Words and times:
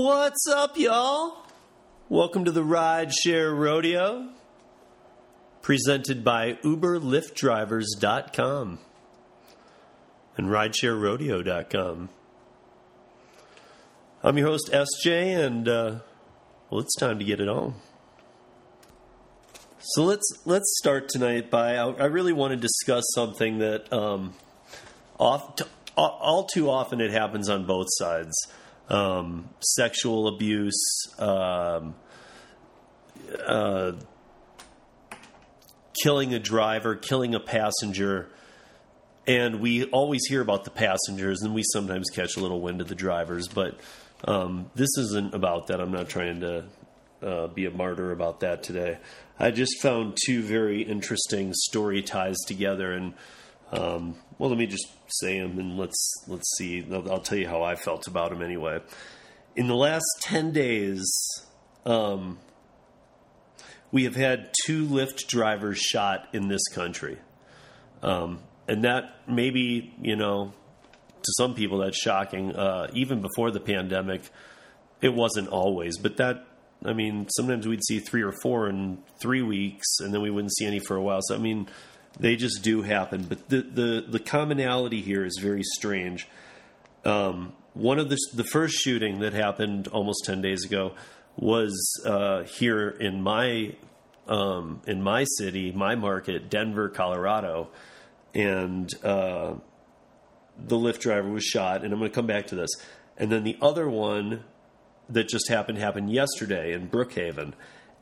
What's 0.00 0.46
up, 0.46 0.78
y'all? 0.78 1.38
Welcome 2.08 2.44
to 2.44 2.52
the 2.52 2.62
Ride 2.62 3.12
Share 3.12 3.52
Rodeo, 3.52 4.28
presented 5.60 6.22
by 6.22 6.52
UberLiftDrivers.com 6.62 8.78
and 10.36 10.46
RideshareRodeo.com. 10.46 12.10
I'm 14.22 14.38
your 14.38 14.46
host, 14.46 14.70
SJ, 14.70 15.44
and 15.44 15.68
uh, 15.68 15.96
well, 16.70 16.80
it's 16.80 16.94
time 16.94 17.18
to 17.18 17.24
get 17.24 17.40
it 17.40 17.48
on. 17.48 17.74
So 19.80 20.04
let's 20.04 20.32
let's 20.44 20.78
start 20.78 21.08
tonight 21.08 21.50
by 21.50 21.74
I, 21.74 21.90
I 21.90 22.04
really 22.04 22.32
want 22.32 22.52
to 22.52 22.56
discuss 22.56 23.02
something 23.16 23.58
that 23.58 23.92
um, 23.92 24.34
off, 25.18 25.56
t- 25.56 25.64
all 25.96 26.44
too 26.44 26.70
often 26.70 27.00
it 27.00 27.10
happens 27.10 27.48
on 27.48 27.66
both 27.66 27.88
sides 27.90 28.36
um, 28.88 29.48
sexual 29.60 30.28
abuse, 30.28 30.82
um, 31.18 31.94
uh, 33.46 33.92
killing 36.02 36.34
a 36.34 36.38
driver, 36.38 36.94
killing 36.94 37.34
a 37.34 37.40
passenger. 37.40 38.28
And 39.26 39.60
we 39.60 39.84
always 39.84 40.24
hear 40.26 40.40
about 40.40 40.64
the 40.64 40.70
passengers, 40.70 41.42
and 41.42 41.54
we 41.54 41.62
sometimes 41.72 42.08
catch 42.10 42.36
a 42.36 42.40
little 42.40 42.60
wind 42.60 42.80
of 42.80 42.88
the 42.88 42.94
drivers. 42.94 43.46
But 43.46 43.78
um, 44.24 44.70
this 44.74 44.88
isn't 44.98 45.34
about 45.34 45.66
that. 45.66 45.80
I'm 45.80 45.92
not 45.92 46.08
trying 46.08 46.40
to 46.40 46.64
uh, 47.22 47.46
be 47.48 47.66
a 47.66 47.70
martyr 47.70 48.12
about 48.12 48.40
that 48.40 48.62
today. 48.62 48.98
I 49.38 49.50
just 49.50 49.80
found 49.82 50.16
two 50.24 50.42
very 50.42 50.82
interesting 50.82 51.52
story 51.52 52.02
ties 52.02 52.38
together, 52.46 52.92
and 52.92 53.14
um, 53.70 54.16
well, 54.38 54.50
let 54.50 54.58
me 54.58 54.66
just 54.66 54.86
say 55.08 55.40
them 55.40 55.58
and 55.58 55.76
let's 55.76 56.24
let's 56.28 56.48
see. 56.56 56.86
I'll, 56.90 57.10
I'll, 57.10 57.20
tell 57.20 57.38
you 57.38 57.48
how 57.48 57.62
I 57.62 57.74
felt 57.74 58.06
about 58.06 58.30
them 58.30 58.42
anyway. 58.42 58.80
In 59.56 59.66
the 59.66 59.74
last 59.74 60.06
ten 60.20 60.52
days, 60.52 61.10
um, 61.84 62.38
we 63.90 64.04
have 64.04 64.14
had 64.14 64.50
two 64.64 64.86
Lyft 64.86 65.26
drivers 65.26 65.78
shot 65.78 66.28
in 66.32 66.48
this 66.48 66.66
country, 66.68 67.18
um, 68.02 68.40
and 68.68 68.84
that 68.84 69.16
maybe 69.26 69.92
you 70.00 70.14
know 70.14 70.52
to 71.22 71.32
some 71.36 71.54
people 71.54 71.78
that's 71.78 72.00
shocking. 72.00 72.54
Uh, 72.54 72.88
even 72.94 73.20
before 73.20 73.50
the 73.50 73.60
pandemic, 73.60 74.22
it 75.02 75.12
wasn't 75.14 75.48
always, 75.48 75.98
but 75.98 76.16
that 76.18 76.46
I 76.84 76.92
mean, 76.92 77.26
sometimes 77.30 77.66
we'd 77.66 77.84
see 77.84 77.98
three 77.98 78.22
or 78.22 78.32
four 78.40 78.68
in 78.68 78.98
three 79.20 79.42
weeks, 79.42 79.98
and 79.98 80.14
then 80.14 80.22
we 80.22 80.30
wouldn't 80.30 80.54
see 80.54 80.64
any 80.64 80.78
for 80.78 80.94
a 80.94 81.02
while. 81.02 81.20
So 81.22 81.34
I 81.34 81.38
mean 81.38 81.68
they 82.18 82.36
just 82.36 82.62
do 82.62 82.82
happen. 82.82 83.24
But 83.24 83.48
the 83.48 83.62
the, 83.62 84.04
the 84.08 84.20
commonality 84.20 85.02
here 85.02 85.24
is 85.24 85.38
very 85.40 85.62
strange. 85.62 86.28
Um, 87.04 87.52
one 87.74 87.98
of 87.98 88.08
the 88.08 88.18
the 88.34 88.44
first 88.44 88.76
shooting 88.76 89.20
that 89.20 89.32
happened 89.32 89.88
almost 89.88 90.24
ten 90.24 90.40
days 90.40 90.64
ago 90.64 90.94
was 91.36 92.02
uh, 92.04 92.42
here 92.42 92.88
in 92.88 93.22
my 93.22 93.74
um, 94.26 94.82
in 94.86 95.02
my 95.02 95.24
city, 95.38 95.72
my 95.72 95.94
market, 95.94 96.50
Denver, 96.50 96.88
Colorado, 96.88 97.68
and 98.34 98.92
uh, 99.04 99.54
the 100.58 100.76
Lyft 100.76 100.98
driver 101.00 101.28
was 101.28 101.44
shot. 101.44 101.82
And 101.82 101.92
I'm 101.92 101.98
going 101.98 102.10
to 102.10 102.14
come 102.14 102.26
back 102.26 102.48
to 102.48 102.54
this. 102.54 102.70
And 103.16 103.32
then 103.32 103.44
the 103.44 103.56
other 103.62 103.88
one 103.88 104.44
that 105.08 105.28
just 105.28 105.48
happened 105.48 105.78
happened 105.78 106.12
yesterday 106.12 106.72
in 106.72 106.88
Brookhaven, 106.88 107.54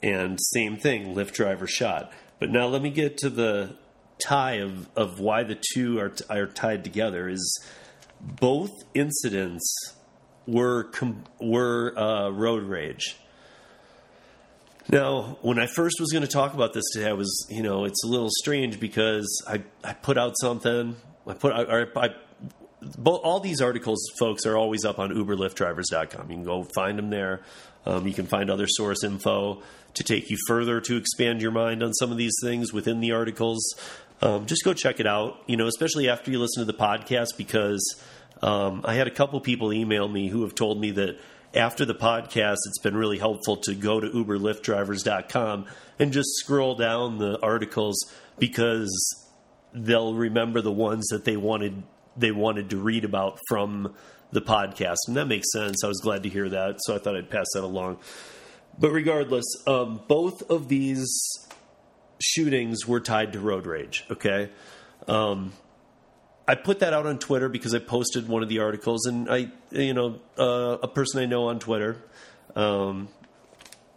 and 0.03 0.39
same 0.41 0.77
thing, 0.77 1.15
Lyft 1.15 1.33
driver 1.33 1.67
shot. 1.67 2.13
But 2.39 2.51
now 2.51 2.67
let 2.67 2.83
me 2.83 2.91
get 2.91 3.17
to 3.19 3.31
the 3.31 3.77
tie 4.19 4.55
of, 4.55 4.89
of 4.97 5.21
why 5.21 5.43
the 5.43 5.59
two 5.75 5.99
are, 5.99 6.13
are 6.31 6.47
tied 6.47 6.85
together 6.85 7.29
is 7.29 7.65
both 8.21 8.71
incidents 8.95 9.95
were 10.47 10.85
com- 10.85 11.25
were 11.41 11.99
uh, 11.99 12.31
road 12.31 12.65
rage. 12.65 13.17
Now, 14.89 15.39
when 15.43 15.59
I 15.59 15.67
first 15.67 15.97
was 15.99 16.13
going 16.13 16.23
to 16.23 16.31
talk 16.31 16.55
about 16.55 16.73
this 16.73 16.85
today, 16.93 17.09
I 17.09 17.13
was, 17.13 17.47
you 17.51 17.63
know, 17.63 17.85
it's 17.85 18.05
a 18.05 18.07
little 18.07 18.31
strange 18.31 18.79
because 18.79 19.27
I, 19.49 19.63
I 19.83 19.95
put 19.95 20.17
out 20.17 20.35
something. 20.41 20.95
I 21.27 21.35
put 21.35 21.53
I, 21.53 21.87
I, 21.97 22.11
both, 22.97 23.21
all 23.25 23.41
these 23.41 23.61
articles, 23.61 23.99
folks, 24.19 24.47
are 24.47 24.57
always 24.57 24.85
up 24.85 25.01
on 25.01 25.11
UberLiftDrivers.com. 25.11 26.31
You 26.31 26.37
can 26.37 26.45
go 26.45 26.65
find 26.75 26.97
them 26.99 27.11
there. 27.11 27.41
Um, 27.85 28.07
you 28.07 28.13
can 28.13 28.27
find 28.27 28.49
other 28.49 28.67
source 28.69 29.03
info 29.03 29.63
to 29.95 30.05
take 30.05 30.31
you 30.31 30.37
further 30.47 30.81
to 30.83 30.97
expand 30.97 31.41
your 31.41 31.51
mind 31.51 31.83
on 31.83 31.93
some 31.95 32.13
of 32.13 32.17
these 32.17 32.35
things 32.43 32.73
within 32.73 33.01
the 33.01 33.13
articles 33.13 33.75
um, 34.23 34.47
just 34.47 34.65
go 34.65 34.73
check 34.73 35.01
it 35.01 35.07
out. 35.07 35.43
You 35.47 35.57
know, 35.57 35.67
especially 35.67 36.09
after 36.09 36.31
you 36.31 36.39
listen 36.39 36.65
to 36.65 36.71
the 36.71 36.79
podcast, 36.79 37.37
because 37.37 37.83
um, 38.43 38.83
I 38.85 38.95
had 38.95 39.07
a 39.07 39.11
couple 39.11 39.41
people 39.41 39.73
email 39.73 40.09
me 40.09 40.29
who 40.29 40.43
have 40.43 40.55
told 40.55 40.81
me 40.81 40.91
that 40.93 41.19
after 41.55 41.85
the 41.85 41.95
podcast, 41.95 42.57
it's 42.67 42.79
been 42.83 42.97
really 42.97 43.19
helpful 43.19 43.57
to 43.59 43.75
go 43.75 44.01
to 44.01 44.09
UberLiftDrivers.com 44.09 45.67
and 45.99 46.13
just 46.13 46.29
scroll 46.37 46.75
down 46.75 47.19
the 47.19 47.41
articles 47.41 47.97
because 48.39 48.91
they'll 49.73 50.15
remember 50.15 50.61
the 50.61 50.73
ones 50.73 51.07
that 51.09 51.25
they 51.25 51.37
wanted 51.37 51.83
they 52.19 52.31
wanted 52.31 52.71
to 52.71 52.79
read 52.79 53.05
about 53.05 53.39
from 53.47 53.95
the 54.33 54.41
podcast, 54.41 54.97
and 55.07 55.17
that 55.17 55.27
makes 55.27 55.53
sense. 55.53 55.85
I 55.85 55.89
was 55.89 56.01
glad 56.01 56.23
to 56.23 56.29
hear 56.29 56.49
that, 56.49 56.77
so 56.81 56.95
I 56.95 56.99
thought 56.99 57.17
I'd 57.17 57.31
pass 57.31 57.47
that 57.55 57.63
along. 57.63 57.99
But 58.79 58.91
regardless, 58.91 59.45
um, 59.67 60.03
both 60.09 60.43
of 60.51 60.69
these 60.69 61.07
shootings 62.21 62.87
were 62.87 63.01
tied 63.01 63.33
to 63.33 63.41
road 63.41 63.67
rage. 63.67 64.05
Okay. 64.11 64.51
Um, 65.09 65.53
I 66.49 66.55
put 66.55 66.81
that 66.81 66.93
out 66.93 67.07
on 67.07 67.19
Twitter 67.19 67.49
because 67.49 67.75
I 67.75 67.81
posted 67.81 68.29
one 68.29 68.43
of 68.43 68.49
the 68.49 68.61
articles, 68.61 69.07
and 69.07 69.29
I, 69.29 69.51
you 69.71 69.95
know, 69.95 70.21
uh, 70.39 70.79
a 70.83 70.89
person 70.89 71.21
I 71.21 71.27
know 71.27 71.49
on 71.49 71.59
Twitter, 71.59 71.97
um, 72.55 73.09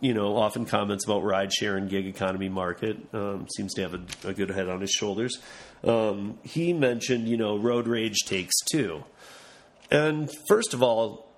you 0.02 0.14
know, 0.14 0.36
often 0.36 0.66
comments 0.66 1.06
about 1.06 1.24
ride 1.24 1.54
share 1.54 1.78
and 1.78 1.90
gig 1.90 2.08
economy 2.08 2.50
market. 2.50 2.98
Um, 3.14 3.48
seems 3.56 3.74
to 3.76 3.82
have 3.82 3.94
a, 3.94 4.30
a, 4.30 4.34
good 4.34 4.50
head 4.50 4.68
on 4.68 4.82
his 4.82 4.90
shoulders. 4.90 5.38
Um, 5.84 6.40
he 6.44 6.74
mentioned, 6.74 7.28
you 7.28 7.38
know, 7.38 7.58
road 7.58 7.88
rage 7.88 8.20
takes 8.26 8.56
two. 8.72 9.04
And 9.92 10.32
first 10.48 10.74
of 10.74 10.82
all, 10.82 11.30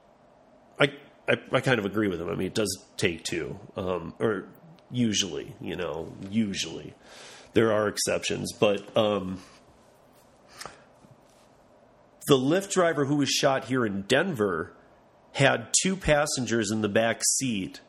I, 0.80 0.94
I, 1.28 1.36
I 1.52 1.60
kind 1.60 1.80
of 1.80 1.86
agree 1.86 2.08
with 2.08 2.22
him. 2.22 2.30
I 2.30 2.36
mean, 2.36 2.48
it 2.48 2.56
does 2.56 2.86
take 2.98 3.24
two, 3.24 3.60
um, 3.76 4.14
or 4.20 4.46
usually, 4.92 5.56
you 5.62 5.76
know, 5.76 6.12
usually. 6.30 6.94
There 7.54 7.72
are 7.74 7.88
exceptions, 7.88 8.54
but 8.54 8.96
um, 8.96 9.42
the 12.28 12.38
Lyft 12.38 12.72
driver 12.72 13.06
who 13.06 13.18
was 13.18 13.30
shot 13.30 13.66
here 13.66 13.86
in 13.86 14.04
Denver 14.04 14.74
had 15.34 15.68
two 15.82 15.96
passengers 15.96 16.72
in 16.72 16.82
the 16.82 16.90
back 16.90 17.22
seat 17.38 17.82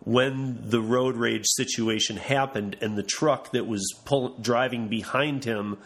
when 0.00 0.58
the 0.70 0.80
road 0.80 1.16
rage 1.16 1.46
situation 1.46 2.16
happened, 2.16 2.76
and 2.80 2.96
the 2.96 3.02
truck 3.02 3.50
that 3.52 3.66
was 3.66 3.92
pull- 4.04 4.36
driving 4.40 4.88
behind 4.88 5.44
him, 5.44 5.78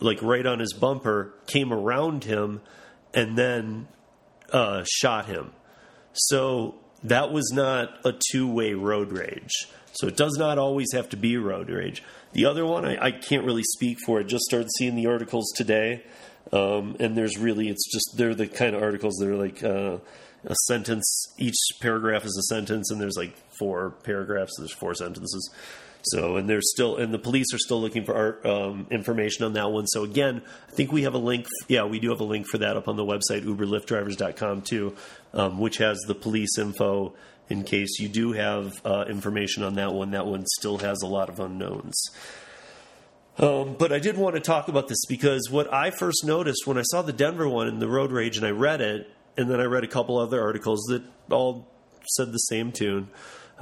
like 0.00 0.22
right 0.22 0.46
on 0.46 0.58
his 0.58 0.72
bumper, 0.72 1.34
came 1.46 1.72
around 1.72 2.24
him 2.24 2.62
and 3.12 3.36
then 3.36 3.86
uh, 4.52 4.84
shot 4.88 5.26
him. 5.26 5.52
So 6.12 6.76
that 7.04 7.32
was 7.32 7.50
not 7.52 8.04
a 8.04 8.14
two 8.30 8.50
way 8.50 8.72
road 8.72 9.12
rage. 9.12 9.68
So 9.92 10.06
it 10.06 10.16
does 10.16 10.36
not 10.38 10.58
always 10.58 10.92
have 10.92 11.08
to 11.10 11.16
be 11.16 11.36
road 11.36 11.68
rage. 11.68 12.02
The 12.32 12.46
other 12.46 12.64
one, 12.64 12.84
I, 12.84 13.06
I 13.06 13.10
can't 13.10 13.44
really 13.44 13.64
speak 13.64 13.98
for. 14.06 14.20
I 14.20 14.22
just 14.22 14.44
started 14.44 14.68
seeing 14.78 14.94
the 14.94 15.06
articles 15.06 15.52
today, 15.56 16.02
um, 16.52 16.96
and 17.00 17.16
there's 17.16 17.38
really, 17.38 17.68
it's 17.68 17.90
just 17.92 18.16
they're 18.16 18.34
the 18.34 18.46
kind 18.46 18.76
of 18.76 18.82
articles 18.82 19.16
that 19.16 19.28
are 19.28 19.36
like 19.36 19.62
uh, 19.64 19.98
a 20.44 20.54
sentence. 20.66 21.34
Each 21.38 21.58
paragraph 21.80 22.24
is 22.24 22.36
a 22.36 22.54
sentence, 22.54 22.90
and 22.90 23.00
there's 23.00 23.16
like 23.16 23.36
four 23.58 23.90
paragraphs. 24.04 24.52
So 24.56 24.62
there's 24.62 24.74
four 24.74 24.94
sentences. 24.94 25.50
So, 26.02 26.36
and 26.36 26.48
there's 26.48 26.70
still, 26.72 26.96
and 26.96 27.12
the 27.12 27.18
police 27.18 27.52
are 27.52 27.58
still 27.58 27.80
looking 27.80 28.04
for 28.04 28.14
our 28.14 28.46
um, 28.46 28.86
information 28.90 29.44
on 29.44 29.52
that 29.54 29.70
one. 29.70 29.86
So, 29.86 30.04
again, 30.04 30.42
I 30.68 30.72
think 30.72 30.92
we 30.92 31.02
have 31.02 31.14
a 31.14 31.18
link. 31.18 31.46
Yeah, 31.68 31.84
we 31.84 31.98
do 31.98 32.10
have 32.10 32.20
a 32.20 32.24
link 32.24 32.46
for 32.46 32.58
that 32.58 32.76
up 32.76 32.88
on 32.88 32.96
the 32.96 33.04
website, 33.04 33.44
uberliftdrivers.com, 33.44 34.62
too, 34.62 34.96
um, 35.34 35.58
which 35.58 35.76
has 35.78 35.98
the 36.06 36.14
police 36.14 36.58
info 36.58 37.14
in 37.50 37.64
case 37.64 37.98
you 37.98 38.08
do 38.08 38.32
have 38.32 38.72
uh, 38.84 39.04
information 39.08 39.62
on 39.62 39.74
that 39.74 39.92
one. 39.92 40.12
That 40.12 40.26
one 40.26 40.46
still 40.46 40.78
has 40.78 41.02
a 41.02 41.06
lot 41.06 41.28
of 41.28 41.40
unknowns. 41.40 42.00
Um, 43.38 43.76
but 43.78 43.92
I 43.92 43.98
did 43.98 44.16
want 44.16 44.36
to 44.36 44.40
talk 44.40 44.68
about 44.68 44.88
this 44.88 45.04
because 45.08 45.48
what 45.50 45.72
I 45.72 45.90
first 45.90 46.24
noticed 46.24 46.66
when 46.66 46.78
I 46.78 46.82
saw 46.82 47.02
the 47.02 47.12
Denver 47.12 47.48
one 47.48 47.68
in 47.68 47.78
the 47.78 47.88
road 47.88 48.12
rage 48.12 48.36
and 48.36 48.46
I 48.46 48.50
read 48.50 48.80
it, 48.80 49.10
and 49.36 49.50
then 49.50 49.60
I 49.60 49.64
read 49.64 49.84
a 49.84 49.88
couple 49.88 50.18
other 50.18 50.40
articles 50.42 50.80
that 50.88 51.02
all 51.30 51.68
said 52.16 52.32
the 52.32 52.38
same 52.38 52.72
tune. 52.72 53.08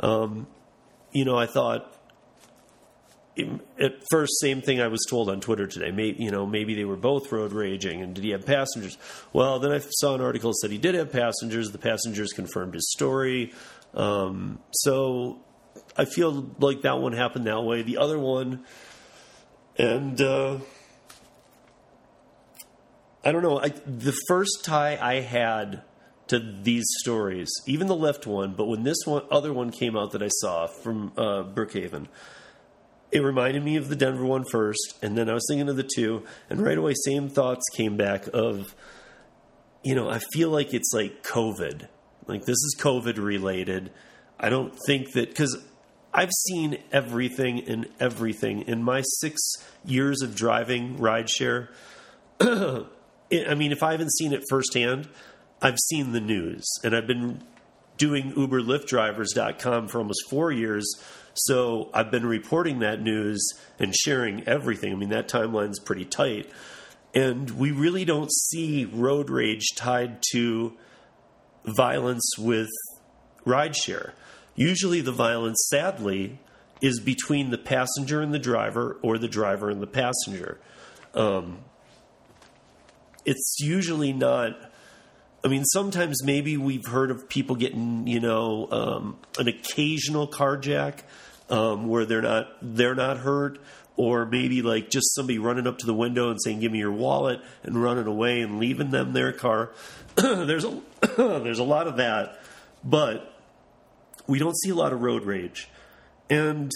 Um, 0.00 0.46
you 1.12 1.24
know, 1.24 1.38
I 1.38 1.46
thought 1.46 1.94
at 3.78 3.94
first, 4.10 4.32
same 4.40 4.60
thing 4.62 4.80
I 4.80 4.88
was 4.88 5.06
told 5.08 5.28
on 5.28 5.40
Twitter 5.40 5.66
today. 5.66 5.90
Maybe, 5.90 6.22
you 6.22 6.30
know, 6.30 6.46
maybe 6.46 6.74
they 6.74 6.84
were 6.84 6.96
both 6.96 7.30
road 7.30 7.52
raging, 7.52 8.02
and 8.02 8.14
did 8.14 8.24
he 8.24 8.30
have 8.30 8.44
passengers? 8.44 8.98
Well, 9.32 9.58
then 9.60 9.70
I 9.70 9.78
saw 9.78 10.14
an 10.14 10.20
article 10.20 10.50
that 10.50 10.56
said 10.56 10.70
he 10.70 10.78
did 10.78 10.94
have 10.94 11.12
passengers. 11.12 11.70
The 11.70 11.78
passengers 11.78 12.32
confirmed 12.32 12.74
his 12.74 12.90
story. 12.90 13.52
Um, 13.94 14.60
so 14.70 15.40
I 15.96 16.04
feel 16.04 16.54
like 16.58 16.82
that 16.82 16.98
one 16.98 17.12
happened 17.12 17.46
that 17.46 17.62
way. 17.62 17.82
The 17.82 17.98
other 17.98 18.18
one, 18.18 18.64
and 19.76 20.20
uh, 20.20 20.58
I 23.24 23.32
don't 23.32 23.42
know. 23.42 23.60
I, 23.60 23.68
the 23.68 24.16
first 24.28 24.64
tie 24.64 24.98
I 25.00 25.20
had 25.20 25.82
to 26.28 26.38
these 26.38 26.86
stories, 27.00 27.48
even 27.66 27.86
the 27.86 27.96
left 27.96 28.26
one. 28.26 28.54
But 28.54 28.66
when 28.66 28.82
this 28.82 28.98
one, 29.06 29.22
other 29.30 29.52
one 29.52 29.70
came 29.70 29.96
out 29.96 30.12
that 30.12 30.22
I 30.22 30.28
saw 30.28 30.66
from 30.66 31.12
uh, 31.16 31.42
Brookhaven, 31.42 32.06
it 33.10 33.20
reminded 33.20 33.64
me 33.64 33.76
of 33.76 33.88
the 33.88 33.96
Denver 33.96 34.24
one 34.24 34.44
first, 34.44 34.98
and 35.02 35.16
then 35.16 35.30
I 35.30 35.34
was 35.34 35.46
thinking 35.48 35.68
of 35.68 35.76
the 35.76 35.88
two, 35.94 36.24
and 36.50 36.60
right 36.60 36.76
away, 36.76 36.94
same 37.04 37.28
thoughts 37.28 37.64
came 37.74 37.96
back 37.96 38.28
of, 38.34 38.74
you 39.82 39.94
know, 39.94 40.10
I 40.10 40.20
feel 40.32 40.50
like 40.50 40.74
it's 40.74 40.92
like 40.92 41.22
COVID. 41.22 41.88
Like 42.28 42.44
this 42.44 42.56
is 42.56 42.76
COVID 42.78 43.18
related. 43.18 43.90
I 44.38 44.50
don't 44.50 44.74
think 44.86 45.12
that 45.12 45.30
because 45.30 45.58
I've 46.12 46.30
seen 46.46 46.78
everything 46.92 47.68
and 47.68 47.88
everything 47.98 48.62
in 48.62 48.82
my 48.82 49.02
six 49.02 49.40
years 49.84 50.22
of 50.22 50.34
driving 50.36 50.98
rideshare. 50.98 51.68
I 52.40 53.54
mean, 53.54 53.72
if 53.72 53.82
I 53.82 53.92
haven't 53.92 54.12
seen 54.12 54.32
it 54.32 54.42
firsthand, 54.48 55.08
I've 55.60 55.78
seen 55.78 56.12
the 56.12 56.20
news, 56.20 56.66
and 56.84 56.94
I've 56.94 57.06
been 57.06 57.42
doing 57.96 58.32
UberLiftDrivers.com 58.32 59.88
for 59.88 59.98
almost 59.98 60.30
four 60.30 60.52
years. 60.52 60.86
So 61.34 61.90
I've 61.92 62.10
been 62.10 62.26
reporting 62.26 62.78
that 62.78 63.02
news 63.02 63.44
and 63.78 63.94
sharing 63.94 64.46
everything. 64.48 64.92
I 64.92 64.96
mean, 64.96 65.10
that 65.10 65.28
timeline's 65.28 65.80
pretty 65.80 66.04
tight. 66.04 66.50
And 67.14 67.50
we 67.50 67.70
really 67.70 68.04
don't 68.04 68.30
see 68.32 68.84
road 68.84 69.30
rage 69.30 69.66
tied 69.74 70.22
to 70.32 70.74
violence 71.74 72.36
with 72.38 72.70
rideshare. 73.46 74.12
Usually, 74.54 75.00
the 75.00 75.12
violence, 75.12 75.66
sadly, 75.70 76.38
is 76.80 77.00
between 77.00 77.50
the 77.50 77.58
passenger 77.58 78.20
and 78.20 78.32
the 78.32 78.38
driver 78.38 78.98
or 79.02 79.18
the 79.18 79.28
driver 79.28 79.70
and 79.70 79.80
the 79.80 79.86
passenger. 79.86 80.58
Um, 81.14 81.58
it's 83.24 83.56
usually 83.60 84.12
not. 84.12 84.56
I 85.44 85.48
mean, 85.48 85.64
sometimes 85.64 86.24
maybe 86.24 86.56
we've 86.56 86.86
heard 86.86 87.10
of 87.10 87.28
people 87.28 87.56
getting, 87.56 88.06
you 88.06 88.20
know, 88.20 88.68
um, 88.70 89.18
an 89.38 89.46
occasional 89.46 90.26
carjack 90.26 91.02
um, 91.48 91.88
where 91.88 92.04
they're 92.04 92.22
not 92.22 92.48
they're 92.60 92.94
not 92.94 93.18
hurt, 93.18 93.58
or 93.96 94.26
maybe 94.26 94.62
like 94.62 94.90
just 94.90 95.14
somebody 95.14 95.38
running 95.38 95.66
up 95.66 95.78
to 95.78 95.86
the 95.86 95.94
window 95.94 96.30
and 96.30 96.40
saying, 96.42 96.60
"Give 96.60 96.72
me 96.72 96.78
your 96.78 96.92
wallet," 96.92 97.40
and 97.62 97.80
running 97.80 98.06
away 98.06 98.40
and 98.40 98.58
leaving 98.58 98.90
them 98.90 99.12
their 99.12 99.32
car. 99.32 99.70
there's 100.16 100.64
a 100.64 100.80
there's 101.16 101.58
a 101.58 101.64
lot 101.64 101.86
of 101.86 101.96
that, 101.96 102.40
but 102.84 103.34
we 104.26 104.38
don't 104.38 104.56
see 104.58 104.70
a 104.70 104.74
lot 104.74 104.92
of 104.92 105.00
road 105.00 105.24
rage, 105.24 105.68
and 106.28 106.70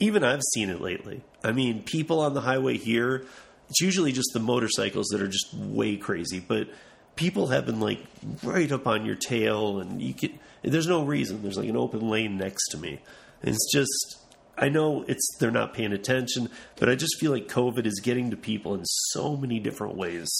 even 0.00 0.24
I've 0.24 0.42
seen 0.54 0.70
it 0.70 0.80
lately. 0.80 1.22
I 1.42 1.52
mean, 1.52 1.82
people 1.82 2.20
on 2.20 2.34
the 2.34 2.40
highway 2.40 2.78
here 2.78 3.26
it's 3.68 3.80
usually 3.80 4.12
just 4.12 4.30
the 4.32 4.40
motorcycles 4.40 5.08
that 5.08 5.20
are 5.20 5.28
just 5.28 5.52
way 5.54 5.96
crazy, 5.96 6.40
but 6.40 6.68
people 7.16 7.48
have 7.48 7.66
been 7.66 7.80
like 7.80 8.00
right 8.42 8.70
up 8.70 8.86
on 8.86 9.06
your 9.06 9.16
tail, 9.16 9.80
and 9.80 10.02
you 10.02 10.14
can. 10.14 10.38
There's 10.62 10.86
no 10.86 11.04
reason. 11.04 11.42
There's 11.42 11.56
like 11.56 11.68
an 11.68 11.76
open 11.76 12.08
lane 12.08 12.36
next 12.36 12.68
to 12.70 12.78
me. 12.78 13.00
It's 13.42 13.72
just. 13.72 14.18
I 14.56 14.68
know 14.68 15.04
it's 15.08 15.36
they're 15.40 15.50
not 15.50 15.74
paying 15.74 15.92
attention, 15.92 16.48
but 16.76 16.88
I 16.88 16.94
just 16.94 17.18
feel 17.18 17.32
like 17.32 17.48
COVID 17.48 17.86
is 17.86 18.00
getting 18.00 18.30
to 18.30 18.36
people 18.36 18.74
in 18.74 18.84
so 18.84 19.36
many 19.36 19.58
different 19.58 19.96
ways. 19.96 20.30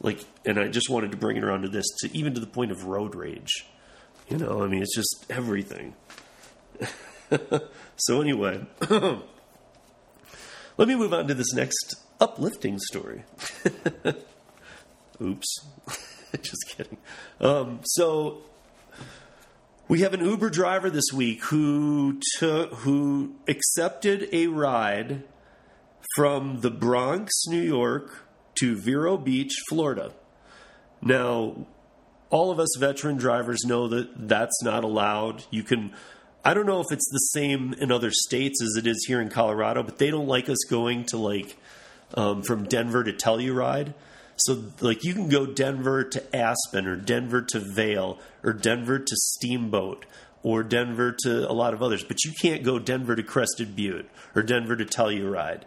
Like, 0.00 0.24
and 0.44 0.58
I 0.58 0.68
just 0.68 0.90
wanted 0.90 1.10
to 1.12 1.16
bring 1.16 1.36
it 1.36 1.44
around 1.44 1.62
to 1.62 1.68
this, 1.68 1.86
to 2.00 2.16
even 2.16 2.34
to 2.34 2.40
the 2.40 2.46
point 2.46 2.70
of 2.70 2.84
road 2.84 3.14
rage. 3.14 3.66
You 4.28 4.38
know, 4.38 4.62
I 4.62 4.66
mean, 4.66 4.82
it's 4.82 4.94
just 4.94 5.24
everything. 5.30 5.94
so 7.96 8.20
anyway, 8.20 8.66
let 8.90 10.88
me 10.88 10.94
move 10.94 11.14
on 11.14 11.28
to 11.28 11.34
this 11.34 11.52
next 11.54 11.96
uplifting 12.20 12.78
story. 12.78 13.22
Oops. 15.22 15.66
Just 16.42 16.68
kidding. 16.68 16.98
Um, 17.40 17.80
so 17.84 18.42
we 19.88 20.00
have 20.00 20.12
an 20.12 20.20
Uber 20.20 20.50
driver 20.50 20.90
this 20.90 21.12
week 21.14 21.42
who 21.44 22.20
took 22.38 22.72
who 22.74 23.34
accepted 23.48 24.28
a 24.32 24.48
ride 24.48 25.22
from 26.14 26.60
the 26.60 26.70
Bronx, 26.70 27.32
New 27.46 27.62
York 27.62 28.25
to 28.58 28.76
Vero 28.76 29.16
Beach, 29.16 29.52
Florida. 29.68 30.12
Now, 31.02 31.66
all 32.30 32.50
of 32.50 32.58
us 32.58 32.76
veteran 32.78 33.16
drivers 33.16 33.64
know 33.64 33.88
that 33.88 34.28
that's 34.28 34.62
not 34.62 34.84
allowed. 34.84 35.44
You 35.50 35.62
can 35.62 35.92
I 36.46 36.54
don't 36.54 36.66
know 36.66 36.78
if 36.78 36.92
it's 36.92 37.10
the 37.10 37.18
same 37.18 37.74
in 37.74 37.90
other 37.90 38.12
states 38.12 38.62
as 38.62 38.76
it 38.76 38.86
is 38.86 39.04
here 39.08 39.20
in 39.20 39.30
Colorado, 39.30 39.82
but 39.82 39.98
they 39.98 40.12
don't 40.12 40.28
like 40.28 40.48
us 40.48 40.64
going 40.70 41.04
to 41.06 41.16
like 41.16 41.56
um, 42.14 42.42
from 42.42 42.68
Denver 42.68 43.02
to 43.02 43.12
Telluride. 43.12 43.94
So, 44.36 44.62
like, 44.80 45.02
you 45.02 45.12
can 45.12 45.28
go 45.28 45.46
Denver 45.46 46.04
to 46.04 46.36
Aspen 46.36 46.86
or 46.86 46.94
Denver 46.94 47.42
to 47.42 47.58
Vail 47.58 48.20
or 48.44 48.52
Denver 48.52 49.00
to 49.00 49.16
Steamboat 49.16 50.06
or 50.44 50.62
Denver 50.62 51.16
to 51.24 51.50
a 51.50 51.52
lot 51.52 51.74
of 51.74 51.82
others, 51.82 52.04
but 52.04 52.24
you 52.24 52.32
can't 52.40 52.62
go 52.62 52.78
Denver 52.78 53.16
to 53.16 53.24
Crested 53.24 53.74
Butte 53.74 54.08
or 54.36 54.42
Denver 54.44 54.76
to 54.76 54.84
Telluride 54.84 55.62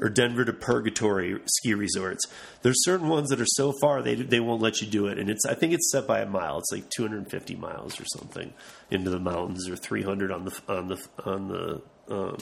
or 0.00 0.08
Denver 0.08 0.44
to 0.44 0.52
Purgatory 0.52 1.38
ski 1.46 1.74
resorts. 1.74 2.24
There's 2.62 2.82
certain 2.84 3.08
ones 3.08 3.28
that 3.28 3.40
are 3.40 3.46
so 3.46 3.72
far 3.80 4.02
they 4.02 4.14
they 4.14 4.40
won't 4.40 4.62
let 4.62 4.80
you 4.80 4.86
do 4.86 5.06
it, 5.06 5.18
and 5.18 5.30
it's 5.30 5.44
I 5.46 5.54
think 5.54 5.72
it's 5.72 5.90
set 5.90 6.06
by 6.06 6.20
a 6.20 6.26
mile. 6.26 6.58
It's 6.58 6.72
like 6.72 6.88
250 6.90 7.56
miles 7.56 8.00
or 8.00 8.04
something 8.06 8.52
into 8.90 9.10
the 9.10 9.20
mountains, 9.20 9.68
or 9.68 9.76
300 9.76 10.32
on 10.32 10.44
the 10.44 10.60
on 10.68 10.88
the 10.88 11.08
on 11.24 11.48
the 11.48 11.82
um, 12.08 12.38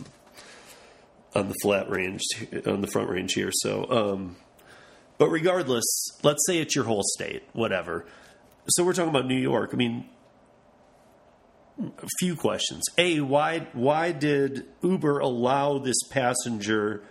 on 1.35 1.49
the 1.49 1.55
flat 1.63 1.91
range 1.91 2.23
on 2.67 2.81
the 2.81 2.89
front 2.89 3.11
range 3.11 3.35
here. 3.35 3.51
So, 3.53 3.91
um, 3.91 4.37
but 5.19 5.29
regardless, 5.29 5.85
let's 6.23 6.45
say 6.47 6.59
it's 6.59 6.75
your 6.75 6.85
whole 6.85 7.03
state, 7.05 7.43
whatever. 7.53 8.07
So 8.69 8.85
we're 8.85 8.93
talking 8.93 9.11
about 9.11 9.27
New 9.27 9.39
York. 9.39 9.71
I 9.73 9.77
mean, 9.77 10.09
a 11.81 12.09
few 12.19 12.37
questions. 12.37 12.85
A, 12.99 13.21
why 13.21 13.67
why 13.73 14.13
did 14.13 14.67
Uber 14.83 15.19
allow 15.21 15.79
this 15.79 15.97
passenger 16.11 17.03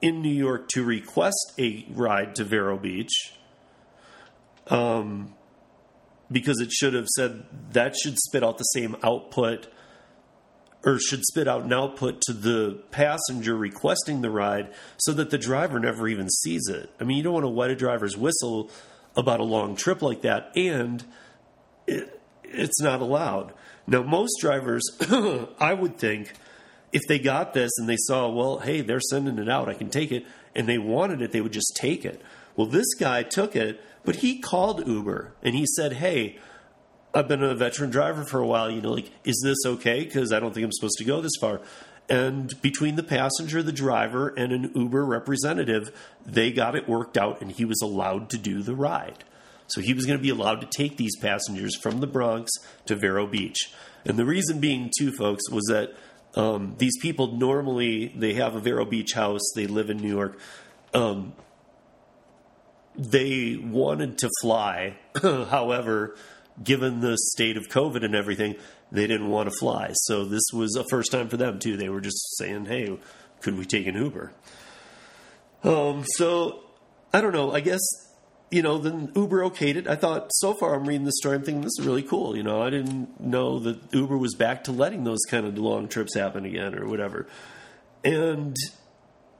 in 0.00 0.22
New 0.22 0.34
York 0.34 0.68
to 0.70 0.84
request 0.84 1.52
a 1.58 1.86
ride 1.90 2.34
to 2.36 2.44
Vero 2.44 2.76
Beach? 2.78 3.32
Um, 4.68 5.34
because 6.30 6.60
it 6.60 6.72
should 6.72 6.94
have 6.94 7.06
said 7.06 7.44
that 7.72 7.94
should 7.96 8.18
spit 8.18 8.42
out 8.42 8.58
the 8.58 8.64
same 8.64 8.96
output 9.02 9.68
or 10.84 10.98
should 10.98 11.24
spit 11.24 11.48
out 11.48 11.62
an 11.62 11.72
output 11.72 12.20
to 12.22 12.32
the 12.32 12.80
passenger 12.90 13.56
requesting 13.56 14.22
the 14.22 14.30
ride 14.30 14.72
so 14.98 15.12
that 15.12 15.30
the 15.30 15.38
driver 15.38 15.80
never 15.80 16.06
even 16.06 16.28
sees 16.30 16.68
it. 16.68 16.90
I 17.00 17.04
mean, 17.04 17.16
you 17.16 17.22
don't 17.24 17.34
want 17.34 17.44
to 17.44 17.48
wet 17.50 17.70
a 17.70 17.76
driver's 17.76 18.16
whistle 18.16 18.70
about 19.16 19.40
a 19.40 19.44
long 19.44 19.74
trip 19.74 20.02
like 20.02 20.22
that, 20.22 20.52
and 20.54 21.04
it, 21.88 22.20
it's 22.44 22.80
not 22.80 23.00
allowed. 23.00 23.52
Now, 23.88 24.02
most 24.02 24.36
drivers, 24.40 24.84
I 25.58 25.74
would 25.74 25.96
think, 25.96 26.32
if 26.92 27.02
they 27.08 27.18
got 27.18 27.52
this 27.52 27.72
and 27.78 27.88
they 27.88 27.96
saw, 27.98 28.28
well, 28.28 28.58
hey, 28.58 28.80
they're 28.80 29.00
sending 29.00 29.38
it 29.38 29.48
out, 29.48 29.68
I 29.68 29.74
can 29.74 29.90
take 29.90 30.12
it, 30.12 30.24
and 30.54 30.68
they 30.68 30.78
wanted 30.78 31.22
it, 31.22 31.32
they 31.32 31.40
would 31.40 31.52
just 31.52 31.76
take 31.76 32.04
it. 32.04 32.22
Well, 32.56 32.66
this 32.66 32.94
guy 32.94 33.22
took 33.22 33.54
it, 33.54 33.80
but 34.04 34.16
he 34.16 34.38
called 34.38 34.86
Uber 34.86 35.34
and 35.42 35.54
he 35.54 35.66
said, 35.66 35.94
hey, 35.94 36.38
I've 37.14 37.28
been 37.28 37.42
a 37.42 37.54
veteran 37.54 37.90
driver 37.90 38.24
for 38.24 38.40
a 38.40 38.46
while. 38.46 38.70
You 38.70 38.80
know, 38.82 38.92
like, 38.92 39.10
is 39.24 39.40
this 39.42 39.58
okay? 39.64 40.04
Because 40.04 40.32
I 40.32 40.40
don't 40.40 40.52
think 40.52 40.64
I'm 40.64 40.72
supposed 40.72 40.98
to 40.98 41.04
go 41.04 41.20
this 41.20 41.36
far. 41.40 41.60
And 42.08 42.60
between 42.62 42.96
the 42.96 43.02
passenger, 43.02 43.62
the 43.62 43.72
driver, 43.72 44.28
and 44.28 44.52
an 44.52 44.70
Uber 44.74 45.04
representative, 45.04 45.90
they 46.24 46.52
got 46.52 46.76
it 46.76 46.88
worked 46.88 47.16
out, 47.16 47.40
and 47.40 47.50
he 47.50 47.64
was 47.64 47.80
allowed 47.82 48.30
to 48.30 48.38
do 48.38 48.62
the 48.62 48.74
ride. 48.74 49.24
So 49.66 49.80
he 49.80 49.92
was 49.92 50.06
going 50.06 50.18
to 50.18 50.22
be 50.22 50.30
allowed 50.30 50.60
to 50.60 50.68
take 50.68 50.98
these 50.98 51.16
passengers 51.16 51.74
from 51.76 52.00
the 52.00 52.06
Bronx 52.06 52.52
to 52.84 52.94
Vero 52.94 53.26
Beach. 53.26 53.72
And 54.04 54.16
the 54.16 54.24
reason 54.24 54.60
being, 54.60 54.92
too, 54.96 55.10
folks, 55.10 55.50
was 55.50 55.64
that 55.64 55.96
um, 56.36 56.74
these 56.78 56.96
people 56.98 57.32
normally 57.32 58.08
they 58.16 58.34
have 58.34 58.54
a 58.54 58.60
Vero 58.60 58.84
Beach 58.84 59.12
house. 59.12 59.42
They 59.54 59.66
live 59.66 59.90
in 59.90 59.96
New 59.96 60.14
York. 60.14 60.38
Um, 60.94 61.32
they 62.94 63.56
wanted 63.56 64.18
to 64.18 64.30
fly, 64.40 64.96
however 65.22 66.16
given 66.62 67.00
the 67.00 67.16
state 67.32 67.56
of 67.56 67.68
COVID 67.68 68.04
and 68.04 68.14
everything, 68.14 68.56
they 68.90 69.06
didn't 69.06 69.28
want 69.28 69.50
to 69.50 69.56
fly. 69.58 69.90
So 69.92 70.24
this 70.24 70.44
was 70.52 70.76
a 70.76 70.84
first 70.90 71.10
time 71.10 71.28
for 71.28 71.36
them 71.36 71.58
too. 71.58 71.76
They 71.76 71.88
were 71.88 72.00
just 72.00 72.36
saying, 72.38 72.66
"Hey, 72.66 72.98
could 73.40 73.56
we 73.58 73.64
take 73.64 73.86
an 73.86 73.94
Uber?" 73.94 74.32
Um, 75.64 76.04
so 76.14 76.60
I 77.12 77.20
don't 77.20 77.32
know. 77.32 77.52
I 77.52 77.60
guess 77.60 77.80
you 78.50 78.62
know, 78.62 78.78
then 78.78 79.10
Uber 79.14 79.42
okayed 79.42 79.76
it. 79.76 79.88
I 79.88 79.96
thought 79.96 80.30
so 80.34 80.54
far 80.54 80.74
I'm 80.74 80.86
reading 80.86 81.04
the 81.04 81.12
story, 81.12 81.36
I'm 81.36 81.42
thinking 81.42 81.62
this 81.62 81.78
is 81.78 81.86
really 81.86 82.02
cool. 82.02 82.36
You 82.36 82.42
know, 82.42 82.62
I 82.62 82.70
didn't 82.70 83.20
know 83.20 83.58
that 83.60 83.92
Uber 83.92 84.16
was 84.16 84.34
back 84.34 84.64
to 84.64 84.72
letting 84.72 85.04
those 85.04 85.22
kind 85.28 85.46
of 85.46 85.58
long 85.58 85.88
trips 85.88 86.14
happen 86.14 86.44
again 86.44 86.74
or 86.74 86.86
whatever. 86.86 87.26
And 88.04 88.56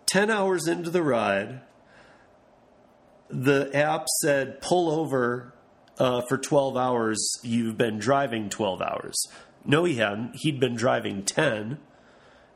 10 0.07 0.31
hours 0.31 0.67
into 0.67 0.91
the 0.91 1.03
ride, 1.03 1.61
the 3.29 3.71
app 3.75 4.07
said, 4.23 4.61
pull 4.61 4.91
over 4.91 5.55
uh, 5.99 6.23
for 6.29 6.37
12 6.37 6.77
hours, 6.77 7.39
you've 7.43 7.79
been 7.79 7.99
driving 7.99 8.49
12 8.49 8.83
hours. 8.83 9.17
No, 9.65 9.85
he 9.85 9.95
hadn't. 9.97 10.37
He'd 10.37 10.61
been 10.61 10.75
driving 10.75 11.23
10. 11.25 11.79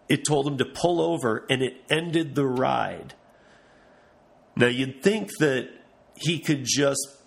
It 0.09 0.25
told 0.26 0.47
him 0.47 0.59
to 0.59 0.64
pull 0.64 1.00
over 1.00 1.47
and 1.49 1.62
it 1.62 1.85
ended 1.88 2.35
the 2.35 2.47
ride. 2.47 3.14
Now, 4.57 4.66
you'd 4.66 5.02
think 5.02 5.30
that 5.38 5.71
he 6.20 6.38
could 6.38 6.64
just 6.64 7.20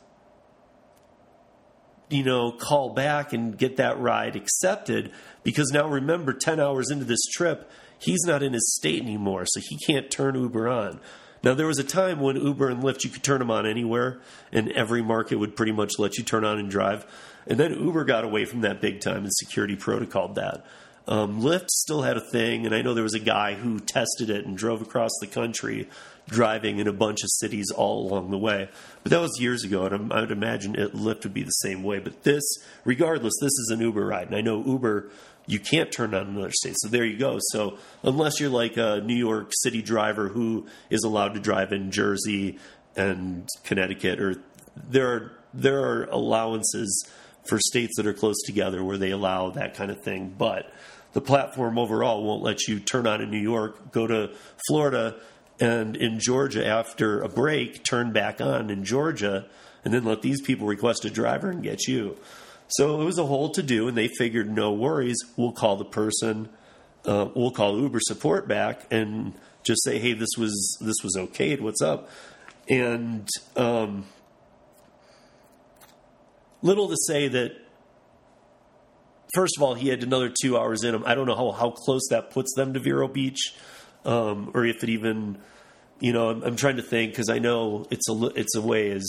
you 2.14 2.24
know, 2.24 2.52
call 2.52 2.94
back 2.94 3.34
and 3.34 3.58
get 3.58 3.78
that 3.78 4.00
ride 4.00 4.36
accepted 4.36 5.12
because 5.44 5.72
now 5.72 5.88
remember, 5.88 6.32
10 6.32 6.60
hours 6.60 6.92
into 6.92 7.06
this 7.06 7.26
trip, 7.34 7.70
he's 7.98 8.24
not 8.26 8.44
in 8.44 8.54
his 8.54 8.76
state 8.76 9.02
anymore, 9.02 9.46
so 9.46 9.60
he 9.68 9.78
can't 9.86 10.12
turn 10.12 10.36
Uber 10.36 10.70
on. 10.70 11.00
Now, 11.44 11.54
there 11.56 11.68
was 11.68 11.80
a 11.80 11.84
time 11.84 12.22
when 12.22 12.38
Uber 12.38 12.70
and 12.70 12.82
Lyft, 12.84 13.04
you 13.04 13.10
could 13.10 13.24
turn 13.24 13.40
them 13.40 13.52
on 13.52 13.66
anywhere, 13.66 14.22
and 14.52 14.72
every 14.72 15.02
market 15.02 15.38
would 15.38 15.58
pretty 15.58 15.74
much 15.74 15.94
let 16.00 16.18
you 16.18 16.24
turn 16.24 16.46
on 16.46 16.58
and 16.58 16.70
drive. 16.70 17.06
And 17.46 17.60
then 17.60 17.74
Uber 17.74 18.06
got 18.06 18.24
away 18.24 18.46
from 18.46 18.62
that 18.62 18.80
big 18.80 19.02
time, 19.02 19.24
and 19.24 19.34
security 19.34 19.76
protocoled 19.76 20.36
that. 20.36 20.66
Um, 21.06 21.42
Lyft 21.42 21.70
still 21.70 22.04
had 22.04 22.16
a 22.16 22.22
thing, 22.22 22.66
and 22.66 22.74
I 22.74 22.82
know 22.82 22.94
there 22.94 23.04
was 23.04 23.14
a 23.14 23.20
guy 23.20 23.56
who 23.56 23.80
tested 23.80 24.30
it 24.30 24.46
and 24.46 24.56
drove 24.56 24.82
across 24.82 25.12
the 25.20 25.28
country 25.28 25.90
driving 26.30 26.80
in 26.80 26.88
a 26.88 26.94
bunch 26.94 27.24
of 27.24 27.30
cities 27.32 27.72
all 27.72 28.08
along 28.08 28.32
the 28.32 28.38
way. 28.38 28.70
But 29.04 29.12
that 29.12 29.22
was 29.22 29.40
years 29.40 29.64
ago, 29.64 29.86
and 29.86 30.12
I 30.12 30.22
would 30.22 30.32
imagine 30.32 30.76
it, 30.76 30.94
Lyft 30.94 31.24
would 31.24 31.34
be 31.34 31.44
the 31.44 31.52
same 31.52 31.84
way. 31.84 32.00
But 32.00 32.24
this, 32.24 32.44
regardless, 32.86 33.34
this 33.42 33.52
is 33.52 33.72
an 33.74 33.82
Uber 33.82 34.06
ride, 34.06 34.28
and 34.28 34.36
I 34.36 34.42
know 34.42 34.64
Uber 34.64 35.10
you 35.46 35.60
can't 35.60 35.92
turn 35.92 36.14
on 36.14 36.28
another 36.28 36.52
state. 36.52 36.76
So 36.78 36.88
there 36.88 37.04
you 37.04 37.18
go. 37.18 37.38
So 37.52 37.78
unless 38.02 38.40
you're 38.40 38.50
like 38.50 38.78
a 38.78 39.02
New 39.04 39.16
York 39.16 39.52
City 39.62 39.82
driver 39.82 40.30
who 40.30 40.68
is 40.90 41.04
allowed 41.04 41.34
to 41.34 41.40
drive 41.40 41.74
in 41.74 41.92
Jersey 41.92 42.60
and 42.96 43.48
Connecticut, 43.64 44.22
or 44.22 44.36
there 44.90 45.12
are 45.12 45.32
there 45.54 45.84
are 45.84 46.06
allowances 46.06 47.08
for 47.44 47.60
states 47.60 47.98
that 47.98 48.08
are 48.08 48.14
close 48.14 48.42
together 48.44 48.84
where 48.84 48.98
they 48.98 49.12
allow 49.12 49.50
that 49.52 49.76
kind 49.76 49.92
of 49.92 50.02
thing, 50.02 50.34
but 50.38 50.72
the 51.12 51.22
platform 51.22 51.78
overall 51.78 52.24
won't 52.24 52.42
let 52.42 52.68
you 52.68 52.80
turn 52.80 53.06
on 53.06 53.22
in 53.22 53.30
New 53.30 53.38
York, 53.42 53.92
go 53.92 54.08
to 54.08 54.32
Florida, 54.68 55.16
and 55.64 55.96
in 55.96 56.20
Georgia 56.20 56.66
after 56.68 57.22
a 57.22 57.30
break, 57.30 57.86
turn 57.86 58.12
back 58.12 58.42
on 58.42 58.70
in 58.70 58.84
Georgia, 58.84 59.46
and 59.86 59.94
then 59.94 60.04
let 60.04 60.22
these 60.22 60.42
people 60.42 60.68
request 60.68 61.06
a 61.06 61.10
driver 61.10 61.50
and 61.50 61.64
get 61.64 61.88
you. 61.88 62.18
So 62.68 63.02
it 63.02 63.06
was 63.06 63.18
a 63.18 63.26
whole 63.26 63.50
to 63.52 63.64
do, 63.64 63.88
and 63.88 63.96
they 63.96 64.10
figured, 64.10 64.50
no 64.50 64.74
worries, 64.74 65.18
we'll 65.38 65.54
call 65.54 65.78
the 65.78 65.86
person, 65.86 66.50
uh, 67.06 67.30
we'll 67.34 67.52
call 67.52 67.80
Uber 67.80 68.00
support 68.02 68.46
back 68.46 68.86
and 68.92 69.34
just 69.64 69.82
say, 69.86 70.00
hey, 70.00 70.12
this 70.12 70.32
was 70.38 70.78
this 70.82 70.98
was 71.02 71.16
okayed. 71.18 71.62
What's 71.62 71.82
up? 71.82 72.10
And 72.68 73.28
um, 73.56 74.06
little 76.62 76.90
to 76.90 76.98
say 77.08 77.30
that 77.30 77.54
first 79.34 79.56
of 79.58 79.64
all, 79.64 79.76
he 79.76 79.88
had 79.88 80.04
another 80.04 80.30
two 80.42 80.58
hours 80.58 80.84
in 80.84 80.94
him. 80.94 81.04
I 81.06 81.16
don't 81.16 81.28
know 81.28 81.36
how, 81.36 81.52
how 81.52 81.72
close 81.72 82.08
that 82.10 82.32
puts 82.32 82.54
them 82.56 82.74
to 82.74 82.80
Vero 82.80 83.08
Beach, 83.08 83.56
um, 84.04 84.52
or 84.54 84.66
if 84.66 84.84
it 84.84 84.90
even, 84.90 85.38
you 86.04 86.12
know, 86.12 86.30
I'm, 86.30 86.44
I'm 86.44 86.56
trying 86.58 86.76
to 86.76 86.84
think 86.84 87.14
because 87.14 87.30
I 87.30 87.40
know 87.40 87.88
it's 87.90 88.10
a 88.10 88.26
it's 88.36 88.56
a 88.56 88.62
ways, 88.62 89.06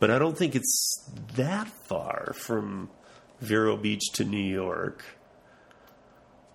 but 0.00 0.10
I 0.10 0.18
don't 0.18 0.36
think 0.36 0.56
it's 0.56 1.08
that 1.36 1.68
far 1.68 2.32
from 2.36 2.90
Vero 3.40 3.76
Beach 3.76 4.02
to 4.14 4.24
New 4.24 4.42
York. 4.42 5.04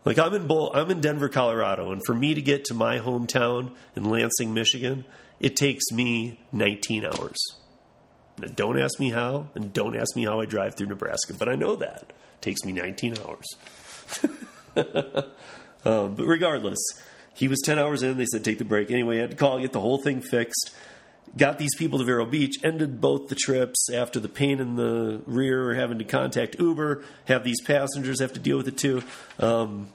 Like 0.03 0.19
I'm 0.19 0.33
in 0.33 0.45
Bull, 0.45 0.73
I'm 0.75 0.91
in 0.91 0.99
Denver, 0.99 1.29
Colorado, 1.29 1.93
and 1.93 2.01
for 2.05 2.13
me 2.13 2.33
to 2.33 2.41
get 2.41 2.65
to 2.65 2.73
my 2.73 2.99
hometown 2.99 3.71
in 3.95 4.03
Lansing, 4.03 4.53
Michigan, 4.53 5.05
it 5.39 5.55
takes 5.55 5.89
me 5.93 6.41
19 6.51 7.05
hours. 7.05 7.37
Now, 8.39 8.49
don't 8.53 8.77
ask 8.77 8.99
me 8.99 9.11
how, 9.11 9.47
and 9.55 9.71
don't 9.71 9.95
ask 9.95 10.17
me 10.17 10.25
how 10.25 10.41
I 10.41 10.45
drive 10.45 10.75
through 10.75 10.87
Nebraska, 10.87 11.33
but 11.33 11.47
I 11.47 11.55
know 11.55 11.77
that. 11.77 12.03
It 12.09 12.41
takes 12.41 12.65
me 12.65 12.73
19 12.73 13.15
hours. 13.25 13.45
um, 15.85 16.15
but 16.15 16.25
regardless, 16.25 16.77
he 17.37 17.47
was 17.47 17.61
10 17.61 17.77
hours 17.77 18.01
in. 18.01 18.17
They 18.17 18.25
said, 18.25 18.43
take 18.43 18.57
the 18.57 18.65
break. 18.65 18.89
Anyway, 18.89 19.17
I 19.17 19.21
had 19.21 19.31
to 19.31 19.37
call, 19.37 19.59
get 19.59 19.71
the 19.71 19.79
whole 19.79 19.99
thing 19.99 20.21
fixed. 20.21 20.71
Got 21.37 21.59
these 21.59 21.75
people 21.77 21.99
to 21.99 22.05
Vero 22.05 22.25
Beach, 22.25 22.55
ended 22.63 22.99
both 22.99 23.27
the 23.27 23.35
trips 23.35 23.89
after 23.93 24.19
the 24.19 24.29
pain 24.29 24.59
in 24.59 24.75
the 24.75 25.21
rear, 25.27 25.75
having 25.75 25.99
to 25.99 26.03
contact 26.03 26.55
Uber, 26.57 27.03
have 27.25 27.43
these 27.43 27.61
passengers 27.61 28.21
have 28.21 28.33
to 28.33 28.39
deal 28.39 28.57
with 28.57 28.67
it 28.67 28.77
too. 28.77 29.03
Um, 29.37 29.89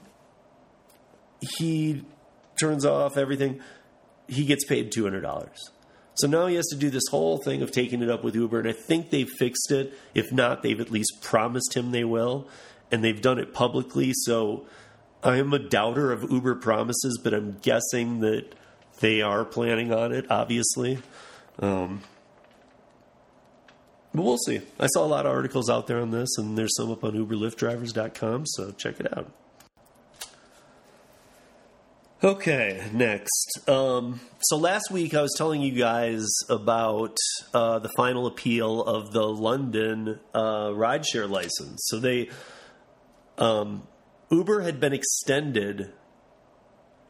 he 1.57 2.05
turns 2.57 2.85
off 2.85 3.17
everything. 3.17 3.59
He 4.29 4.45
gets 4.45 4.63
paid 4.63 4.93
$200. 4.93 5.49
So 6.15 6.27
now 6.27 6.45
he 6.45 6.55
has 6.55 6.67
to 6.67 6.77
do 6.77 6.89
this 6.89 7.07
whole 7.09 7.39
thing 7.39 7.61
of 7.61 7.71
taking 7.71 8.01
it 8.01 8.09
up 8.09 8.23
with 8.23 8.35
Uber, 8.35 8.59
and 8.59 8.69
I 8.69 8.73
think 8.73 9.09
they've 9.09 9.29
fixed 9.29 9.69
it. 9.71 9.93
If 10.13 10.31
not, 10.31 10.61
they've 10.61 10.79
at 10.79 10.91
least 10.91 11.21
promised 11.21 11.73
him 11.75 11.91
they 11.91 12.05
will, 12.05 12.47
and 12.89 13.03
they've 13.03 13.21
done 13.21 13.39
it 13.39 13.53
publicly. 13.53 14.13
So 14.13 14.65
I 15.23 15.37
am 15.37 15.53
a 15.53 15.59
doubter 15.59 16.11
of 16.11 16.29
Uber 16.29 16.55
promises, 16.55 17.19
but 17.23 17.33
I'm 17.33 17.57
guessing 17.61 18.19
that 18.19 18.53
they 18.99 19.21
are 19.21 19.45
planning 19.45 19.93
on 19.93 20.11
it, 20.11 20.29
obviously. 20.29 20.99
Um, 21.59 22.01
but 24.13 24.23
we'll 24.23 24.37
see. 24.37 24.61
I 24.79 24.87
saw 24.87 25.05
a 25.05 25.07
lot 25.07 25.25
of 25.25 25.31
articles 25.31 25.69
out 25.69 25.87
there 25.87 25.99
on 25.99 26.11
this, 26.11 26.37
and 26.37 26.57
there's 26.57 26.75
some 26.75 26.91
up 26.91 27.03
on 27.03 27.13
UberLiftDrivers.com, 27.13 28.45
so 28.47 28.71
check 28.71 28.99
it 28.99 29.17
out. 29.17 29.31
Okay, 32.23 32.87
next. 32.93 33.67
Um, 33.67 34.21
so 34.41 34.55
last 34.55 34.91
week 34.91 35.13
I 35.13 35.21
was 35.21 35.33
telling 35.37 35.61
you 35.61 35.73
guys 35.73 36.25
about 36.47 37.17
uh, 37.53 37.79
the 37.79 37.89
final 37.97 38.27
appeal 38.27 38.81
of 38.81 39.11
the 39.11 39.27
London 39.27 40.19
uh, 40.33 40.67
rideshare 40.67 41.29
license. 41.29 41.81
So 41.87 41.99
they, 41.99 42.29
um, 43.37 43.83
Uber 44.29 44.61
had 44.61 44.79
been 44.79 44.93
extended 44.93 45.91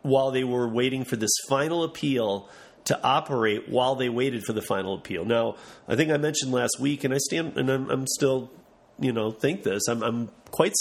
while 0.01 0.31
they 0.31 0.43
were 0.43 0.67
waiting 0.67 1.05
for 1.05 1.15
this 1.15 1.31
final 1.47 1.83
appeal 1.83 2.49
to 2.85 3.01
operate 3.01 3.69
while 3.69 3.95
they 3.95 4.09
waited 4.09 4.43
for 4.43 4.53
the 4.53 4.61
final 4.61 4.93
appeal. 4.93 5.23
Now, 5.23 5.55
I 5.87 5.95
think 5.95 6.11
I 6.11 6.17
mentioned 6.17 6.51
last 6.51 6.77
week, 6.79 7.03
and 7.03 7.13
I 7.13 7.17
stand, 7.17 7.57
and 7.57 7.69
I'm, 7.69 7.89
I'm 7.89 8.07
still, 8.07 8.51
you 8.99 9.13
know, 9.13 9.31
think 9.31 9.63
this. 9.63 9.87
I'm, 9.87 10.03
I'm 10.03 10.29
quite 10.51 10.73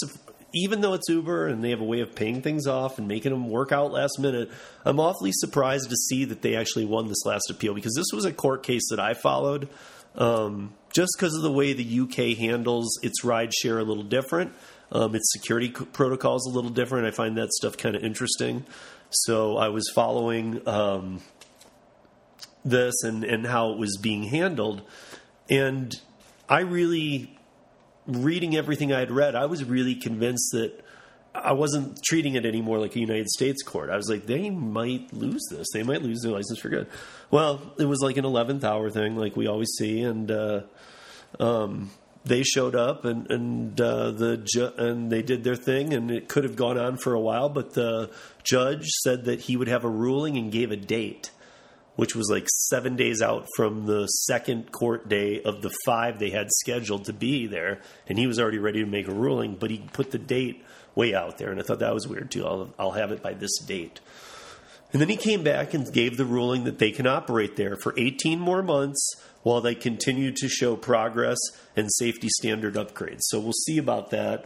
even 0.54 0.80
though 0.80 0.94
it's 0.94 1.08
Uber 1.08 1.46
and 1.46 1.64
they 1.64 1.70
have 1.70 1.80
a 1.80 1.84
way 1.84 2.00
of 2.00 2.14
paying 2.14 2.42
things 2.42 2.66
off 2.66 2.98
and 2.98 3.08
making 3.08 3.32
them 3.32 3.48
work 3.48 3.72
out 3.72 3.92
last 3.92 4.18
minute, 4.18 4.50
I'm 4.84 5.00
awfully 5.00 5.30
surprised 5.32 5.88
to 5.88 5.96
see 5.96 6.24
that 6.26 6.42
they 6.42 6.56
actually 6.56 6.84
won 6.84 7.08
this 7.08 7.24
last 7.24 7.50
appeal 7.50 7.74
because 7.74 7.94
this 7.96 8.12
was 8.12 8.24
a 8.24 8.32
court 8.32 8.62
case 8.62 8.82
that 8.90 9.00
I 9.00 9.14
followed. 9.14 9.68
Um, 10.14 10.74
just 10.92 11.12
because 11.16 11.34
of 11.34 11.42
the 11.42 11.50
way 11.50 11.72
the 11.72 12.00
UK 12.00 12.36
handles 12.36 12.98
its 13.02 13.22
rideshare 13.24 13.80
a 13.80 13.82
little 13.82 14.02
different, 14.02 14.52
um, 14.92 15.14
its 15.14 15.32
security 15.32 15.70
protocols 15.70 16.46
a 16.46 16.50
little 16.50 16.70
different. 16.70 17.06
I 17.06 17.11
find 17.11 17.37
that 17.38 17.52
stuff 17.52 17.76
kind 17.76 17.96
of 17.96 18.04
interesting. 18.04 18.64
So 19.11 19.56
I 19.56 19.68
was 19.68 19.90
following 19.94 20.66
um, 20.68 21.20
this 22.64 22.94
and, 23.02 23.25
and 23.25 23.46
how 23.46 23.72
it 23.72 23.78
was 23.78 23.96
being 23.96 24.25
handled. 24.25 24.82
And 25.50 25.94
I 26.49 26.61
really 26.61 27.37
reading 28.06 28.56
everything 28.56 28.92
I 28.92 29.00
had 29.00 29.11
read, 29.11 29.34
I 29.34 29.46
was 29.46 29.64
really 29.64 29.94
convinced 29.94 30.50
that 30.52 30.84
I 31.34 31.52
wasn't 31.52 31.99
treating 32.04 32.34
it 32.34 32.44
anymore 32.44 32.78
like 32.78 32.94
a 32.94 33.00
United 33.00 33.28
States 33.28 33.62
court. 33.62 33.90
I 33.90 33.96
was 33.96 34.08
like, 34.11 34.26
they 34.26 34.50
might 34.50 35.12
lose 35.12 35.42
this. 35.50 35.68
They 35.72 35.82
might 35.82 36.02
lose 36.02 36.20
their 36.20 36.32
license 36.32 36.58
for 36.58 36.68
good. 36.68 36.88
Well, 37.30 37.72
it 37.78 37.87
was 37.87 38.00
like 38.00 38.18
an 38.18 38.25
eleventh 38.25 38.64
hour 38.64 38.90
thing, 38.90 39.16
like 39.16 39.34
we 39.37 39.46
always 39.46 39.70
see, 39.78 40.02
and 40.02 40.30
uh, 40.30 40.61
um, 41.40 41.90
they 42.25 42.43
showed 42.43 42.75
up 42.75 43.05
and 43.05 43.31
and 43.31 43.81
uh, 43.81 44.11
the 44.12 44.37
ju- 44.37 44.73
and 44.76 45.11
they 45.11 45.23
did 45.23 45.45
their 45.45 45.57
thing, 45.57 45.93
and 45.93 46.11
it 46.11 46.29
could 46.29 46.45
have 46.45 46.57
gone 46.57 46.79
on 46.79 46.97
for 46.97 47.14
a 47.14 47.21
while, 47.21 47.49
but 47.49 47.75
the 47.75 48.11
judge 48.45 48.87
said 49.02 49.25
that 49.25 49.41
he 49.41 49.57
would 49.57 49.69
have 49.69 49.85
a 49.85 49.91
ruling 49.91 50.37
and 50.37 50.52
gave 50.52 50.71
a 50.71 50.76
date 50.76 51.31
which 51.97 52.17
was 52.17 52.31
like 52.31 52.47
seven 52.49 52.97
days 52.97 53.21
out 53.21 53.47
from 53.57 53.87
the 53.87 54.07
second 54.07 54.73
court 54.73 55.09
day 55.09 55.43
of 55.43 55.62
the 55.62 55.75
five 55.85 56.19
they 56.19 56.31
had 56.31 56.50
scheduled 56.50 57.05
to 57.05 57.12
be 57.12 57.47
there. 57.47 57.81
And 58.09 58.19
he 58.19 58.26
was 58.26 58.38
already 58.38 58.59
ready 58.59 58.81
to 58.81 58.91
make 58.91 59.09
a 59.09 59.14
ruling, 59.14 59.57
but 59.57 59.71
he 59.71 59.79
put 59.93 60.11
the 60.11 60.19
date 60.19 60.64
way 60.95 61.14
out 61.14 61.38
there. 61.38 61.50
And 61.50 61.61
I 61.61 61.62
thought 61.62 61.81
that 61.81 61.95
was 61.95 62.09
weird 62.09 62.31
too. 62.31 62.47
I'll, 62.47 62.75
I'll 62.79 62.93
have 62.93 63.12
it 63.12 63.23
by 63.23 63.35
this 63.35 63.59
date. 63.59 64.00
And 64.93 65.00
then 65.00 65.09
he 65.09 65.17
came 65.17 65.43
back 65.43 65.73
and 65.73 65.91
gave 65.91 66.17
the 66.17 66.25
ruling 66.25 66.64
that 66.64 66.79
they 66.79 66.91
can 66.91 67.07
operate 67.07 67.57
there 67.57 67.76
for 67.76 67.95
18 67.99 68.38
more 68.38 68.62
months 68.62 69.14
while 69.42 69.61
they 69.61 69.75
continue 69.75 70.30
to 70.32 70.49
show 70.49 70.76
progress 70.76 71.38
and 71.76 71.88
safety 71.92 72.28
standard 72.28 72.75
upgrades. 72.75 73.20
So 73.22 73.40
we'll 73.40 73.52
see 73.52 73.78
about 73.78 74.11
that. 74.11 74.44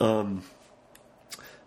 Um, 0.00 0.42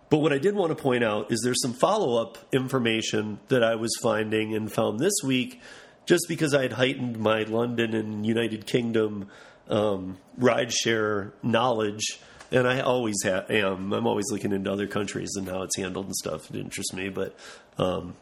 but 0.09 0.17
what 0.17 0.33
I 0.33 0.39
did 0.39 0.55
want 0.55 0.75
to 0.75 0.81
point 0.81 1.03
out 1.03 1.31
is 1.31 1.41
there's 1.41 1.61
some 1.61 1.73
follow 1.73 2.21
up 2.21 2.37
information 2.51 3.39
that 3.47 3.63
I 3.63 3.75
was 3.75 3.91
finding 4.01 4.53
and 4.53 4.71
found 4.71 4.99
this 4.99 5.13
week 5.23 5.61
just 6.05 6.25
because 6.27 6.53
I 6.53 6.63
had 6.63 6.73
heightened 6.73 7.17
my 7.17 7.43
London 7.43 7.93
and 7.93 8.25
United 8.25 8.65
Kingdom 8.65 9.29
um, 9.69 10.17
rideshare 10.37 11.31
knowledge. 11.41 12.19
And 12.51 12.67
I 12.67 12.81
always 12.81 13.15
ha- 13.23 13.45
am. 13.49 13.93
I'm 13.93 14.05
always 14.05 14.29
looking 14.29 14.51
into 14.51 14.69
other 14.69 14.87
countries 14.87 15.31
and 15.37 15.47
how 15.47 15.61
it's 15.61 15.77
handled 15.77 16.07
and 16.07 16.15
stuff. 16.15 16.49
It 16.49 16.57
interests 16.57 16.91
me, 16.93 17.07
but 17.07 17.33
um, 17.77 18.15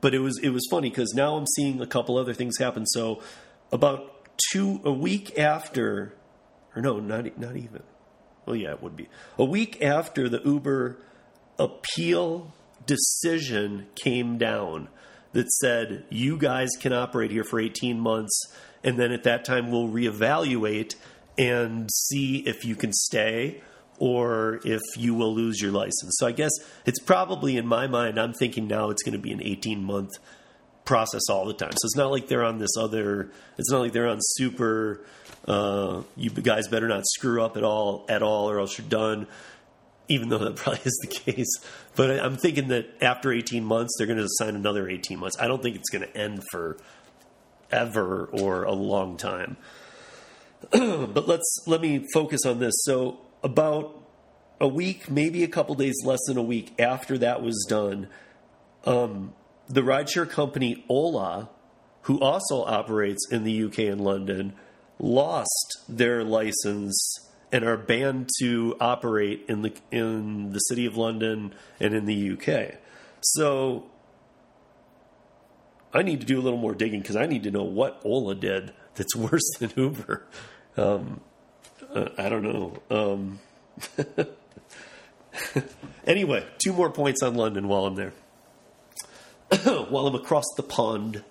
but 0.00 0.14
it 0.14 0.20
was 0.20 0.38
it 0.42 0.50
was 0.50 0.66
funny 0.70 0.90
because 0.90 1.12
now 1.14 1.36
I'm 1.36 1.46
seeing 1.46 1.80
a 1.80 1.86
couple 1.86 2.16
other 2.16 2.34
things 2.34 2.58
happen. 2.58 2.86
So 2.86 3.22
about 3.72 4.26
two 4.50 4.80
a 4.84 4.92
week 4.92 5.38
after, 5.38 6.14
or 6.74 6.82
no, 6.82 7.00
not 7.00 7.38
not 7.38 7.56
even 7.56 7.82
well, 8.48 8.56
yeah, 8.56 8.70
it 8.70 8.82
would 8.82 8.96
be. 8.96 9.08
A 9.36 9.44
week 9.44 9.82
after 9.82 10.26
the 10.26 10.40
Uber 10.42 10.96
appeal 11.58 12.54
decision 12.86 13.86
came 13.94 14.38
down 14.38 14.88
that 15.32 15.50
said, 15.52 16.04
you 16.08 16.38
guys 16.38 16.70
can 16.80 16.94
operate 16.94 17.30
here 17.30 17.44
for 17.44 17.60
18 17.60 18.00
months, 18.00 18.40
and 18.82 18.98
then 18.98 19.12
at 19.12 19.24
that 19.24 19.44
time 19.44 19.70
we'll 19.70 19.88
reevaluate 19.88 20.94
and 21.36 21.90
see 21.92 22.38
if 22.46 22.64
you 22.64 22.74
can 22.74 22.90
stay 22.90 23.60
or 23.98 24.60
if 24.64 24.80
you 24.96 25.14
will 25.14 25.34
lose 25.34 25.60
your 25.60 25.72
license. 25.72 26.16
So 26.18 26.26
I 26.26 26.32
guess 26.32 26.50
it's 26.86 27.00
probably 27.00 27.56
in 27.56 27.66
my 27.66 27.86
mind, 27.86 28.18
I'm 28.18 28.32
thinking 28.32 28.66
now 28.66 28.90
it's 28.90 29.02
going 29.02 29.12
to 29.12 29.18
be 29.18 29.32
an 29.32 29.42
18 29.42 29.82
month 29.82 30.12
process 30.84 31.28
all 31.28 31.44
the 31.44 31.54
time. 31.54 31.72
So 31.72 31.84
it's 31.84 31.96
not 31.96 32.10
like 32.10 32.28
they're 32.28 32.44
on 32.44 32.58
this 32.58 32.76
other, 32.78 33.30
it's 33.58 33.70
not 33.70 33.80
like 33.80 33.92
they're 33.92 34.08
on 34.08 34.18
super, 34.20 35.04
uh, 35.46 36.02
you 36.16 36.30
guys 36.30 36.68
better 36.68 36.88
not 36.88 37.04
screw 37.06 37.42
up 37.42 37.56
at 37.56 37.64
all, 37.64 38.06
at 38.08 38.22
all, 38.22 38.50
or 38.50 38.58
else 38.58 38.78
you're 38.78 38.88
done. 38.88 39.26
Even 40.08 40.30
though 40.30 40.38
that 40.38 40.56
probably 40.56 40.80
is 40.84 40.98
the 41.02 41.32
case, 41.32 41.60
but 41.94 42.18
I'm 42.18 42.36
thinking 42.36 42.68
that 42.68 42.86
after 43.02 43.30
18 43.30 43.62
months 43.62 43.94
they're 43.98 44.06
going 44.06 44.18
to 44.18 44.24
assign 44.24 44.56
another 44.56 44.88
18 44.88 45.18
months. 45.18 45.36
I 45.38 45.46
don't 45.48 45.62
think 45.62 45.76
it's 45.76 45.90
going 45.90 46.02
to 46.02 46.16
end 46.16 46.44
for 46.50 46.78
ever 47.70 48.24
or 48.24 48.64
a 48.64 48.72
long 48.72 49.18
time. 49.18 49.58
but 50.70 51.28
let's 51.28 51.58
let 51.66 51.80
me 51.80 52.06
focus 52.12 52.44
on 52.46 52.58
this. 52.58 52.74
So 52.84 53.20
about 53.42 53.94
a 54.60 54.68
week, 54.68 55.10
maybe 55.10 55.44
a 55.44 55.48
couple 55.48 55.74
days 55.74 55.96
less 56.04 56.20
than 56.26 56.36
a 56.36 56.42
week 56.42 56.74
after 56.78 57.18
that 57.18 57.42
was 57.42 57.64
done, 57.68 58.08
um, 58.84 59.34
the 59.68 59.82
rideshare 59.82 60.28
company 60.28 60.84
Ola, 60.88 61.50
who 62.02 62.18
also 62.20 62.64
operates 62.64 63.30
in 63.30 63.44
the 63.44 63.64
UK 63.64 63.80
and 63.80 64.00
London, 64.00 64.54
lost 64.98 65.84
their 65.88 66.24
license 66.24 67.28
and 67.52 67.64
are 67.64 67.76
banned 67.76 68.28
to 68.40 68.76
operate 68.80 69.44
in 69.48 69.62
the 69.62 69.72
in 69.90 70.52
the 70.52 70.58
city 70.58 70.86
of 70.86 70.96
London 70.96 71.54
and 71.80 71.94
in 71.94 72.04
the 72.04 72.32
UK. 72.32 72.78
So 73.20 73.86
I 75.92 76.02
need 76.02 76.20
to 76.20 76.26
do 76.26 76.38
a 76.38 76.42
little 76.42 76.58
more 76.58 76.74
digging 76.74 77.00
because 77.00 77.16
I 77.16 77.26
need 77.26 77.44
to 77.44 77.50
know 77.50 77.64
what 77.64 78.00
Ola 78.04 78.34
did 78.34 78.72
that's 78.94 79.16
worse 79.16 79.48
than 79.58 79.72
Uber. 79.76 80.26
Um, 80.76 81.20
uh, 81.94 82.08
I 82.18 82.28
don't 82.28 82.42
know. 82.42 82.82
Um, 82.90 83.40
anyway, 86.06 86.46
two 86.62 86.72
more 86.72 86.90
points 86.90 87.22
on 87.22 87.34
London 87.34 87.68
while 87.68 87.86
I'm 87.86 87.94
there. 87.94 88.12
while 89.88 90.06
I'm 90.06 90.14
across 90.14 90.44
the 90.56 90.62
pond. 90.62 91.24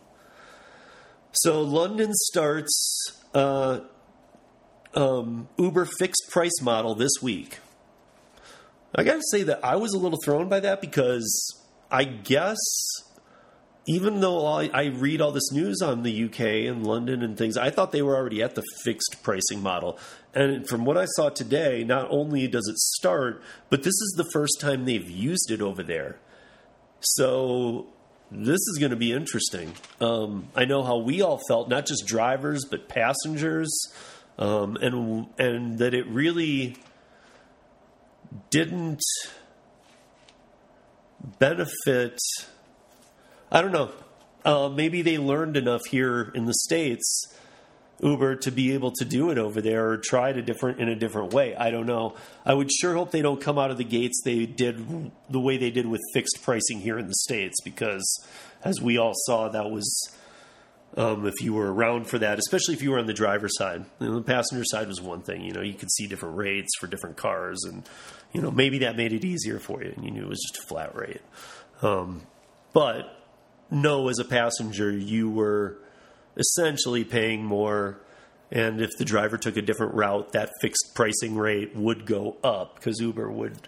So 1.31 1.61
London 1.61 2.13
starts 2.13 3.21
uh, 3.33 3.81
um, 4.95 5.47
Uber 5.57 5.85
fixed 5.99 6.29
price 6.29 6.61
model 6.61 6.95
this 6.95 7.11
week. 7.21 7.59
I 8.95 9.03
got 9.03 9.15
to 9.15 9.23
say 9.31 9.43
that 9.43 9.63
I 9.63 9.75
was 9.75 9.93
a 9.93 9.99
little 9.99 10.17
thrown 10.23 10.49
by 10.49 10.59
that 10.61 10.81
because 10.81 11.61
I 11.91 12.05
guess 12.05 12.57
even 13.87 14.19
though 14.19 14.45
I, 14.45 14.69
I, 14.73 14.85
read 14.85 15.21
all 15.21 15.31
this 15.31 15.51
news 15.51 15.81
on 15.81 16.03
the 16.03 16.25
UK 16.25 16.39
and 16.69 16.85
London 16.85 17.23
and 17.23 17.37
things, 17.37 17.55
I 17.55 17.69
thought 17.69 17.93
they 17.93 18.01
were 18.01 18.17
already 18.17 18.43
at 18.43 18.55
the 18.55 18.63
fixed 18.83 19.23
pricing 19.23 19.61
model. 19.61 19.97
And 20.37 20.69
from 20.69 20.85
what 20.85 20.99
I 20.99 21.05
saw 21.15 21.29
today, 21.29 21.83
not 21.83 22.11
only 22.11 22.47
does 22.47 22.67
it 22.67 22.77
start, 22.77 23.41
but 23.71 23.81
this 23.81 23.87
is 23.87 24.13
the 24.17 24.29
first 24.31 24.59
time 24.61 24.85
they've 24.85 25.09
used 25.09 25.49
it 25.49 25.63
over 25.63 25.81
there. 25.81 26.19
So 26.99 27.87
this 28.29 28.59
is 28.59 28.77
going 28.79 28.91
to 28.91 28.97
be 28.97 29.11
interesting. 29.11 29.73
Um, 29.99 30.49
I 30.55 30.65
know 30.65 30.83
how 30.83 30.97
we 30.97 31.23
all 31.23 31.39
felt, 31.47 31.69
not 31.69 31.87
just 31.87 32.05
drivers 32.05 32.65
but 32.65 32.87
passengers, 32.87 33.75
um, 34.37 34.77
and 34.77 35.25
and 35.39 35.79
that 35.79 35.95
it 35.95 36.05
really 36.05 36.75
didn't 38.51 39.01
benefit 41.39 42.19
I 43.51 43.61
don't 43.61 43.71
know. 43.71 43.91
Uh, 44.43 44.69
maybe 44.69 45.01
they 45.01 45.17
learned 45.17 45.57
enough 45.57 45.85
here 45.89 46.31
in 46.35 46.45
the 46.45 46.53
states, 46.53 47.33
Uber, 48.01 48.35
to 48.37 48.51
be 48.51 48.73
able 48.73 48.91
to 48.91 49.05
do 49.05 49.31
it 49.31 49.37
over 49.37 49.59
there 49.61 49.89
or 49.89 49.97
try 49.97 50.29
it 50.29 50.37
a 50.37 50.41
different 50.41 50.79
in 50.79 50.87
a 50.87 50.95
different 50.95 51.33
way. 51.33 51.55
I 51.55 51.71
don't 51.71 51.87
know. 51.87 52.15
I 52.45 52.53
would 52.53 52.71
sure 52.71 52.93
hope 52.93 53.11
they 53.11 53.23
don't 53.23 53.41
come 53.41 53.57
out 53.57 53.71
of 53.71 53.77
the 53.77 53.83
gates 53.83 54.21
they 54.23 54.45
did 54.45 55.11
the 55.29 55.39
way 55.39 55.57
they 55.57 55.71
did 55.71 55.87
with 55.87 56.01
fixed 56.13 56.39
pricing 56.43 56.79
here 56.79 56.99
in 56.99 57.07
the 57.07 57.15
states, 57.15 57.59
because 57.63 58.25
as 58.63 58.81
we 58.81 58.97
all 58.97 59.13
saw, 59.25 59.49
that 59.49 59.71
was. 59.71 60.13
Um, 60.95 61.27
if 61.27 61.41
you 61.41 61.53
were 61.53 61.71
around 61.71 62.07
for 62.07 62.17
that, 62.17 62.39
especially 62.39 62.73
if 62.73 62.81
you 62.81 62.89
were 62.89 62.97
on 62.97 63.05
the 63.05 63.13
driver's 63.13 63.55
side, 63.55 63.85
you 63.99 64.07
know, 64.07 64.15
the 64.15 64.23
passenger 64.23 64.63
side 64.65 64.87
was 64.87 64.99
one 64.99 65.21
thing. 65.21 65.43
You 65.43 65.51
know, 65.51 65.61
you 65.61 65.73
could 65.73 65.91
see 65.91 66.07
different 66.07 66.37
rates 66.37 66.69
for 66.79 66.87
different 66.87 67.17
cars, 67.17 67.65
and 67.65 67.87
you 68.33 68.41
know 68.41 68.49
maybe 68.49 68.79
that 68.79 68.95
made 68.95 69.13
it 69.13 69.23
easier 69.23 69.59
for 69.59 69.83
you, 69.83 69.93
and 69.95 70.05
you 70.05 70.11
knew 70.11 70.23
it 70.23 70.29
was 70.29 70.41
just 70.41 70.63
a 70.63 70.67
flat 70.67 70.95
rate. 70.95 71.21
Um, 71.83 72.21
but 72.73 73.13
no, 73.69 74.07
as 74.07 74.17
a 74.17 74.25
passenger 74.25 74.91
you 74.91 75.29
were 75.29 75.77
essentially 76.37 77.03
paying 77.03 77.43
more. 77.43 77.99
And 78.49 78.81
if 78.81 78.91
the 78.97 79.05
driver 79.05 79.37
took 79.37 79.57
a 79.57 79.61
different 79.61 79.93
route, 79.93 80.31
that 80.31 80.51
fixed 80.61 80.91
pricing 80.95 81.35
rate 81.35 81.75
would 81.75 82.05
go 82.05 82.37
up 82.43 82.75
because 82.75 82.99
Uber 82.99 83.29
would 83.29 83.67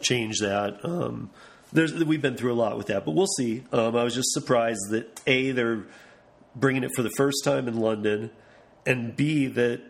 change 0.00 0.38
that. 0.40 0.84
Um, 0.84 1.30
we've 1.72 2.22
been 2.22 2.36
through 2.36 2.52
a 2.52 2.54
lot 2.54 2.76
with 2.78 2.86
that, 2.86 3.04
but 3.04 3.12
we'll 3.12 3.26
see. 3.26 3.64
Um, 3.72 3.96
I 3.96 4.04
was 4.04 4.14
just 4.14 4.32
surprised 4.32 4.90
that 4.90 5.20
A, 5.26 5.50
they're 5.50 5.84
bringing 6.54 6.84
it 6.84 6.90
for 6.94 7.02
the 7.02 7.10
first 7.16 7.44
time 7.44 7.68
in 7.68 7.78
London, 7.78 8.30
and 8.86 9.14
B, 9.16 9.46
that 9.46 9.82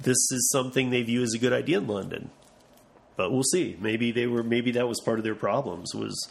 this 0.00 0.16
is 0.32 0.50
something 0.50 0.90
they 0.90 1.02
view 1.02 1.22
as 1.22 1.34
a 1.34 1.38
good 1.38 1.52
idea 1.52 1.78
in 1.78 1.86
London. 1.86 2.30
But 3.16 3.30
we'll 3.30 3.42
see. 3.42 3.76
Maybe 3.78 4.10
they 4.10 4.26
were. 4.26 4.42
Maybe 4.42 4.72
that 4.72 4.88
was 4.88 5.00
part 5.04 5.18
of 5.18 5.24
their 5.24 5.34
problems. 5.34 5.94
Was 5.94 6.28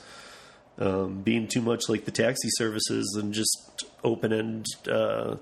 um, 0.82 1.22
being 1.22 1.48
too 1.48 1.62
much 1.62 1.88
like 1.88 2.06
the 2.06 2.12
taxi 2.12 2.50
services 2.58 3.16
and 3.22 3.34
just 3.34 3.86
open 4.04 4.34
end 4.34 4.66
uh, 4.90 5.38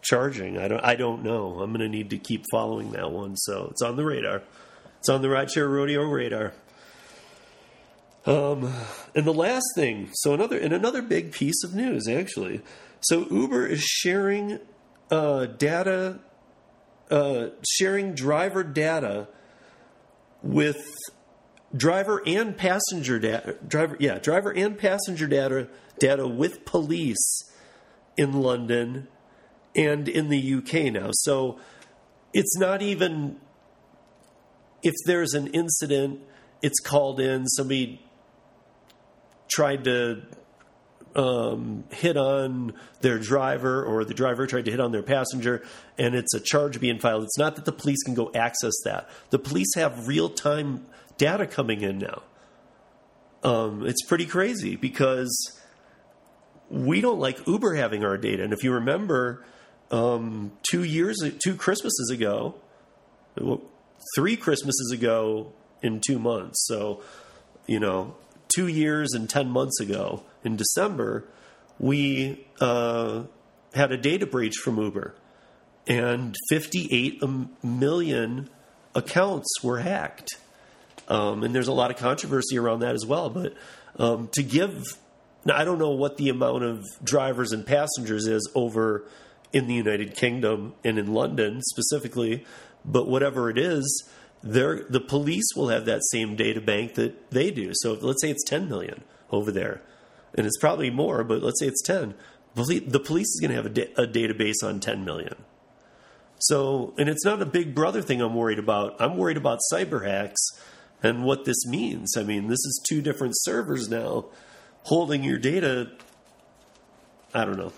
charging. 0.00 0.58
I 0.58 0.68
don't 0.68 0.82
I 0.82 0.96
don't 0.96 1.22
know. 1.22 1.60
I'm 1.60 1.70
going 1.70 1.80
to 1.80 1.88
need 1.88 2.10
to 2.10 2.18
keep 2.18 2.44
following 2.50 2.92
that 2.92 3.12
one. 3.12 3.36
So 3.36 3.68
it's 3.70 3.82
on 3.82 3.96
the 3.96 4.04
radar. 4.04 4.42
It's 4.98 5.08
on 5.10 5.20
the 5.20 5.28
rideshare 5.28 5.70
rodeo 5.70 6.02
radar. 6.02 6.54
Um, 8.26 8.72
and 9.14 9.26
the 9.26 9.34
last 9.34 9.66
thing, 9.74 10.08
so 10.14 10.32
another 10.32 10.56
and 10.56 10.72
another 10.72 11.02
big 11.02 11.32
piece 11.32 11.62
of 11.62 11.74
news 11.74 12.08
actually. 12.08 12.62
So 13.00 13.26
Uber 13.30 13.66
is 13.66 13.82
sharing 13.82 14.60
uh, 15.10 15.44
data, 15.44 16.20
uh, 17.10 17.48
sharing 17.68 18.14
driver 18.14 18.62
data 18.62 19.28
with 20.42 20.82
driver 21.76 22.22
and 22.26 22.56
passenger 22.56 23.18
data 23.18 23.56
driver 23.66 23.96
yeah 23.98 24.18
driver 24.18 24.50
and 24.52 24.78
passenger 24.78 25.26
data 25.26 25.68
data 25.98 26.26
with 26.26 26.64
police 26.64 27.50
in 28.16 28.32
London 28.32 29.08
and 29.74 30.08
in 30.08 30.28
the 30.28 30.54
UK 30.54 30.92
now 30.92 31.10
so 31.12 31.58
it's 32.32 32.56
not 32.58 32.82
even 32.82 33.40
if 34.82 34.94
there's 35.06 35.34
an 35.34 35.48
incident 35.48 36.20
it's 36.62 36.80
called 36.80 37.18
in 37.18 37.46
somebody 37.46 38.00
tried 39.48 39.84
to 39.84 40.22
um, 41.16 41.84
hit 41.90 42.16
on 42.16 42.74
their 43.00 43.18
driver 43.18 43.84
or 43.84 44.04
the 44.04 44.14
driver 44.14 44.46
tried 44.46 44.64
to 44.64 44.70
hit 44.70 44.80
on 44.80 44.92
their 44.92 45.02
passenger 45.02 45.62
and 45.98 46.14
it's 46.14 46.34
a 46.34 46.40
charge 46.40 46.80
being 46.80 46.98
filed. 46.98 47.24
It's 47.24 47.38
not 47.38 47.56
that 47.56 47.64
the 47.64 47.72
police 47.72 48.02
can 48.02 48.14
go 48.14 48.30
access 48.34 48.72
that. 48.84 49.08
The 49.30 49.38
police 49.38 49.74
have 49.76 50.08
real 50.08 50.28
time 50.28 50.86
data 51.18 51.46
coming 51.46 51.82
in 51.82 51.98
now. 51.98 52.22
Um, 53.42 53.86
it's 53.86 54.04
pretty 54.04 54.26
crazy 54.26 54.76
because 54.76 55.60
we 56.70 57.00
don't 57.00 57.20
like 57.20 57.46
Uber 57.46 57.74
having 57.74 58.04
our 58.04 58.16
data. 58.16 58.42
And 58.42 58.52
if 58.52 58.64
you 58.64 58.72
remember, 58.72 59.44
um, 59.90 60.52
two 60.68 60.82
years, 60.82 61.18
two 61.44 61.54
Christmases 61.56 62.10
ago, 62.10 62.54
three 64.16 64.36
Christmases 64.36 64.90
ago 64.92 65.52
in 65.82 66.00
two 66.00 66.18
months. 66.18 66.64
So, 66.66 67.02
you 67.66 67.80
know, 67.80 68.16
two 68.54 68.66
years 68.66 69.12
and 69.12 69.28
10 69.28 69.50
months 69.50 69.80
ago 69.80 70.22
in 70.42 70.56
December, 70.56 71.24
we 71.78 72.46
uh, 72.60 73.24
had 73.74 73.92
a 73.92 73.96
data 73.96 74.26
breach 74.26 74.54
from 74.56 74.78
Uber, 74.78 75.14
and 75.86 76.34
58 76.48 77.22
million 77.62 78.48
accounts 78.94 79.48
were 79.62 79.80
hacked. 79.80 80.36
Um, 81.08 81.42
and 81.42 81.54
there's 81.54 81.68
a 81.68 81.72
lot 81.72 81.90
of 81.90 81.96
controversy 81.96 82.58
around 82.58 82.80
that 82.80 82.94
as 82.94 83.04
well. 83.06 83.30
But 83.30 83.54
um, 83.98 84.28
to 84.32 84.42
give, 84.42 84.82
now 85.44 85.56
I 85.56 85.64
don't 85.64 85.78
know 85.78 85.90
what 85.90 86.16
the 86.16 86.28
amount 86.28 86.64
of 86.64 86.84
drivers 87.02 87.52
and 87.52 87.66
passengers 87.66 88.26
is 88.26 88.50
over 88.54 89.04
in 89.52 89.66
the 89.66 89.74
United 89.74 90.16
Kingdom 90.16 90.74
and 90.82 90.98
in 90.98 91.14
London 91.14 91.62
specifically, 91.62 92.44
but 92.84 93.08
whatever 93.08 93.48
it 93.50 93.58
is, 93.58 94.08
the 94.42 95.04
police 95.06 95.48
will 95.56 95.68
have 95.68 95.86
that 95.86 96.02
same 96.10 96.36
data 96.36 96.60
bank 96.60 96.94
that 96.94 97.30
they 97.30 97.50
do. 97.50 97.70
So 97.74 97.94
let's 97.94 98.20
say 98.20 98.30
it's 98.30 98.44
10 98.44 98.68
million 98.68 99.02
over 99.30 99.50
there, 99.50 99.80
and 100.34 100.46
it's 100.46 100.58
probably 100.58 100.90
more, 100.90 101.24
but 101.24 101.42
let's 101.42 101.60
say 101.60 101.66
it's 101.66 101.82
10. 101.82 102.14
The 102.54 103.02
police 103.04 103.28
is 103.28 103.40
going 103.40 103.50
to 103.50 103.56
have 103.56 103.66
a, 103.66 103.70
da- 103.70 103.92
a 103.96 104.06
database 104.06 104.62
on 104.62 104.80
10 104.80 105.04
million. 105.04 105.34
So, 106.38 106.92
and 106.98 107.08
it's 107.08 107.24
not 107.24 107.40
a 107.40 107.46
big 107.46 107.74
brother 107.74 108.02
thing 108.02 108.20
I'm 108.20 108.34
worried 108.34 108.58
about. 108.58 109.00
I'm 109.00 109.16
worried 109.16 109.36
about 109.36 109.60
cyber 109.72 110.04
hacks 110.06 110.40
and 111.04 111.22
what 111.22 111.44
this 111.44 111.66
means. 111.66 112.16
I 112.16 112.22
mean, 112.22 112.48
this 112.48 112.64
is 112.64 112.82
two 112.88 113.02
different 113.02 113.34
servers 113.36 113.88
now 113.90 114.24
holding 114.84 115.22
your 115.22 115.38
data. 115.38 115.90
I 117.34 117.44
don't 117.44 117.58
know. 117.58 117.72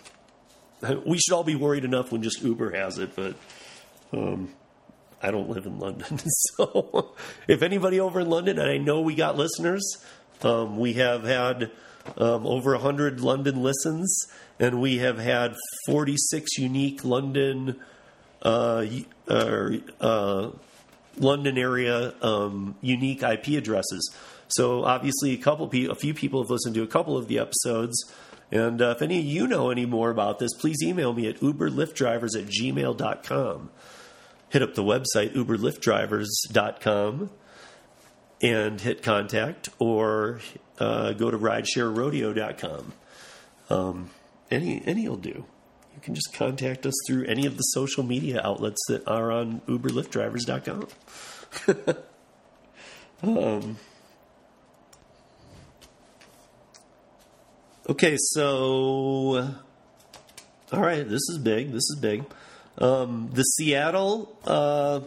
We 1.05 1.19
should 1.19 1.35
all 1.35 1.43
be 1.43 1.57
worried 1.57 1.85
enough 1.85 2.13
when 2.13 2.23
just 2.23 2.41
Uber 2.41 2.71
has 2.71 2.99
it, 2.99 3.17
but 3.17 3.35
um, 4.13 4.51
I 5.21 5.33
don't 5.33 5.51
live 5.51 5.67
in 5.67 5.79
London. 5.79 6.21
So 6.57 7.15
if 7.49 7.63
anybody 7.63 7.99
over 7.99 8.21
in 8.21 8.31
London, 8.31 8.59
and 8.59 8.71
I 8.71 8.79
know 8.79 9.01
we 9.01 9.15
got 9.17 9.37
listeners, 9.37 9.85
um, 10.43 10.79
we 10.79 10.95
have 10.95 11.25
had 11.25 11.73
um, 12.17 12.47
over 12.47 12.73
100 12.73 13.21
London 13.21 13.63
listens, 13.63 14.27
and 14.61 14.81
we 14.81 14.99
have 14.99 15.19
had 15.19 15.57
46 15.87 16.59
unique 16.59 17.05
London 17.05 17.81
uh, 18.43 18.87
uh, 19.29 20.51
London 21.19 21.59
area 21.59 22.15
um, 22.23 22.77
unique 22.81 23.23
IP 23.23 23.49
addresses. 23.49 24.15
So 24.49 24.85
obviously, 24.85 25.33
a 25.33 25.39
couple, 25.39 25.71
a 25.73 25.95
few 25.95 26.15
people 26.15 26.43
have 26.43 26.51
listened 26.51 26.75
to 26.77 26.83
a 26.83 26.87
couple 26.87 27.17
of 27.17 27.29
the 27.29 27.39
episodes. 27.39 28.13
And 28.53 28.81
uh, 28.81 28.95
if 28.97 29.03
any 29.03 29.19
of 29.19 29.25
you 29.25 29.47
know 29.47 29.71
any 29.71 29.87
more 29.87 30.11
about 30.11 30.39
this, 30.39 30.53
please 30.55 30.77
email 30.83 31.13
me 31.13 31.29
at 31.29 31.41
uberliftdrivers 31.41 32.37
at 32.37 32.47
gmail.com. 32.47 33.71
Hit 34.51 34.63
up 34.63 34.75
the 34.75 34.85
website, 34.85 35.35
uberliftdrivers.com, 35.35 37.31
and 38.41 38.81
hit 38.81 39.03
contact, 39.03 39.69
or 39.81 40.41
uh, 40.79 41.13
go 41.15 41.31
to 41.31 41.39
ridesharerodeo.com. 41.39 42.93
Um, 43.69 44.11
any, 44.49 44.81
any 44.87 45.09
will 45.09 45.17
do. 45.17 45.45
You 45.97 46.03
can 46.03 46.15
just 46.15 46.33
contact 46.33 46.87
us 46.87 46.95
through 47.07 47.25
any 47.25 47.47
of 47.47 47.57
the 47.57 47.63
social 47.63 48.05
media 48.05 48.41
outlets 48.45 48.81
that 48.89 49.09
are 49.09 49.33
on 49.33 49.61
uberliftdrivers.com. 49.67 50.89
um, 53.39 53.77
Okay, 57.89 58.17
so 58.19 59.55
all 60.73 60.81
right, 60.81 61.09
this 61.09 61.23
is 61.29 61.39
big. 61.39 61.69
This 61.71 61.85
is 61.89 61.99
big. 62.01 62.25
Um, 62.79 63.31
the 63.33 63.45
Seattle 63.45 64.37
uh, 64.45 65.03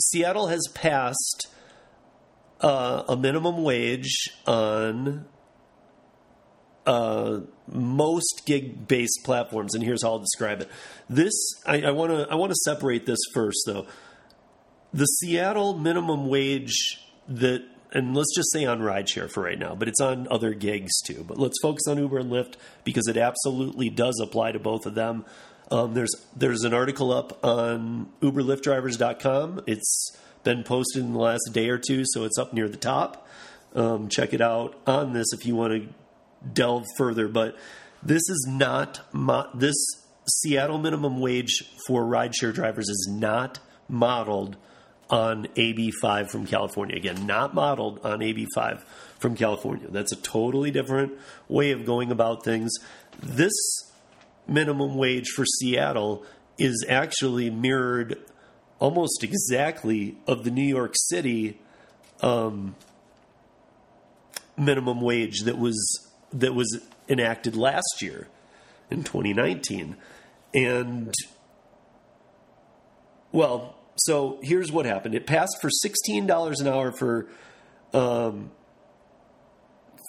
Seattle 0.00 0.46
has 0.46 0.68
passed 0.74 1.48
uh, 2.60 3.02
a 3.08 3.16
minimum 3.16 3.64
wage 3.64 4.30
on 4.46 5.24
uh, 6.86 7.40
most 7.68 8.42
gig-based 8.46 9.20
platforms, 9.24 9.74
and 9.74 9.84
here's 9.84 10.02
how 10.02 10.12
I'll 10.12 10.18
describe 10.18 10.60
it. 10.60 10.68
This 11.08 11.32
I 11.66 11.90
want 11.90 12.10
to 12.10 12.26
I 12.30 12.34
want 12.34 12.50
to 12.50 12.56
separate 12.64 13.06
this 13.06 13.20
first, 13.34 13.62
though. 13.66 13.86
The 14.92 15.06
Seattle 15.06 15.78
minimum 15.78 16.28
wage 16.28 17.00
that 17.28 17.64
and 17.92 18.16
let's 18.16 18.34
just 18.34 18.50
say 18.52 18.64
on 18.64 18.80
rideshare 18.80 19.30
for 19.30 19.42
right 19.42 19.58
now, 19.58 19.74
but 19.74 19.86
it's 19.86 20.00
on 20.00 20.26
other 20.30 20.54
gigs 20.54 21.00
too. 21.02 21.24
But 21.26 21.38
let's 21.38 21.58
focus 21.60 21.86
on 21.86 21.98
Uber 21.98 22.18
and 22.18 22.30
Lyft 22.30 22.54
because 22.84 23.06
it 23.06 23.16
absolutely 23.16 23.90
does 23.90 24.18
apply 24.20 24.52
to 24.52 24.58
both 24.58 24.86
of 24.86 24.94
them. 24.94 25.24
Um, 25.70 25.94
there's 25.94 26.14
there's 26.34 26.64
an 26.64 26.74
article 26.74 27.12
up 27.12 27.44
on 27.44 28.10
UberLiftDrivers.com. 28.20 29.62
It's 29.66 30.16
been 30.42 30.64
posted 30.64 31.02
in 31.02 31.12
the 31.12 31.18
last 31.18 31.50
day 31.52 31.68
or 31.68 31.78
two, 31.78 32.04
so 32.06 32.24
it's 32.24 32.38
up 32.38 32.52
near 32.52 32.68
the 32.68 32.76
top. 32.76 33.26
Um, 33.74 34.08
check 34.08 34.34
it 34.34 34.40
out 34.40 34.78
on 34.86 35.12
this 35.12 35.32
if 35.32 35.46
you 35.46 35.54
want 35.54 35.72
to 35.72 35.94
delve 36.52 36.86
further. 36.96 37.28
But 37.28 37.56
this 38.02 38.22
is 38.28 38.46
not 38.48 39.00
mo- 39.12 39.50
this 39.54 39.76
Seattle 40.28 40.78
minimum 40.78 41.20
wage 41.20 41.64
for 41.86 42.04
rideshare 42.04 42.54
drivers 42.54 42.88
is 42.88 43.08
not 43.10 43.58
modeled 43.88 44.56
on 45.10 45.46
AB5 45.56 46.30
from 46.30 46.46
California. 46.46 46.96
Again, 46.96 47.26
not 47.26 47.54
modeled 47.54 48.00
on 48.04 48.20
AB5 48.20 48.82
from 49.18 49.36
California. 49.36 49.88
That's 49.90 50.12
a 50.12 50.16
totally 50.16 50.70
different 50.70 51.12
way 51.48 51.72
of 51.72 51.84
going 51.84 52.10
about 52.10 52.44
things. 52.44 52.72
This 53.20 53.52
minimum 54.46 54.94
wage 54.94 55.28
for 55.28 55.44
Seattle 55.44 56.24
is 56.56 56.86
actually 56.88 57.50
mirrored 57.50 58.18
almost 58.78 59.22
exactly 59.22 60.16
of 60.26 60.44
the 60.44 60.50
New 60.50 60.62
York 60.62 60.94
City 60.94 61.60
um, 62.20 62.74
minimum 64.56 65.00
wage 65.00 65.42
that 65.42 65.58
was 65.58 66.08
that 66.32 66.54
was 66.54 66.80
enacted 67.08 67.56
last 67.56 68.00
year 68.00 68.28
in 68.90 69.04
2019, 69.04 69.96
and 70.54 71.12
well, 73.32 73.76
so 73.96 74.38
here's 74.42 74.70
what 74.70 74.86
happened. 74.86 75.14
It 75.14 75.26
passed 75.26 75.58
for 75.60 75.70
sixteen 75.70 76.26
dollars 76.26 76.60
an 76.60 76.68
hour 76.68 76.92
for 76.92 77.28
um, 77.94 78.50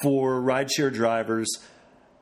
for 0.02 0.42
rideshare 0.42 0.94
drivers 0.94 1.50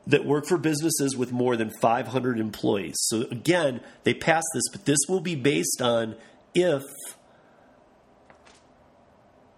that 0.08 0.26
work 0.26 0.46
for 0.46 0.58
businesses 0.58 1.16
with 1.16 1.32
more 1.32 1.56
than 1.56 1.70
500 1.80 2.40
employees. 2.40 2.96
So 3.02 3.22
again, 3.30 3.82
they 4.04 4.14
passed 4.14 4.48
this, 4.54 4.64
but 4.72 4.86
this 4.86 4.98
will 5.08 5.20
be 5.20 5.36
based 5.36 5.82
on 5.82 6.16
if 6.56 6.84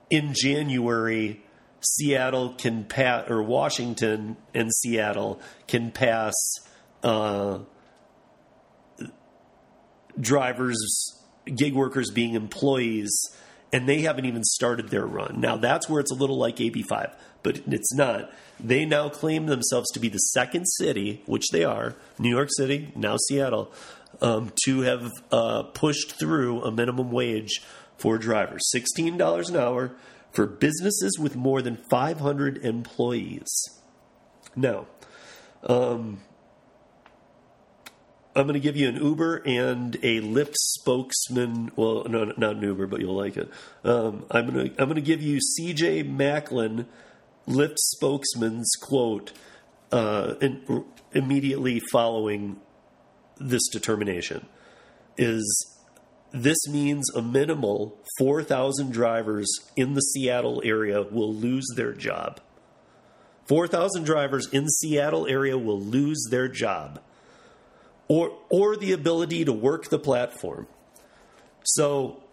in 0.09 0.33
January 0.35 1.41
Seattle 1.83 2.53
can 2.53 2.83
pass 2.85 3.29
or 3.29 3.43
Washington 3.43 4.37
and 4.53 4.73
Seattle 4.73 5.39
can 5.67 5.91
pass 5.91 6.33
uh, 7.03 7.59
drivers 10.19 11.19
gig 11.55 11.73
workers 11.73 12.11
being 12.11 12.35
employees 12.35 13.11
and 13.71 13.89
they 13.89 14.01
haven't 14.01 14.25
even 14.25 14.43
started 14.43 14.89
their 14.89 15.05
run. 15.05 15.41
Now 15.41 15.57
that's 15.57 15.89
where 15.89 15.99
it's 15.99 16.11
a 16.11 16.15
little 16.15 16.37
like 16.37 16.57
AB5, 16.57 17.13
but 17.41 17.61
it's 17.67 17.93
not. 17.93 18.31
They 18.59 18.85
now 18.85 19.09
claim 19.09 19.47
themselves 19.47 19.89
to 19.91 19.99
be 19.99 20.09
the 20.09 20.19
second 20.19 20.65
city, 20.65 21.23
which 21.25 21.49
they 21.51 21.63
are, 21.63 21.95
New 22.19 22.29
York 22.29 22.49
City, 22.55 22.93
now 22.95 23.17
Seattle, 23.27 23.71
um, 24.21 24.53
to 24.65 24.81
have 24.81 25.11
uh, 25.31 25.63
pushed 25.63 26.19
through 26.19 26.63
a 26.63 26.71
minimum 26.71 27.11
wage 27.11 27.61
for 27.97 28.17
drivers, 28.17 28.69
sixteen 28.69 29.17
dollars 29.17 29.49
an 29.49 29.57
hour 29.57 29.95
for 30.33 30.47
businesses 30.47 31.17
with 31.19 31.35
more 31.35 31.61
than 31.61 31.77
500 31.77 32.57
employees. 32.65 33.49
Now, 34.55 34.87
um, 35.63 36.21
I'm 38.35 38.43
going 38.43 38.55
to 38.55 38.59
give 38.59 38.75
you 38.75 38.89
an 38.89 38.95
Uber 38.95 39.43
and 39.45 39.95
a 39.97 40.19
Lyft 40.21 40.55
spokesman. 40.55 41.71
Well, 41.75 42.05
no, 42.05 42.33
not 42.35 42.55
an 42.55 42.63
Uber, 42.63 42.87
but 42.87 42.99
you'll 42.99 43.15
like 43.15 43.37
it. 43.37 43.49
Um, 43.83 44.25
I'm 44.31 44.51
going 44.51 44.69
to 44.69 44.81
I'm 44.81 44.89
going 44.89 44.95
to 44.95 45.01
give 45.01 45.21
you 45.21 45.39
C.J. 45.39 46.03
Macklin, 46.03 46.87
Lyft 47.47 47.77
spokesman's 47.77 48.71
quote 48.81 49.33
uh, 49.91 50.33
in, 50.41 50.85
immediately 51.13 51.79
following 51.91 52.59
this 53.39 53.67
determination. 53.69 54.47
Is 55.15 55.72
this 56.33 56.67
means 56.67 57.09
a 57.15 57.21
minimal 57.21 57.99
4,000 58.17 58.91
drivers 58.91 59.47
in 59.75 59.93
the 59.93 60.01
Seattle 60.01 60.61
area 60.65 61.03
will 61.03 61.31
lose 61.31 61.67
their 61.75 61.93
job. 61.93 62.41
4,000 63.47 64.03
drivers 64.03 64.47
in 64.47 64.67
Seattle 64.67 65.27
area 65.27 65.57
will 65.57 65.79
lose 65.79 66.27
their 66.31 66.47
job 66.47 66.99
or 68.07 68.37
or 68.49 68.75
the 68.75 68.91
ability 68.91 69.45
to 69.45 69.53
work 69.53 69.89
the 69.89 69.99
platform. 69.99 70.67
So 71.63 72.23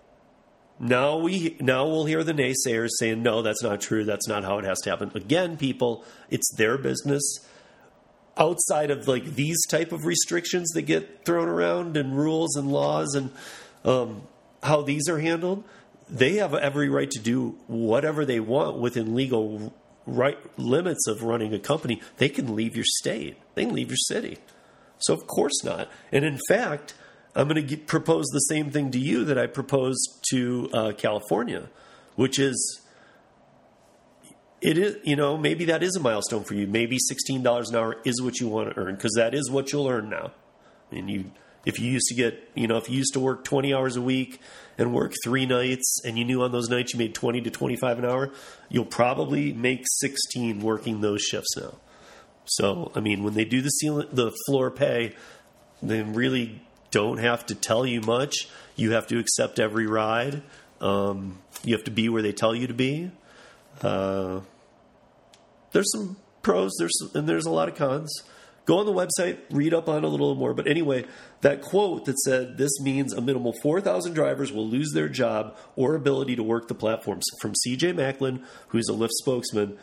now 0.78 1.18
we 1.18 1.56
now 1.60 1.86
we'll 1.86 2.06
hear 2.06 2.24
the 2.24 2.32
naysayers 2.32 2.90
saying 2.98 3.22
no 3.22 3.42
that's 3.42 3.62
not 3.62 3.80
true 3.80 4.04
that's 4.04 4.26
not 4.26 4.44
how 4.44 4.58
it 4.58 4.64
has 4.64 4.80
to 4.80 4.90
happen. 4.90 5.10
Again 5.14 5.56
people 5.56 6.04
it's 6.30 6.50
their 6.56 6.78
business 6.78 7.22
outside 8.36 8.90
of 8.90 9.06
like 9.06 9.34
these 9.34 9.66
type 9.66 9.92
of 9.92 10.06
restrictions 10.06 10.70
that 10.70 10.82
get 10.82 11.24
thrown 11.24 11.48
around 11.48 11.96
and 11.96 12.16
rules 12.16 12.56
and 12.56 12.72
laws 12.72 13.14
and 13.14 13.30
um, 13.84 14.22
how 14.62 14.82
these 14.82 15.08
are 15.08 15.18
handled 15.18 15.64
they 16.08 16.34
have 16.34 16.54
every 16.54 16.88
right 16.88 17.10
to 17.10 17.20
do 17.20 17.56
whatever 17.68 18.24
they 18.24 18.40
want 18.40 18.76
within 18.78 19.14
legal 19.14 19.72
right 20.06 20.38
limits 20.58 21.06
of 21.06 21.22
running 21.22 21.54
a 21.54 21.58
company 21.58 22.00
they 22.16 22.28
can 22.28 22.54
leave 22.56 22.74
your 22.74 22.84
state 22.84 23.36
they 23.54 23.64
can 23.64 23.74
leave 23.74 23.88
your 23.88 23.96
city 23.96 24.38
so, 25.00 25.14
of 25.14 25.26
course 25.26 25.64
not. 25.64 25.88
And 26.12 26.24
in 26.24 26.38
fact, 26.48 26.94
I'm 27.34 27.48
going 27.48 27.66
to 27.66 27.76
propose 27.76 28.26
the 28.26 28.38
same 28.40 28.70
thing 28.70 28.90
to 28.92 28.98
you 28.98 29.24
that 29.24 29.38
I 29.38 29.46
proposed 29.46 30.24
to 30.30 30.70
uh, 30.72 30.92
California, 30.92 31.68
which 32.16 32.38
is 32.38 32.80
it 34.60 34.76
is 34.76 34.96
you 35.04 35.16
know 35.16 35.38
maybe 35.38 35.64
that 35.66 35.82
is 35.82 35.96
a 35.96 36.00
milestone 36.00 36.44
for 36.44 36.54
you. 36.54 36.66
Maybe 36.66 36.98
sixteen 36.98 37.42
dollars 37.42 37.70
an 37.70 37.76
hour 37.76 37.96
is 38.04 38.20
what 38.20 38.40
you 38.40 38.48
want 38.48 38.74
to 38.74 38.78
earn 38.78 38.94
because 38.94 39.14
that 39.16 39.34
is 39.34 39.50
what 39.50 39.72
you'll 39.72 39.88
earn 39.88 40.10
now. 40.10 40.32
And 40.90 41.08
you, 41.08 41.30
if 41.64 41.78
you 41.78 41.90
used 41.90 42.06
to 42.08 42.14
get 42.14 42.50
you 42.54 42.66
know 42.66 42.76
if 42.76 42.88
you 42.88 42.96
used 42.96 43.12
to 43.14 43.20
work 43.20 43.44
twenty 43.44 43.74
hours 43.74 43.96
a 43.96 44.02
week 44.02 44.40
and 44.78 44.94
work 44.94 45.12
three 45.22 45.46
nights, 45.46 46.00
and 46.04 46.18
you 46.18 46.24
knew 46.24 46.42
on 46.42 46.52
those 46.52 46.68
nights 46.68 46.94
you 46.94 46.98
made 46.98 47.14
twenty 47.14 47.40
to 47.40 47.50
twenty 47.50 47.76
five 47.76 47.98
an 47.98 48.04
hour, 48.04 48.30
you'll 48.68 48.84
probably 48.84 49.52
make 49.52 49.84
sixteen 49.84 50.60
working 50.60 51.00
those 51.00 51.22
shifts 51.22 51.56
now. 51.56 51.74
So, 52.46 52.90
I 52.94 53.00
mean, 53.00 53.22
when 53.22 53.34
they 53.34 53.44
do 53.44 53.60
the 53.62 53.68
ceiling, 53.68 54.08
the 54.10 54.32
floor 54.46 54.70
pay, 54.70 55.14
they 55.82 56.02
really 56.02 56.60
don't 56.90 57.18
have 57.18 57.46
to 57.46 57.54
tell 57.54 57.86
you 57.86 58.00
much. 58.00 58.48
You 58.74 58.92
have 58.92 59.06
to 59.08 59.18
accept 59.18 59.60
every 59.60 59.86
ride. 59.86 60.42
Um, 60.80 61.38
you 61.62 61.76
have 61.76 61.84
to 61.84 61.90
be 61.92 62.08
where 62.08 62.22
they 62.22 62.32
tell 62.32 62.54
you 62.54 62.66
to 62.66 62.74
be. 62.74 63.12
Uh, 63.82 64.40
there's 65.72 65.92
some 65.92 66.16
pros, 66.42 66.72
there's 66.78 66.98
and 67.14 67.28
there's 67.28 67.46
a 67.46 67.50
lot 67.50 67.68
of 67.68 67.76
cons. 67.76 68.22
Go 68.64 68.78
on 68.78 68.86
the 68.86 68.92
website, 68.92 69.38
read 69.50 69.74
up 69.74 69.88
on 69.88 69.98
it 69.98 70.04
a 70.04 70.08
little 70.08 70.34
more. 70.34 70.54
But 70.54 70.66
anyway, 70.66 71.04
that 71.40 71.62
quote 71.62 72.04
that 72.04 72.18
said 72.20 72.56
this 72.58 72.80
means 72.80 73.12
a 73.12 73.20
minimal 73.20 73.52
4,000 73.62 74.12
drivers 74.14 74.52
will 74.52 74.66
lose 74.66 74.92
their 74.92 75.08
job 75.08 75.56
or 75.76 75.94
ability 75.94 76.36
to 76.36 76.42
work 76.42 76.68
the 76.68 76.74
platforms 76.74 77.24
from 77.40 77.54
CJ 77.66 77.94
Macklin, 77.94 78.44
who's 78.68 78.88
a 78.88 78.92
Lyft 78.92 79.10
spokesman. 79.20 79.78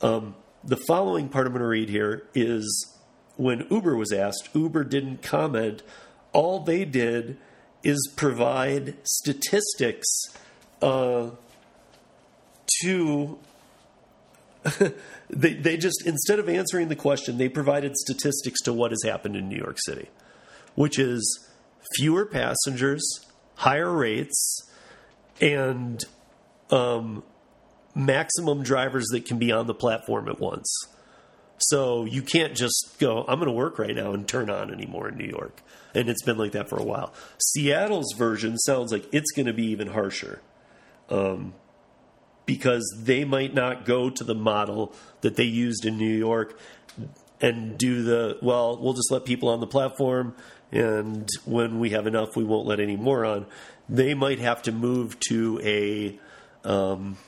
Um, 0.00 0.34
the 0.62 0.78
following 0.88 1.28
part 1.28 1.46
I'm 1.46 1.52
going 1.52 1.62
to 1.62 1.68
read 1.68 1.88
here 1.88 2.28
is 2.34 2.96
when 3.36 3.66
Uber 3.70 3.96
was 3.96 4.12
asked, 4.12 4.50
Uber 4.54 4.84
didn't 4.84 5.22
comment. 5.22 5.82
All 6.32 6.60
they 6.60 6.84
did 6.84 7.38
is 7.82 8.12
provide 8.16 8.96
statistics 9.04 10.06
uh, 10.82 11.30
to 12.82 13.38
they 15.32 15.54
they 15.54 15.76
just 15.76 16.06
instead 16.06 16.38
of 16.38 16.48
answering 16.48 16.88
the 16.88 16.96
question, 16.96 17.38
they 17.38 17.48
provided 17.48 17.96
statistics 17.96 18.60
to 18.62 18.72
what 18.72 18.90
has 18.90 19.02
happened 19.04 19.36
in 19.36 19.48
New 19.48 19.58
York 19.58 19.78
City, 19.84 20.08
which 20.74 20.98
is 20.98 21.48
fewer 21.96 22.26
passengers, 22.26 23.02
higher 23.56 23.92
rates, 23.92 24.70
and 25.40 26.04
um, 26.70 27.22
maximum 27.94 28.62
drivers 28.62 29.06
that 29.12 29.24
can 29.24 29.38
be 29.38 29.52
on 29.52 29.66
the 29.66 29.74
platform 29.74 30.28
at 30.28 30.40
once. 30.40 30.70
So 31.58 32.04
you 32.06 32.22
can't 32.22 32.56
just 32.56 32.96
go, 32.98 33.24
I'm 33.28 33.38
going 33.38 33.46
to 33.46 33.52
work 33.52 33.78
right 33.78 33.94
now 33.94 34.12
and 34.12 34.26
turn 34.26 34.48
on 34.48 34.72
anymore 34.72 35.08
in 35.08 35.18
New 35.18 35.26
York. 35.26 35.62
And 35.94 36.08
it's 36.08 36.22
been 36.22 36.38
like 36.38 36.52
that 36.52 36.70
for 36.70 36.78
a 36.78 36.82
while. 36.82 37.12
Seattle's 37.38 38.14
version 38.16 38.56
sounds 38.58 38.92
like 38.92 39.06
it's 39.12 39.30
going 39.32 39.46
to 39.46 39.52
be 39.52 39.66
even 39.66 39.88
harsher. 39.88 40.40
Um, 41.10 41.52
because 42.50 42.82
they 43.00 43.24
might 43.24 43.54
not 43.54 43.86
go 43.86 44.10
to 44.10 44.24
the 44.24 44.34
model 44.34 44.92
that 45.20 45.36
they 45.36 45.44
used 45.44 45.86
in 45.86 45.96
New 45.96 46.12
York 46.12 46.58
and 47.40 47.78
do 47.78 48.02
the 48.02 48.38
well, 48.42 48.76
we'll 48.76 48.92
just 48.92 49.12
let 49.12 49.24
people 49.24 49.48
on 49.50 49.60
the 49.60 49.68
platform, 49.68 50.34
and 50.72 51.28
when 51.44 51.78
we 51.78 51.90
have 51.90 52.08
enough, 52.08 52.30
we 52.34 52.42
won't 52.42 52.66
let 52.66 52.80
any 52.80 52.96
more 52.96 53.24
on. 53.24 53.46
They 53.88 54.14
might 54.14 54.40
have 54.40 54.62
to 54.62 54.72
move 54.72 55.16
to 55.28 55.60
a 55.62 56.18
um, 56.68 57.18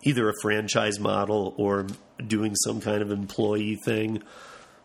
either 0.00 0.26
a 0.30 0.32
franchise 0.40 0.98
model 0.98 1.52
or 1.58 1.88
doing 2.26 2.54
some 2.54 2.80
kind 2.80 3.02
of 3.02 3.10
employee 3.10 3.76
thing, 3.84 4.22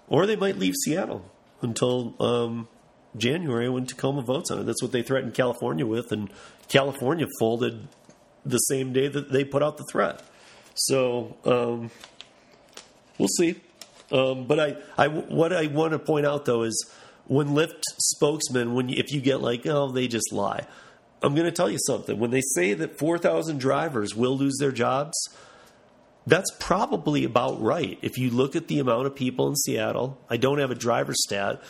or 0.10 0.26
they 0.26 0.36
might 0.36 0.58
leave 0.58 0.74
Seattle 0.84 1.32
until 1.62 2.22
um, 2.22 2.68
January 3.16 3.70
when 3.70 3.86
Tacoma 3.86 4.24
votes 4.24 4.52
on 4.52 4.60
it. 4.60 4.64
That's 4.66 4.82
what 4.82 4.92
they 4.92 5.04
threatened 5.04 5.36
California 5.36 5.86
with, 5.86 6.12
and 6.12 6.30
California 6.68 7.28
folded 7.40 7.88
the 8.46 8.58
same 8.58 8.94
day 8.94 9.08
that 9.08 9.32
they 9.32 9.44
put 9.44 9.64
out 9.64 9.78
the 9.78 9.86
threat. 9.92 10.22
So 10.76 11.38
um, 11.46 11.92
we'll 13.18 13.28
see. 13.28 13.56
Um, 14.12 14.46
but 14.46 14.60
I, 14.60 14.76
I, 14.98 15.08
what 15.08 15.52
I 15.52 15.68
want 15.68 15.94
to 15.94 16.00
point 16.00 16.26
out 16.26 16.46
though 16.46 16.64
is 16.64 16.90
when 17.28 17.50
Lyft 17.50 17.82
spokesman, 17.98 18.76
when 18.76 18.90
if 18.90 19.12
you 19.12 19.22
get 19.22 19.42
like, 19.42 19.66
oh, 19.66 19.92
they 19.92 20.08
just 20.08 20.32
lie. 20.32 20.66
I'm 21.22 21.34
going 21.34 21.46
to 21.46 21.52
tell 21.52 21.70
you 21.70 21.80
something. 21.88 22.20
When 22.20 22.30
they 22.30 22.42
say 22.54 22.74
that 22.76 23.00
4,000 23.00 23.60
drivers 23.60 24.16
will 24.16 24.38
lose 24.38 24.58
their 24.60 24.72
jobs, 24.72 25.16
that's 26.28 26.52
probably 26.60 27.24
about 27.24 27.62
right. 27.62 27.98
If 28.02 28.18
you 28.18 28.30
look 28.30 28.56
at 28.56 28.68
the 28.68 28.80
amount 28.80 29.08
of 29.08 29.16
people 29.16 29.48
in 29.48 29.56
Seattle, 29.56 30.20
I 30.30 30.38
don't 30.38 30.60
have 30.60 30.72
a 30.72 30.76
driver 30.76 31.14
stat, 31.16 31.62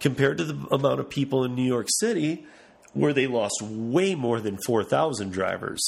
compared 0.00 0.38
to 0.38 0.44
the 0.44 0.74
amount 0.74 1.00
of 1.00 1.10
people 1.10 1.44
in 1.44 1.54
New 1.54 1.62
York 1.62 1.88
City, 2.00 2.46
where 2.92 3.12
they 3.12 3.26
lost 3.26 3.60
way 3.62 4.14
more 4.14 4.40
than 4.40 4.58
4,000 4.66 5.30
drivers. 5.30 5.82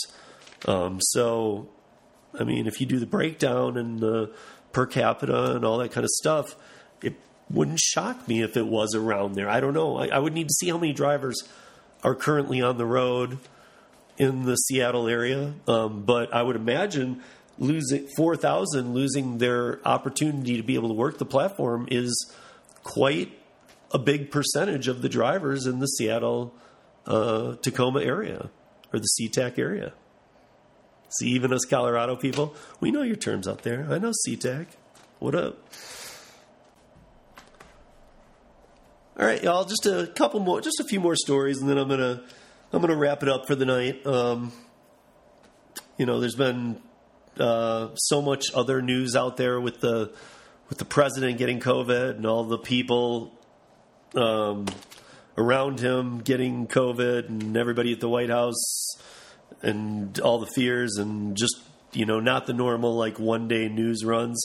Um, 0.67 0.99
so, 1.01 1.69
I 2.39 2.45
mean, 2.45 2.67
if 2.67 2.81
you 2.81 2.87
do 2.87 2.99
the 2.99 3.07
breakdown 3.07 3.77
and 3.77 4.01
the 4.01 4.33
per 4.73 4.87
capita 4.87 5.57
and 5.57 5.65
all 5.65 5.79
that 5.79 5.93
kind 5.93 6.05
of 6.05 6.11
stuff, 6.11 6.57
it 7.03 7.15
wouldn't 7.51 7.81
shock 7.81 8.27
me 8.27 8.43
if 8.43 8.57
it 8.57 8.67
was 8.67 8.95
around 8.95 9.35
there. 9.35 9.49
I 9.49 9.61
don't 9.61 9.75
know. 9.75 9.99
I, 9.99 10.09
I 10.09 10.19
would 10.19 10.33
need 10.33 10.49
to 10.49 10.55
see 10.55 10.69
how 10.69 10.79
many 10.79 10.93
drivers 10.93 11.43
are 12.03 12.15
currently 12.15 12.61
on 12.61 12.79
the 12.79 12.87
road 12.87 13.39
in 14.19 14.45
the 14.45 14.57
Seattle 14.57 15.09
area. 15.09 15.55
Um, 15.67 16.03
but 16.03 16.33
I 16.33 16.43
would 16.43 16.57
imagine 16.57 17.23
losing 17.59 18.07
4,000, 18.17 18.95
losing 18.95 19.39
their 19.39 19.87
opportunity 19.87 20.57
to 20.57 20.63
be 20.63 20.75
able 20.75 20.89
to 20.89 20.95
work 20.95 21.19
the 21.19 21.25
platform 21.25 21.89
is 21.91 22.33
quite 22.83 23.33
a 23.93 23.99
big 23.99 24.31
percentage 24.31 24.89
of 24.89 25.03
the 25.03 25.09
drivers 25.09 25.67
in 25.67 25.79
the 25.79 25.87
Seattle 25.87 26.55
uh, 27.07 27.55
Tacoma 27.57 28.01
area 28.01 28.51
or 28.93 28.99
the 28.99 29.09
SeaTac 29.21 29.59
area. 29.59 29.93
See, 31.19 31.29
even 31.29 31.53
us 31.53 31.65
Colorado 31.65 32.17
people, 32.17 32.55
we 32.81 32.91
know 32.91 33.03
your 33.03 33.17
terms 33.17 33.47
out 33.47 33.63
there. 33.63 33.87
I 33.89 33.99
know 33.99 34.13
SeaTac. 34.27 34.67
What 35.21 35.35
up? 35.35 35.59
All 39.17 39.25
right, 39.25 39.41
y'all. 39.43 39.65
Just 39.65 39.87
a 39.87 40.09
couple 40.09 40.41
more, 40.41 40.61
just 40.61 40.81
a 40.81 40.85
few 40.85 40.99
more 40.99 41.15
stories, 41.15 41.61
and 41.61 41.71
then 41.71 41.79
I'm 41.79 41.89
gonna 41.89 42.25
I'm 42.73 42.81
gonna 42.81 42.97
wrap 42.97 43.23
it 43.23 43.29
up 43.29 43.47
for 43.47 43.55
the 43.55 43.65
night. 43.65 44.05
Um, 44.05 44.51
you 45.97 46.05
know, 46.05 46.19
there's 46.19 46.35
been 46.35 46.81
uh, 47.39 47.91
so 47.95 48.21
much 48.21 48.47
other 48.53 48.83
news 48.83 49.15
out 49.15 49.37
there 49.37 49.61
with 49.61 49.81
the 49.81 50.13
with 50.69 50.79
the 50.79 50.85
president 50.85 51.39
getting 51.39 51.61
COVID 51.61 52.17
and 52.17 52.27
all 52.27 52.43
the 52.43 52.59
people 52.59 53.33
um, 54.17 54.67
around 55.39 55.79
him 55.79 56.19
getting 56.19 56.67
COVID 56.67 57.29
and 57.29 57.57
everybody 57.57 57.93
at 57.93 58.01
the 58.01 58.09
White 58.09 58.31
House 58.31 58.97
and 59.63 60.19
all 60.21 60.39
the 60.39 60.51
fears 60.55 60.97
and 60.97 61.37
just 61.37 61.61
you 61.93 62.07
know 62.07 62.21
not 62.21 62.47
the 62.47 62.53
normal 62.53 62.95
like 62.97 63.19
one 63.19 63.49
day 63.49 63.69
news 63.69 64.05
runs, 64.05 64.41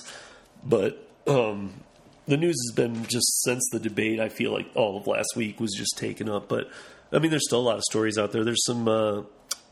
but 0.63 1.07
um, 1.27 1.81
the 2.27 2.37
news 2.37 2.55
has 2.67 2.75
been 2.75 3.05
just 3.05 3.43
since 3.43 3.63
the 3.71 3.79
debate. 3.79 4.19
I 4.19 4.29
feel 4.29 4.51
like 4.51 4.67
all 4.75 4.97
of 4.97 5.07
last 5.07 5.35
week 5.35 5.59
was 5.59 5.73
just 5.75 5.97
taken 5.97 6.29
up, 6.29 6.47
but 6.47 6.69
I 7.11 7.19
mean 7.19 7.31
there's 7.31 7.47
still 7.47 7.59
a 7.59 7.67
lot 7.67 7.77
of 7.77 7.83
stories 7.83 8.17
out 8.17 8.31
there. 8.31 8.43
There's 8.43 8.65
some 8.65 8.87
uh, 8.87 9.23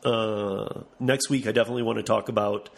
uh, 0.03 0.83
next 0.99 1.29
week. 1.29 1.47
I 1.47 1.51
definitely 1.51 1.83
want 1.83 1.97
to 1.97 2.03
talk 2.03 2.29
about 2.29 2.69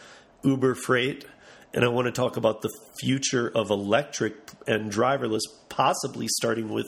Uber 0.43 0.75
Freight. 0.75 1.25
And 1.71 1.85
I 1.85 1.87
want 1.89 2.07
to 2.07 2.11
talk 2.11 2.35
about 2.35 2.63
the 2.63 2.71
future 2.99 3.47
of 3.47 3.69
electric 3.69 4.33
and 4.65 4.91
driverless, 4.91 5.41
possibly 5.69 6.27
starting 6.27 6.69
with 6.69 6.87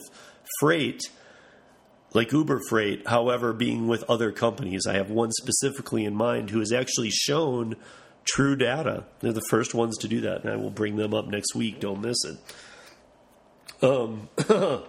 freight 0.60 1.04
like 2.14 2.32
Uber 2.32 2.60
Freight, 2.70 3.08
however, 3.08 3.54
being 3.54 3.88
with 3.88 4.04
other 4.10 4.32
companies. 4.32 4.86
I 4.86 4.94
have 4.96 5.10
one 5.10 5.32
specifically 5.32 6.04
in 6.06 6.14
mind 6.14 6.50
who 6.50 6.60
has 6.60 6.74
actually 6.74 7.10
shown 7.10 7.76
true 8.26 8.56
data. 8.56 9.06
They're 9.20 9.32
the 9.32 9.46
first 9.50 9.74
ones 9.74 9.98
to 10.00 10.08
do 10.08 10.22
that, 10.22 10.44
and 10.44 10.52
I 10.52 10.58
will 10.58 10.72
bring 10.72 10.98
them 10.98 11.14
up 11.14 11.28
next 11.28 11.56
week. 11.56 11.80
Don't 11.80 12.02
miss 12.02 12.18
it. 12.26 12.38
Um, 13.84 14.30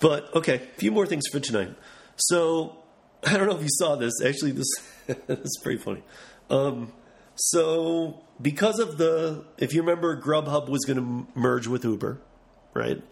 but 0.00 0.34
okay, 0.34 0.54
a 0.54 0.78
few 0.78 0.90
more 0.90 1.06
things 1.06 1.24
for 1.30 1.38
tonight. 1.38 1.74
So 2.16 2.76
I 3.24 3.36
don't 3.36 3.46
know 3.46 3.56
if 3.56 3.62
you 3.62 3.68
saw 3.70 3.96
this. 3.96 4.14
Actually, 4.24 4.52
this, 4.52 4.68
this 5.06 5.38
is 5.38 5.60
pretty 5.62 5.82
funny. 5.82 6.02
Um, 6.48 6.92
so 7.34 8.22
because 8.40 8.78
of 8.78 8.96
the, 8.96 9.44
if 9.58 9.74
you 9.74 9.82
remember, 9.82 10.20
Grubhub 10.20 10.68
was 10.68 10.84
going 10.84 10.98
to 10.98 11.26
merge 11.38 11.66
with 11.66 11.84
Uber, 11.84 12.20
right? 12.74 13.02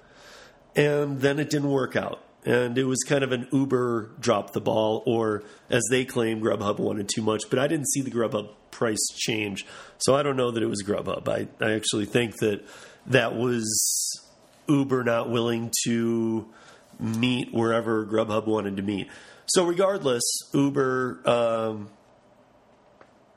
And 0.75 1.21
then 1.21 1.39
it 1.39 1.51
didn't 1.51 1.71
work 1.71 1.97
out 1.97 2.23
and 2.45 2.79
it 2.79 2.85
was 2.85 3.03
kind 3.07 3.23
of 3.23 3.33
an 3.33 3.49
Uber 3.53 4.11
drop 4.19 4.53
the 4.53 4.61
ball, 4.61 5.03
or 5.07 5.43
as 5.69 5.83
they 5.91 6.05
claim, 6.05 6.41
Grubhub 6.41 6.79
wanted 6.79 7.09
too 7.09 7.23
much. 7.23 7.43
But 7.51 7.59
I 7.59 7.67
didn't 7.67 7.89
see 7.89 8.01
the 8.01 8.11
Grubhub 8.11 8.51
price 8.71 9.07
change, 9.15 9.67
so 9.99 10.15
I 10.15 10.23
don't 10.23 10.37
know 10.37 10.51
that 10.51 10.63
it 10.63 10.67
was 10.67 10.83
Grubhub. 10.83 11.29
I, 11.29 11.49
I 11.65 11.73
actually 11.75 12.07
think 12.07 12.39
that 12.39 12.65
that 13.07 13.37
was 13.37 14.23
Uber 14.69 15.05
not 15.05 15.31
willing 15.31 15.71
to 15.85 16.49
meet 16.99 17.53
wherever 17.53 18.07
Grubhub 18.07 18.47
wanted 18.47 18.77
to 18.77 18.83
meet. 18.83 19.09
So 19.47 19.65
regardless, 19.65 20.23
Uber 20.53 21.21
um, 21.27 21.91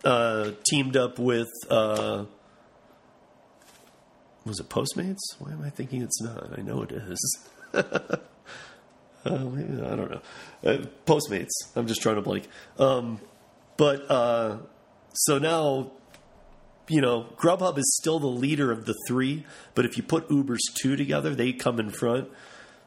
uh, 0.03 0.51
teamed 0.69 0.95
up 0.95 1.19
with. 1.19 1.49
Uh, 1.69 2.25
was 4.45 4.59
it 4.59 4.67
Postmates? 4.67 5.21
Why 5.39 5.53
am 5.53 5.61
I 5.61 5.69
thinking 5.69 6.01
it's 6.01 6.21
not? 6.21 6.57
I 6.57 6.61
know 6.61 6.81
it 6.81 6.91
is. 6.91 7.47
Uh, 9.25 9.35
I 9.35 9.95
don't 9.95 10.11
know. 10.11 10.21
Uh, 10.63 10.77
Postmates. 11.05 11.51
I'm 11.75 11.87
just 11.87 12.01
trying 12.01 12.15
to 12.15 12.21
blank. 12.21 12.47
Um, 12.77 13.21
but 13.77 14.09
uh, 14.09 14.57
so 15.13 15.37
now, 15.37 15.91
you 16.87 17.01
know, 17.01 17.27
Grubhub 17.37 17.77
is 17.77 17.97
still 18.01 18.19
the 18.19 18.27
leader 18.27 18.71
of 18.71 18.85
the 18.85 18.95
three, 19.07 19.45
but 19.75 19.85
if 19.85 19.97
you 19.97 20.03
put 20.03 20.29
Uber's 20.29 20.63
two 20.81 20.95
together, 20.95 21.33
they 21.33 21.53
come 21.53 21.79
in 21.79 21.89
front. 21.89 22.29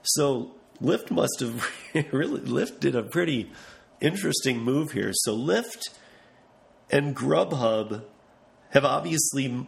So 0.02 0.54
Lyft 0.82 1.10
must 1.10 1.40
have 1.40 1.66
really, 2.12 2.40
Lyft 2.40 2.80
did 2.80 2.94
a 2.94 3.02
pretty 3.02 3.50
interesting 4.00 4.60
move 4.60 4.92
here. 4.92 5.12
So 5.14 5.36
Lyft 5.36 5.90
and 6.90 7.16
Grubhub 7.16 8.02
have 8.70 8.84
obviously, 8.84 9.66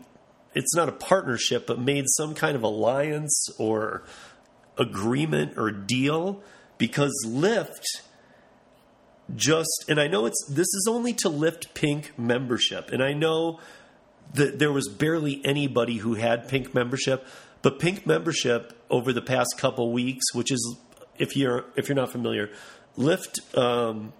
it's 0.54 0.74
not 0.74 0.88
a 0.88 0.92
partnership, 0.92 1.66
but 1.66 1.80
made 1.80 2.04
some 2.08 2.34
kind 2.34 2.56
of 2.56 2.62
alliance 2.62 3.48
or 3.58 4.04
agreement 4.76 5.56
or 5.56 5.70
deal 5.70 6.42
because 6.78 7.12
Lyft 7.26 7.84
just 9.36 9.84
and 9.88 10.00
I 10.00 10.06
know 10.06 10.24
it's 10.26 10.42
this 10.48 10.66
is 10.66 10.86
only 10.88 11.12
to 11.14 11.28
Lyft 11.28 11.74
Pink 11.74 12.18
membership, 12.18 12.90
and 12.90 13.02
I 13.02 13.12
know 13.12 13.60
that 14.34 14.58
there 14.58 14.72
was 14.72 14.88
barely 14.88 15.40
anybody 15.44 15.98
who 15.98 16.14
had 16.14 16.48
pink 16.48 16.74
membership. 16.74 17.26
But 17.60 17.80
pink 17.80 18.06
membership 18.06 18.72
over 18.88 19.12
the 19.12 19.22
past 19.22 19.56
couple 19.58 19.92
weeks, 19.92 20.24
which 20.32 20.52
is 20.52 20.76
if 21.18 21.36
you're 21.36 21.64
if 21.76 21.88
you're 21.88 21.96
not 21.96 22.12
familiar, 22.12 22.50
Lyft 22.96 23.56
um, 23.58 24.12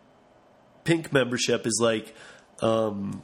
pink 0.85 1.13
membership 1.13 1.67
is 1.67 1.79
like 1.81 2.15
um, 2.61 3.23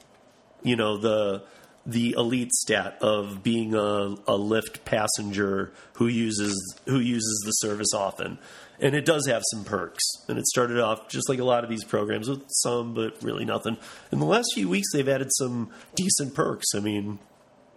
you 0.63 0.77
know 0.77 0.97
the 0.97 1.45
the 1.87 2.15
elite 2.17 2.53
stat 2.53 2.97
of 3.03 3.43
being 3.43 3.75
a, 3.75 3.79
a 3.79 4.39
Lyft 4.39 4.85
passenger 4.85 5.73
who 5.95 6.07
uses 6.07 6.79
who 6.87 6.99
uses 6.99 7.43
the 7.45 7.53
service 7.53 7.93
often, 7.93 8.39
and 8.81 8.95
it 8.95 9.05
does 9.05 9.27
have 9.27 9.43
some 9.51 9.65
perks. 9.65 10.03
And 10.29 10.39
it 10.39 10.47
started 10.47 10.81
off 10.81 11.09
just 11.09 11.29
like 11.29 11.39
a 11.39 11.45
lot 11.45 11.65
of 11.65 11.71
these 11.71 11.85
programs 11.85 12.29
with 12.29 12.45
some, 12.49 12.95
but 12.95 13.23
really 13.23 13.45
nothing. 13.45 13.77
In 14.13 14.19
the 14.19 14.27
last 14.27 14.47
few 14.55 14.69
weeks, 14.69 14.89
they've 14.93 15.09
added 15.09 15.29
some 15.33 15.71
decent 15.95 16.35
perks. 16.35 16.67
I 16.75 16.81
mean, 16.81 17.19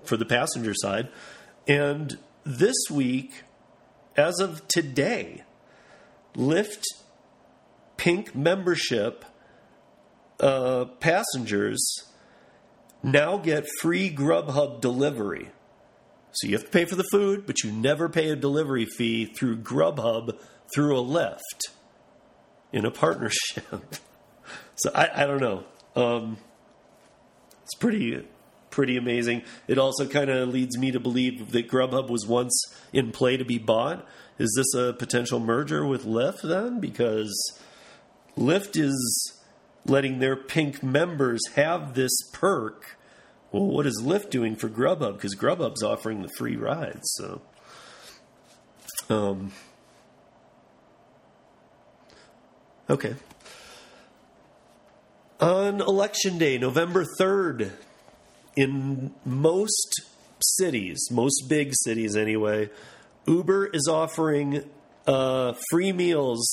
for 0.03 0.17
the 0.17 0.25
passenger 0.25 0.73
side, 0.75 1.09
and 1.67 2.17
this 2.43 2.75
week, 2.89 3.43
as 4.15 4.39
of 4.39 4.67
today, 4.67 5.43
Lyft 6.35 6.83
Pink 7.97 8.35
membership 8.35 9.25
uh, 10.39 10.85
passengers 10.99 12.03
now 13.03 13.37
get 13.37 13.65
free 13.81 14.13
Grubhub 14.13 14.81
delivery. 14.81 15.49
So 16.31 16.47
you 16.47 16.53
have 16.53 16.65
to 16.65 16.71
pay 16.71 16.85
for 16.85 16.95
the 16.95 17.05
food, 17.11 17.45
but 17.47 17.63
you 17.63 17.71
never 17.71 18.09
pay 18.09 18.29
a 18.29 18.35
delivery 18.35 18.85
fee 18.85 19.25
through 19.25 19.57
Grubhub 19.57 20.37
through 20.73 20.97
a 20.97 21.03
Lyft 21.03 21.71
in 22.71 22.85
a 22.85 22.91
partnership. 22.91 23.95
so 24.75 24.91
I, 24.93 25.23
I 25.23 25.25
don't 25.25 25.41
know. 25.41 25.63
Um, 25.95 26.37
it's 27.63 27.75
pretty 27.75 28.25
pretty 28.69 28.97
amazing. 28.97 29.41
It 29.67 29.77
also 29.77 30.07
kind 30.07 30.29
of 30.29 30.49
leads 30.49 30.77
me 30.77 30.91
to 30.91 30.99
believe 30.99 31.51
that 31.51 31.67
Grubhub 31.67 32.09
was 32.09 32.27
once 32.27 32.53
in 32.93 33.11
play 33.11 33.37
to 33.37 33.45
be 33.45 33.57
bought. 33.57 34.05
Is 34.37 34.53
this 34.55 34.79
a 34.79 34.93
potential 34.93 35.39
merger 35.39 35.85
with 35.85 36.05
Lyft 36.05 36.43
then? 36.43 36.79
Because 36.79 37.33
Lyft 38.37 38.77
is 38.77 39.33
letting 39.85 40.19
their 40.19 40.35
pink 40.35 40.83
members 40.83 41.41
have 41.55 41.95
this 41.95 42.11
perk 42.33 42.97
well, 43.51 43.65
what 43.65 43.87
is 43.87 44.01
Lyft 44.03 44.29
doing 44.29 44.55
for 44.55 44.69
Grubhub? 44.69 45.13
Because 45.13 45.35
Grubhub's 45.35 45.81
offering 45.81 46.21
the 46.21 46.29
free 46.37 46.57
rides. 46.57 47.09
So, 47.15 47.41
um, 49.09 49.53
okay. 52.89 53.15
On 55.39 55.81
election 55.81 56.37
day, 56.37 56.57
November 56.57 57.05
3rd, 57.19 57.71
in 58.55 59.13
most 59.23 60.01
cities, 60.41 61.07
most 61.11 61.47
big 61.47 61.71
cities 61.73 62.15
anyway, 62.15 62.69
Uber 63.27 63.67
is 63.67 63.87
offering 63.87 64.63
uh, 65.05 65.53
free 65.69 65.91
meals 65.91 66.47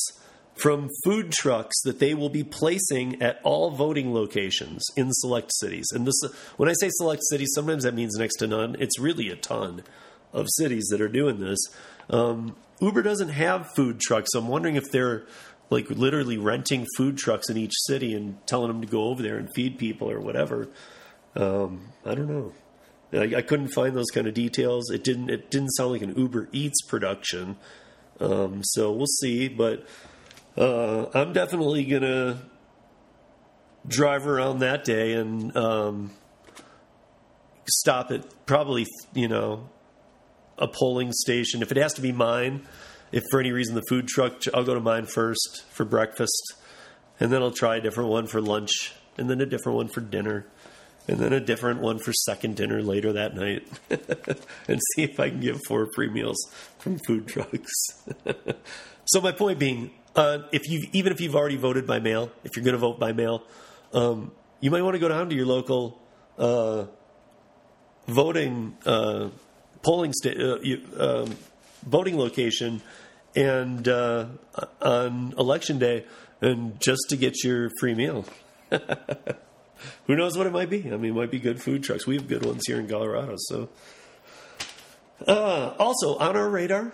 from 0.55 0.89
food 1.05 1.33
trucks 1.33 1.75
that 1.83 1.99
they 1.99 2.15
will 2.15 2.29
be 2.29 2.45
placing 2.45 3.21
at 3.21 3.41
all 3.43 3.71
voting 3.71 4.15
locations 4.15 4.85
in 4.97 5.09
select 5.13 5.51
cities. 5.55 5.87
And 5.93 6.07
this, 6.07 6.21
when 6.57 6.69
I 6.69 6.75
say 6.75 6.89
select 6.91 7.23
cities, 7.25 7.51
sometimes 7.55 7.85
that 7.85 7.95
means 7.95 8.17
next 8.17 8.37
to 8.37 8.47
none. 8.47 8.77
It's 8.79 8.99
really 8.99 9.31
a 9.31 9.37
ton 9.37 9.83
of 10.33 10.47
cities 10.51 10.87
that 10.91 11.01
are 11.01 11.09
doing 11.09 11.41
this. 11.41 11.59
Um, 12.11 12.57
Uber 12.81 13.03
doesn't 13.03 13.31
have 13.31 13.71
food 13.75 14.01
trucks. 14.01 14.31
I'm 14.35 14.49
wondering 14.49 14.77
if 14.77 14.91
they're 14.91 15.25
like 15.71 15.91
literally 15.91 16.39
renting 16.39 16.87
food 16.97 17.17
trucks 17.17 17.49
in 17.49 17.57
each 17.57 17.73
city 17.87 18.15
and 18.15 18.45
telling 18.47 18.69
them 18.69 18.81
to 18.81 18.87
go 18.87 19.05
over 19.05 19.23
there 19.23 19.37
and 19.37 19.49
feed 19.55 19.79
people 19.79 20.11
or 20.11 20.21
whatever. 20.21 20.69
Um, 21.37 21.93
I 22.05 22.15
don't 22.15 22.29
know. 22.29 22.53
I, 23.13 23.37
I, 23.37 23.43
couldn't 23.43 23.69
find 23.69 23.97
those 23.97 24.11
kind 24.13 24.27
of 24.27 24.35
details. 24.35 24.91
It 24.91 25.05
didn't. 25.05 25.31
It 25.31 25.51
didn't 25.51 25.71
sound 25.71 25.93
like 25.93 26.03
an 26.03 26.15
Uber 26.17 26.49
Eats 26.53 26.83
production. 26.83 27.57
Um, 28.21 28.63
so 28.63 28.93
we'll 28.93 29.07
see. 29.07 29.49
But 29.49 29.87
uh, 30.57 31.07
I'm 31.15 31.33
definitely 31.33 31.85
gonna 31.85 32.43
drive 33.87 34.27
around 34.27 34.61
that 34.61 34.85
day 34.85 35.15
and 35.15 35.57
um, 35.57 36.11
stop 37.69 38.11
at 38.11 38.47
probably 38.47 38.87
you 39.13 39.29
know 39.29 39.69
a 40.59 40.69
polling 40.69 41.13
station 41.13 41.63
if 41.63 41.71
it 41.71 41.77
has 41.77 41.95
to 41.95 42.01
be 42.01 42.13
mine. 42.13 42.67
If 43.15 43.23
for 43.31 43.39
any 43.39 43.53
reason 43.53 43.77
the 43.77 43.83
food 43.89 44.09
truck, 44.09 44.43
I'll 44.53 44.65
go 44.65 44.75
to 44.75 44.81
mine 44.81 45.07
first 45.07 45.65
for 45.71 45.85
breakfast, 45.85 46.55
and 47.21 47.33
then 47.33 47.43
I'll 47.43 47.53
try 47.53 47.77
a 47.77 47.81
different 47.81 48.11
one 48.11 48.27
for 48.27 48.41
lunch, 48.41 48.93
and 49.17 49.31
then 49.31 49.41
a 49.41 49.47
different 49.47 49.77
one 49.77 49.87
for 49.87 50.01
dinner, 50.01 50.47
and 51.07 51.21
then 51.21 51.33
a 51.33 51.39
different 51.39 51.81
one 51.81 52.01
for 52.01 52.13
second 52.13 52.57
dinner 52.57 52.83
later 52.83 53.13
that 53.13 53.37
night, 53.37 53.69
and 54.69 54.81
see 54.97 55.05
if 55.05 55.21
I 55.21 55.31
can 55.31 55.39
get 55.39 55.65
four 55.65 55.87
free 55.95 56.11
meals 56.11 56.37
from 56.81 56.99
food 57.07 57.29
trucks. 57.29 57.71
so 59.05 59.21
my 59.21 59.31
point 59.31 59.61
being, 59.61 59.93
uh, 60.17 60.39
if 60.51 60.69
you 60.69 60.89
even 60.93 61.13
if 61.13 61.21
you've 61.21 61.37
already 61.37 61.57
voted 61.57 61.87
by 61.87 62.01
mail, 62.01 62.33
if 62.43 62.57
you're 62.57 62.65
going 62.65 62.73
to 62.73 62.79
vote 62.79 62.99
by 62.99 63.13
mail, 63.13 63.45
um, 63.93 64.33
you 64.59 64.73
might 64.73 64.83
want 64.83 64.95
to 64.95 64.99
go 64.99 65.09
down 65.09 65.29
to 65.29 65.37
your 65.37 65.47
local 65.47 66.03
uh, 66.37 66.87
voting 68.09 68.77
uh, 68.85 69.29
polling 69.83 70.13
sta- 70.13 70.35
uh, 70.37 71.23
um, 71.23 71.37
voting 71.87 72.19
location 72.19 72.83
and 73.35 73.87
uh, 73.89 74.27
on 74.81 75.35
election 75.39 75.79
day, 75.79 76.05
and 76.41 76.81
just 76.81 77.03
to 77.09 77.17
get 77.17 77.43
your 77.43 77.71
free 77.81 77.95
meal. 77.95 78.25
Who 80.07 80.17
knows 80.17 80.37
what 80.37 80.47
it 80.47 80.53
might 80.53 80.71
be? 80.71 80.85
I 80.93 80.97
mean, 80.97 81.13
it 81.13 81.15
might 81.15 81.31
be 81.31 81.39
good 81.39 81.61
food 81.61 81.83
trucks. 81.83 82.07
We 82.07 82.17
have 82.17 82.29
good 82.29 82.45
ones 82.45 82.63
here 82.67 82.79
in 82.79 82.89
Colorado. 82.89 83.35
So, 83.39 83.69
uh, 85.27 85.75
also 85.79 86.17
on 86.17 86.37
our 86.37 86.49
radar, 86.49 86.93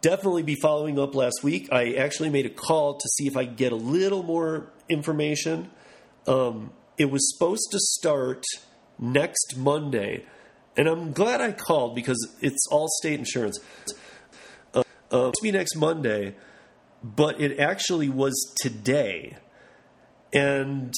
definitely 0.00 0.42
be 0.42 0.56
following 0.56 0.98
up 0.98 1.14
last 1.14 1.42
week. 1.42 1.68
I 1.72 1.94
actually 1.94 2.30
made 2.30 2.46
a 2.46 2.50
call 2.50 2.94
to 2.96 3.08
see 3.08 3.26
if 3.26 3.36
I 3.36 3.46
could 3.46 3.56
get 3.56 3.72
a 3.72 3.76
little 3.76 4.22
more 4.22 4.70
information. 4.88 5.70
Um, 6.26 6.72
it 6.98 7.10
was 7.10 7.32
supposed 7.32 7.68
to 7.72 7.78
start 7.78 8.44
next 8.98 9.56
Monday, 9.56 10.24
and 10.76 10.88
I'm 10.88 11.12
glad 11.12 11.40
I 11.40 11.52
called 11.52 11.94
because 11.94 12.36
it's 12.40 12.66
Allstate 12.70 13.18
insurance. 13.18 13.58
Uh, 15.10 15.24
uh, 15.24 15.28
it's 15.28 15.40
be 15.40 15.52
next 15.52 15.76
Monday, 15.76 16.34
but 17.02 17.40
it 17.40 17.58
actually 17.58 18.08
was 18.08 18.54
today, 18.60 19.36
and 20.32 20.92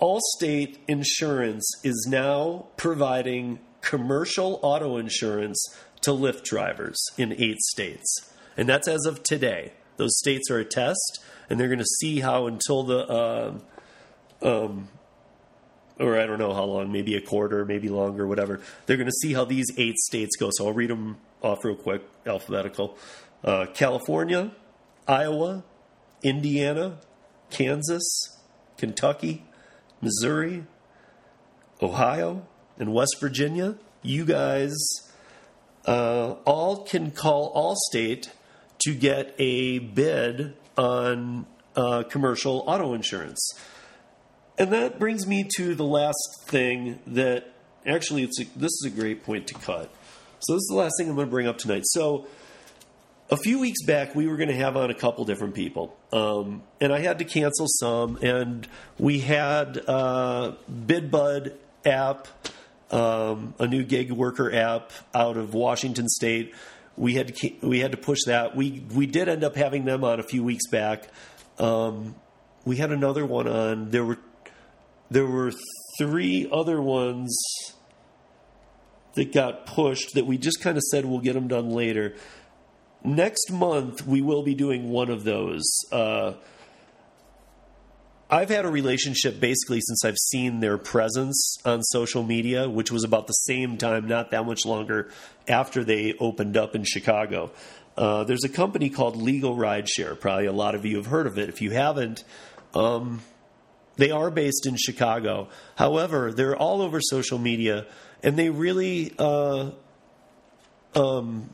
Allstate 0.00 0.78
Insurance 0.86 1.68
is 1.82 2.06
now 2.08 2.66
providing 2.76 3.60
commercial 3.80 4.58
auto 4.62 4.96
insurance 4.96 5.58
to 6.02 6.10
Lyft 6.10 6.44
drivers 6.44 7.02
in 7.16 7.32
eight 7.32 7.60
states. 7.60 8.32
And 8.56 8.68
that's 8.68 8.88
as 8.88 9.06
of 9.06 9.22
today. 9.22 9.72
Those 9.96 10.16
states 10.18 10.50
are 10.50 10.58
a 10.58 10.64
test, 10.64 11.24
and 11.48 11.58
they're 11.58 11.68
going 11.68 11.78
to 11.78 11.84
see 12.00 12.20
how 12.20 12.46
until 12.46 12.82
the, 12.82 13.10
um, 13.10 13.62
um, 14.42 14.88
or 15.98 16.18
I 16.18 16.26
don't 16.26 16.38
know 16.38 16.52
how 16.52 16.64
long, 16.64 16.90
maybe 16.90 17.14
a 17.14 17.20
quarter, 17.20 17.64
maybe 17.64 17.88
longer, 17.88 18.26
whatever. 18.26 18.60
They're 18.86 18.96
going 18.96 19.08
to 19.08 19.12
see 19.22 19.32
how 19.32 19.44
these 19.44 19.66
eight 19.76 19.96
states 19.98 20.36
go. 20.36 20.50
So 20.52 20.66
I'll 20.66 20.72
read 20.72 20.90
them 20.90 21.18
off 21.42 21.64
real 21.64 21.76
quick, 21.76 22.02
alphabetical. 22.26 22.96
Uh, 23.44 23.66
California, 23.74 24.52
Iowa, 25.06 25.62
Indiana, 26.22 26.98
Kansas, 27.50 28.38
Kentucky, 28.76 29.44
Missouri, 30.00 30.64
Ohio, 31.80 32.46
and 32.78 32.92
West 32.92 33.16
Virginia. 33.20 33.76
You 34.02 34.24
guys 34.24 34.74
uh, 35.86 36.32
all 36.44 36.84
can 36.84 37.10
call 37.10 37.52
Allstate 37.54 38.30
to 38.80 38.94
get 38.94 39.34
a 39.38 39.78
bid 39.78 40.54
on 40.76 41.46
uh, 41.76 42.02
commercial 42.04 42.64
auto 42.66 42.94
insurance. 42.94 43.54
And 44.56 44.72
that 44.72 44.98
brings 44.98 45.26
me 45.26 45.48
to 45.56 45.74
the 45.74 45.84
last 45.84 46.44
thing 46.46 47.00
that 47.08 47.52
actually 47.86 48.22
it's 48.22 48.40
a, 48.40 48.44
this 48.56 48.70
is 48.70 48.84
a 48.86 48.90
great 48.90 49.24
point 49.24 49.48
to 49.48 49.54
cut. 49.54 49.92
So 50.40 50.54
this 50.54 50.60
is 50.62 50.68
the 50.70 50.76
last 50.76 50.94
thing 50.98 51.08
I'm 51.08 51.16
going 51.16 51.26
to 51.26 51.30
bring 51.30 51.46
up 51.46 51.58
tonight. 51.58 51.82
So 51.86 52.26
a 53.30 53.36
few 53.36 53.58
weeks 53.58 53.82
back, 53.84 54.14
we 54.14 54.28
were 54.28 54.36
going 54.36 54.50
to 54.50 54.56
have 54.56 54.76
on 54.76 54.90
a 54.90 54.94
couple 54.94 55.24
different 55.24 55.54
people, 55.54 55.96
um, 56.12 56.62
and 56.80 56.92
I 56.92 57.00
had 57.00 57.18
to 57.18 57.24
cancel 57.24 57.66
some. 57.66 58.18
And 58.22 58.68
we 58.98 59.20
had 59.20 59.80
uh, 59.88 60.52
BidBud 60.70 61.54
app 61.86 62.28
um, 62.90 63.54
a 63.58 63.66
new 63.66 63.82
gig 63.82 64.12
worker 64.12 64.54
app 64.54 64.92
out 65.14 65.36
of 65.36 65.54
Washington 65.54 66.08
State. 66.08 66.54
We 66.96 67.14
had 67.14 67.34
to 67.34 67.52
we 67.62 67.80
had 67.80 67.90
to 67.90 67.98
push 67.98 68.20
that. 68.26 68.54
We 68.54 68.84
we 68.92 69.06
did 69.06 69.28
end 69.28 69.42
up 69.42 69.56
having 69.56 69.84
them 69.84 70.04
on 70.04 70.20
a 70.20 70.22
few 70.22 70.44
weeks 70.44 70.68
back. 70.68 71.08
Um, 71.58 72.14
we 72.64 72.76
had 72.76 72.92
another 72.92 73.26
one 73.26 73.48
on. 73.48 73.90
There 73.90 74.04
were 74.04 74.18
there 75.10 75.26
were 75.26 75.52
three 75.98 76.48
other 76.52 76.80
ones 76.80 77.36
that 79.14 79.32
got 79.32 79.66
pushed 79.66 80.14
that 80.14 80.26
we 80.26 80.38
just 80.38 80.60
kind 80.60 80.76
of 80.76 80.82
said 80.82 81.04
we'll 81.04 81.20
get 81.20 81.34
them 81.34 81.48
done 81.48 81.70
later. 81.70 82.14
Next 83.04 83.50
month 83.52 84.06
we 84.06 84.22
will 84.22 84.42
be 84.42 84.54
doing 84.54 84.90
one 84.90 85.10
of 85.10 85.24
those. 85.24 85.64
Uh, 85.92 86.34
I've 88.30 88.48
had 88.48 88.64
a 88.64 88.70
relationship 88.70 89.38
basically 89.38 89.80
since 89.80 90.04
I've 90.04 90.16
seen 90.16 90.60
their 90.60 90.78
presence 90.78 91.58
on 91.64 91.82
social 91.82 92.22
media, 92.22 92.68
which 92.68 92.90
was 92.90 93.04
about 93.04 93.26
the 93.26 93.34
same 93.34 93.76
time, 93.76 94.08
not 94.08 94.30
that 94.30 94.46
much 94.46 94.64
longer 94.64 95.10
after 95.46 95.84
they 95.84 96.14
opened 96.18 96.56
up 96.56 96.74
in 96.74 96.82
Chicago. 96.84 97.52
Uh, 97.96 98.24
there's 98.24 98.42
a 98.42 98.48
company 98.48 98.90
called 98.90 99.16
Legal 99.16 99.56
Rideshare. 99.56 100.18
Probably 100.18 100.46
a 100.46 100.52
lot 100.52 100.74
of 100.74 100.84
you 100.84 100.96
have 100.96 101.06
heard 101.06 101.26
of 101.26 101.38
it. 101.38 101.48
If 101.48 101.60
you 101.60 101.70
haven't, 101.70 102.24
um, 102.74 103.22
they 103.96 104.10
are 104.10 104.30
based 104.30 104.66
in 104.66 104.76
Chicago. 104.76 105.48
However, 105.76 106.32
they're 106.32 106.56
all 106.56 106.82
over 106.82 107.00
social 107.00 107.38
media, 107.38 107.86
and 108.22 108.36
they 108.36 108.50
really. 108.50 109.14
Uh, 109.18 109.70
um, 110.94 111.50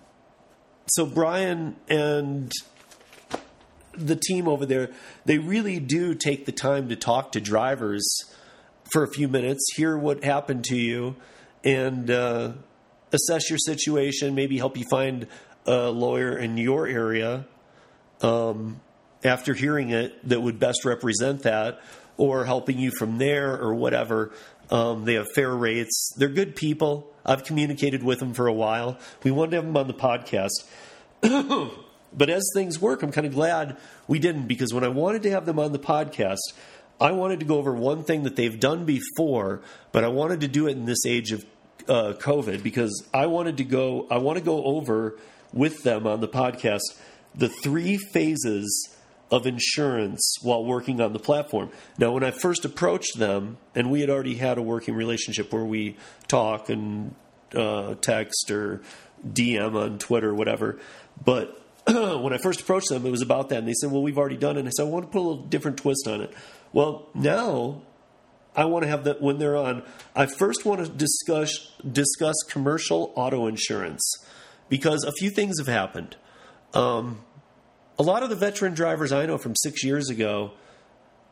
so 0.86 1.06
Brian 1.06 1.76
and 1.88 2.50
the 3.92 4.16
team 4.16 4.48
over 4.48 4.66
there, 4.66 4.90
they 5.24 5.38
really 5.38 5.78
do 5.78 6.14
take 6.14 6.46
the 6.46 6.52
time 6.52 6.88
to 6.88 6.96
talk 6.96 7.32
to 7.32 7.40
drivers 7.40 8.04
for 8.92 9.04
a 9.04 9.08
few 9.08 9.28
minutes, 9.28 9.64
hear 9.76 9.96
what 9.96 10.24
happened 10.24 10.64
to 10.64 10.76
you, 10.76 11.16
and 11.62 12.10
uh, 12.10 12.52
assess 13.12 13.48
your 13.48 13.58
situation. 13.58 14.34
Maybe 14.34 14.58
help 14.58 14.76
you 14.76 14.84
find 14.90 15.26
a 15.66 15.90
lawyer 15.90 16.36
in 16.36 16.56
your 16.56 16.86
area. 16.86 17.46
Um, 18.20 18.80
after 19.22 19.54
hearing 19.54 19.90
it, 19.90 20.28
that 20.28 20.40
would 20.40 20.58
best 20.58 20.84
represent 20.84 21.42
that, 21.42 21.80
or 22.20 22.44
helping 22.44 22.78
you 22.78 22.90
from 22.90 23.16
there, 23.16 23.58
or 23.58 23.74
whatever. 23.74 24.30
Um, 24.70 25.06
they 25.06 25.14
have 25.14 25.26
fair 25.34 25.54
rates. 25.54 26.12
They're 26.18 26.28
good 26.28 26.54
people. 26.54 27.10
I've 27.24 27.44
communicated 27.44 28.02
with 28.02 28.18
them 28.18 28.34
for 28.34 28.46
a 28.46 28.52
while. 28.52 28.98
We 29.24 29.30
wanted 29.30 29.52
to 29.52 29.56
have 29.56 29.64
them 29.64 29.76
on 29.78 29.86
the 29.86 29.94
podcast. 29.94 30.50
but 32.12 32.28
as 32.28 32.44
things 32.54 32.78
work, 32.78 33.02
I'm 33.02 33.10
kind 33.10 33.26
of 33.26 33.32
glad 33.32 33.78
we 34.06 34.18
didn't 34.18 34.48
because 34.48 34.74
when 34.74 34.84
I 34.84 34.88
wanted 34.88 35.22
to 35.22 35.30
have 35.30 35.46
them 35.46 35.58
on 35.58 35.72
the 35.72 35.78
podcast, 35.78 36.52
I 37.00 37.12
wanted 37.12 37.40
to 37.40 37.46
go 37.46 37.56
over 37.56 37.72
one 37.72 38.04
thing 38.04 38.24
that 38.24 38.36
they've 38.36 38.60
done 38.60 38.84
before, 38.84 39.62
but 39.90 40.04
I 40.04 40.08
wanted 40.08 40.40
to 40.42 40.48
do 40.48 40.68
it 40.68 40.72
in 40.72 40.84
this 40.84 41.06
age 41.06 41.32
of 41.32 41.46
uh, 41.88 42.12
COVID 42.18 42.62
because 42.62 43.08
I 43.14 43.26
wanted 43.26 43.56
to 43.56 43.64
go. 43.64 44.06
I 44.10 44.18
want 44.18 44.38
to 44.38 44.44
go 44.44 44.62
over 44.62 45.16
with 45.54 45.82
them 45.82 46.06
on 46.06 46.20
the 46.20 46.28
podcast 46.28 46.82
the 47.34 47.48
three 47.48 47.96
phases 47.96 48.96
of 49.30 49.46
insurance 49.46 50.36
while 50.42 50.64
working 50.64 51.00
on 51.00 51.12
the 51.12 51.18
platform. 51.18 51.70
Now, 51.98 52.12
when 52.12 52.24
I 52.24 52.30
first 52.30 52.64
approached 52.64 53.18
them, 53.18 53.58
and 53.74 53.90
we 53.90 54.00
had 54.00 54.10
already 54.10 54.34
had 54.34 54.58
a 54.58 54.62
working 54.62 54.94
relationship 54.94 55.52
where 55.52 55.64
we 55.64 55.96
talk 56.26 56.68
and 56.68 57.14
uh, 57.54 57.94
text 58.00 58.50
or 58.50 58.82
DM 59.26 59.74
on 59.74 59.98
Twitter, 59.98 60.30
or 60.30 60.34
whatever, 60.34 60.78
but 61.24 61.60
when 61.86 62.32
I 62.32 62.38
first 62.38 62.60
approached 62.60 62.88
them, 62.88 63.06
it 63.06 63.10
was 63.10 63.22
about 63.22 63.48
that, 63.50 63.58
and 63.58 63.68
they 63.68 63.72
said, 63.72 63.90
"Well, 63.90 64.02
we've 64.02 64.18
already 64.18 64.36
done 64.36 64.56
it." 64.56 64.60
And 64.60 64.68
I 64.68 64.70
said, 64.70 64.86
"I 64.86 64.88
want 64.88 65.06
to 65.06 65.10
put 65.10 65.18
a 65.18 65.26
little 65.26 65.44
different 65.44 65.78
twist 65.78 66.06
on 66.06 66.20
it." 66.20 66.32
Well, 66.72 67.08
now 67.14 67.82
I 68.54 68.64
want 68.64 68.82
to 68.84 68.88
have 68.88 69.04
that 69.04 69.22
when 69.22 69.38
they're 69.38 69.56
on. 69.56 69.82
I 70.14 70.26
first 70.26 70.64
want 70.64 70.84
to 70.84 70.90
discuss 70.90 71.72
discuss 71.90 72.36
commercial 72.48 73.12
auto 73.14 73.46
insurance 73.46 74.02
because 74.68 75.04
a 75.04 75.12
few 75.12 75.30
things 75.30 75.58
have 75.58 75.68
happened. 75.68 76.16
Um, 76.74 77.22
a 78.00 78.02
lot 78.02 78.22
of 78.22 78.30
the 78.30 78.34
veteran 78.34 78.72
drivers 78.72 79.12
I 79.12 79.26
know 79.26 79.36
from 79.36 79.54
six 79.54 79.84
years 79.84 80.08
ago, 80.08 80.52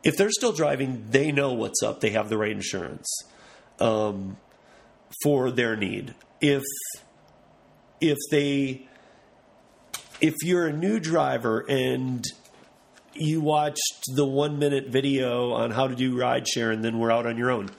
if 0.04 0.18
they're 0.18 0.30
still 0.30 0.52
driving, 0.52 1.06
they 1.08 1.32
know 1.32 1.54
what's 1.54 1.82
up. 1.82 2.00
They 2.00 2.10
have 2.10 2.28
the 2.28 2.36
right 2.36 2.52
insurance 2.52 3.08
um, 3.80 4.36
for 5.22 5.50
their 5.50 5.76
need. 5.76 6.14
If 6.42 6.62
if 8.02 8.18
they 8.30 8.86
if 10.20 10.34
you're 10.42 10.66
a 10.66 10.72
new 10.74 11.00
driver 11.00 11.64
and 11.66 12.22
you 13.14 13.40
watched 13.40 14.04
the 14.14 14.26
one 14.26 14.58
minute 14.58 14.88
video 14.88 15.52
on 15.52 15.70
how 15.70 15.88
to 15.88 15.94
do 15.94 16.16
rideshare 16.16 16.70
and 16.70 16.84
then 16.84 16.98
we're 16.98 17.10
out 17.10 17.24
on 17.24 17.38
your 17.38 17.50
own, 17.50 17.70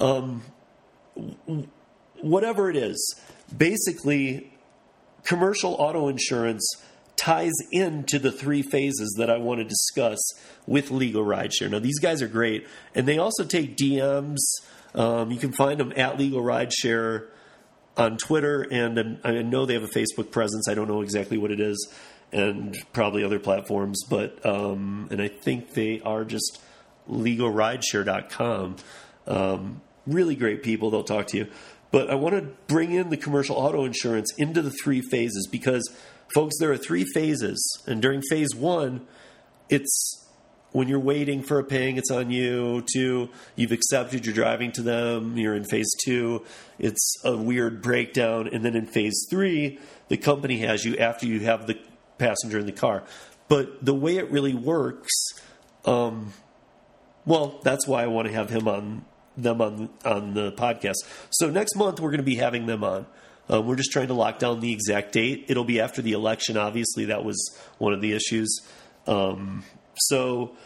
um, 0.00 0.42
whatever 2.20 2.68
it 2.68 2.76
is, 2.76 3.14
basically, 3.56 4.52
commercial 5.22 5.74
auto 5.74 6.08
insurance 6.08 6.82
ties 7.16 7.52
into 7.70 8.18
the 8.18 8.32
three 8.32 8.62
phases 8.62 9.14
that 9.18 9.30
I 9.30 9.38
want 9.38 9.58
to 9.58 9.64
discuss 9.64 10.18
with 10.66 10.90
legal 10.90 11.24
rideshare. 11.24 11.70
Now, 11.70 11.78
these 11.78 11.98
guys 11.98 12.22
are 12.22 12.28
great, 12.28 12.66
and 12.94 13.06
they 13.06 13.18
also 13.18 13.44
take 13.44 13.76
DMs. 13.76 14.38
Um, 14.94 15.30
you 15.30 15.38
can 15.38 15.52
find 15.52 15.78
them 15.78 15.92
at 15.96 16.18
legal 16.18 16.42
rideshare 16.42 17.26
on 17.96 18.16
Twitter, 18.16 18.66
and 18.70 19.20
I 19.24 19.42
know 19.42 19.66
they 19.66 19.74
have 19.74 19.84
a 19.84 19.88
Facebook 19.88 20.30
presence. 20.30 20.68
I 20.68 20.74
don't 20.74 20.88
know 20.88 21.02
exactly 21.02 21.38
what 21.38 21.50
it 21.50 21.60
is, 21.60 21.92
and 22.32 22.76
probably 22.92 23.22
other 23.22 23.38
platforms, 23.38 24.02
but 24.08 24.44
um, 24.44 25.08
and 25.10 25.22
I 25.22 25.28
think 25.28 25.74
they 25.74 26.00
are 26.00 26.24
just 26.24 26.60
legalrideshare.com. 27.08 28.76
Um, 29.26 29.80
really 30.06 30.34
great 30.34 30.62
people. 30.62 30.90
They'll 30.90 31.04
talk 31.04 31.28
to 31.28 31.36
you. 31.36 31.46
But 31.90 32.10
I 32.10 32.16
want 32.16 32.34
to 32.34 32.42
bring 32.66 32.90
in 32.90 33.10
the 33.10 33.16
commercial 33.16 33.56
auto 33.56 33.84
insurance 33.84 34.32
into 34.36 34.62
the 34.62 34.72
three 34.72 35.00
phases 35.00 35.46
because, 35.46 35.88
folks, 36.34 36.58
there 36.58 36.72
are 36.72 36.76
three 36.76 37.04
phases. 37.14 37.82
And 37.86 38.02
during 38.02 38.20
phase 38.28 38.54
one, 38.54 39.06
it's 39.68 40.20
when 40.72 40.88
you're 40.88 40.98
waiting 40.98 41.42
for 41.42 41.60
a 41.60 41.64
ping, 41.64 41.96
it's 41.96 42.10
on 42.10 42.32
you. 42.32 42.84
Two, 42.92 43.30
you've 43.54 43.70
accepted 43.70 44.26
you're 44.26 44.34
driving 44.34 44.72
to 44.72 44.82
them. 44.82 45.38
You're 45.38 45.54
in 45.54 45.64
phase 45.64 45.90
two. 46.04 46.44
It's 46.80 47.14
a 47.24 47.36
weird 47.36 47.80
breakdown. 47.80 48.48
And 48.52 48.64
then 48.64 48.74
in 48.74 48.86
phase 48.86 49.26
three, 49.30 49.78
the 50.08 50.16
company 50.16 50.58
has 50.58 50.84
you 50.84 50.96
after 50.96 51.26
you 51.26 51.40
have 51.40 51.68
the 51.68 51.78
passenger 52.18 52.58
in 52.58 52.66
the 52.66 52.72
car. 52.72 53.04
But 53.48 53.84
the 53.84 53.94
way 53.94 54.16
it 54.16 54.30
really 54.32 54.54
works, 54.54 55.12
um, 55.84 56.32
well, 57.24 57.60
that's 57.62 57.86
why 57.86 58.02
I 58.02 58.08
want 58.08 58.26
to 58.26 58.34
have 58.34 58.50
him 58.50 58.66
on 58.66 59.04
them 59.36 59.60
on 59.60 59.90
on 60.04 60.34
the 60.34 60.50
podcast. 60.52 60.96
So 61.30 61.50
next 61.50 61.76
month 61.76 62.00
we're 62.00 62.10
going 62.10 62.18
to 62.18 62.24
be 62.24 62.36
having 62.36 62.66
them 62.66 62.82
on. 62.82 63.06
Um, 63.48 63.66
we're 63.66 63.76
just 63.76 63.92
trying 63.92 64.08
to 64.08 64.14
lock 64.14 64.38
down 64.38 64.60
the 64.60 64.72
exact 64.72 65.12
date. 65.12 65.46
It'll 65.48 65.64
be 65.64 65.80
after 65.80 66.00
the 66.00 66.12
election. 66.12 66.56
Obviously, 66.56 67.06
that 67.06 67.24
was 67.24 67.58
one 67.78 67.92
of 67.92 68.00
the 68.00 68.12
issues. 68.12 68.60
Um, 69.06 69.64
so 69.96 70.56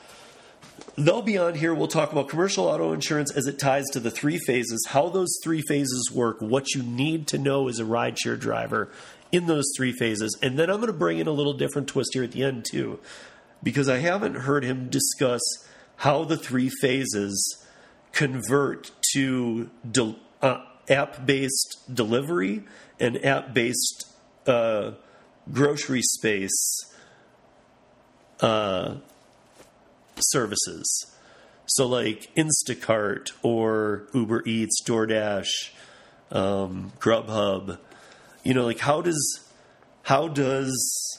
they'll 0.97 1.23
be 1.23 1.39
on 1.39 1.55
here. 1.55 1.75
We'll 1.75 1.89
talk 1.89 2.13
about 2.13 2.29
commercial 2.29 2.67
auto 2.67 2.93
insurance 2.93 3.33
as 3.37 3.47
it 3.47 3.59
ties 3.59 3.87
to 3.93 4.01
the 4.01 4.11
three 4.11 4.39
phases, 4.39 4.87
how 4.91 5.09
those 5.09 5.37
three 5.43 5.63
phases 5.63 6.11
work, 6.13 6.41
what 6.41 6.75
you 6.75 6.83
need 6.83 7.27
to 7.29 7.39
know 7.39 7.69
as 7.69 7.81
a 7.81 7.85
rideshare 7.85 8.39
driver 8.39 8.91
in 9.33 9.47
those 9.47 9.65
three 9.77 9.93
phases. 9.93 10.39
And 10.41 10.59
then 10.59 10.71
I'm 10.71 10.77
going 10.77 10.87
to 10.87 10.93
bring 10.93 11.19
in 11.19 11.27
a 11.27 11.33
little 11.33 11.55
different 11.55 11.89
twist 11.89 12.11
here 12.15 12.25
at 12.25 12.33
the 12.33 12.45
end, 12.45 12.65
too, 12.71 13.01
because 13.63 13.89
I 13.89 13.99
haven't 13.99 14.35
heard 14.35 14.65
him 14.65 14.89
discuss 14.89 15.43
how 15.97 16.25
the 16.25 16.37
three 16.37 16.71
phases 16.81 17.65
convert 18.13 18.93
to 19.13 19.69
de- 19.91 20.17
uh, 20.41 20.65
app 20.89 21.25
based 21.25 21.83
delivery 21.93 22.65
and 22.99 23.25
app 23.25 23.55
based 23.55 24.07
uh, 24.47 24.93
grocery 25.53 26.03
space. 26.03 26.85
Uh, 28.41 28.97
services. 30.21 31.07
So, 31.67 31.87
like 31.87 32.31
Instacart 32.35 33.33
or 33.43 34.09
Uber 34.15 34.43
Eats, 34.47 34.83
DoorDash, 34.85 35.71
um, 36.31 36.93
Grubhub. 36.99 37.79
You 38.43 38.55
know, 38.55 38.65
like 38.65 38.81
how 38.81 39.03
does 39.03 39.51
how 40.03 40.29
does 40.29 41.19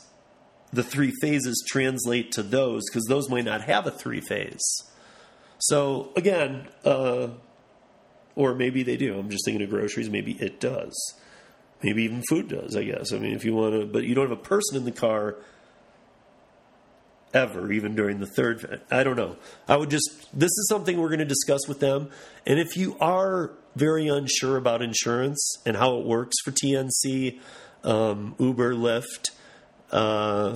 the 0.74 0.84
three 0.84 1.12
phases 1.22 1.64
translate 1.68 2.32
to 2.34 2.44
those? 2.44 2.84
Because 2.90 3.06
those 3.06 3.30
might 3.30 3.46
not 3.46 3.62
have 3.62 3.86
a 3.86 3.92
three 3.92 4.22
phase. 4.22 4.84
So 5.60 6.12
again, 6.16 6.68
uh, 6.86 7.30
or 8.40 8.56
maybe 8.56 8.84
they 8.84 8.96
do. 8.96 9.20
I'm 9.20 9.30
just 9.30 9.44
thinking 9.44 9.62
of 9.62 9.70
groceries. 9.70 10.10
Maybe 10.10 10.32
it 10.40 10.62
does. 10.62 10.96
Maybe 11.84 12.04
even 12.04 12.24
food 12.30 12.48
does. 12.48 12.74
I 12.74 12.86
guess. 12.86 13.12
I 13.12 13.20
mean, 13.20 13.34
if 13.36 13.44
you 13.44 13.54
want 13.54 13.74
to, 13.74 13.86
but 13.86 14.06
you 14.06 14.16
don't 14.16 14.30
have 14.30 14.40
a 14.40 14.42
person 14.42 14.78
in 14.78 14.86
the 14.86 14.94
car 14.94 15.36
ever, 17.34 17.70
even 17.70 17.96
during 17.96 18.22
the 18.22 18.26
third. 18.26 18.82
I 18.90 19.04
don't 19.04 19.18
know. 19.18 19.36
I 19.68 19.76
would 19.76 19.90
just, 19.90 20.10
this 20.34 20.52
is 20.52 20.68
something 20.70 20.98
we're 20.98 21.10
going 21.10 21.20
to 21.20 21.26
discuss 21.26 21.68
with 21.68 21.82
them. 21.82 22.10
And 22.48 22.60
if 22.60 22.78
you 22.78 22.96
are 23.02 23.52
very 23.76 24.08
unsure 24.08 24.56
about 24.56 24.82
insurance 24.82 25.58
and 25.66 25.76
how 25.76 25.98
it 25.98 26.06
works 26.06 26.38
for 26.46 26.52
TNC, 26.52 27.40
um, 27.84 28.36
Uber, 28.40 28.74
Lyft, 28.74 29.32
uh, 29.92 30.56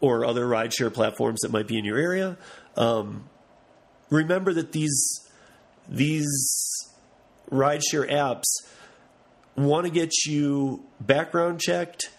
or 0.00 0.24
other 0.24 0.46
rideshare 0.46 0.92
platforms 0.92 1.40
that 1.42 1.52
might 1.52 1.68
be 1.68 1.78
in 1.78 1.84
your 1.84 1.98
area, 1.98 2.38
um, 2.76 3.28
remember 4.08 4.54
that 4.54 4.72
these 4.72 5.25
these 5.88 6.26
rideshare 7.50 8.10
apps 8.10 8.44
want 9.56 9.86
to 9.86 9.92
get 9.92 10.12
you 10.26 10.84
background 11.00 11.60
checked. 11.60 12.10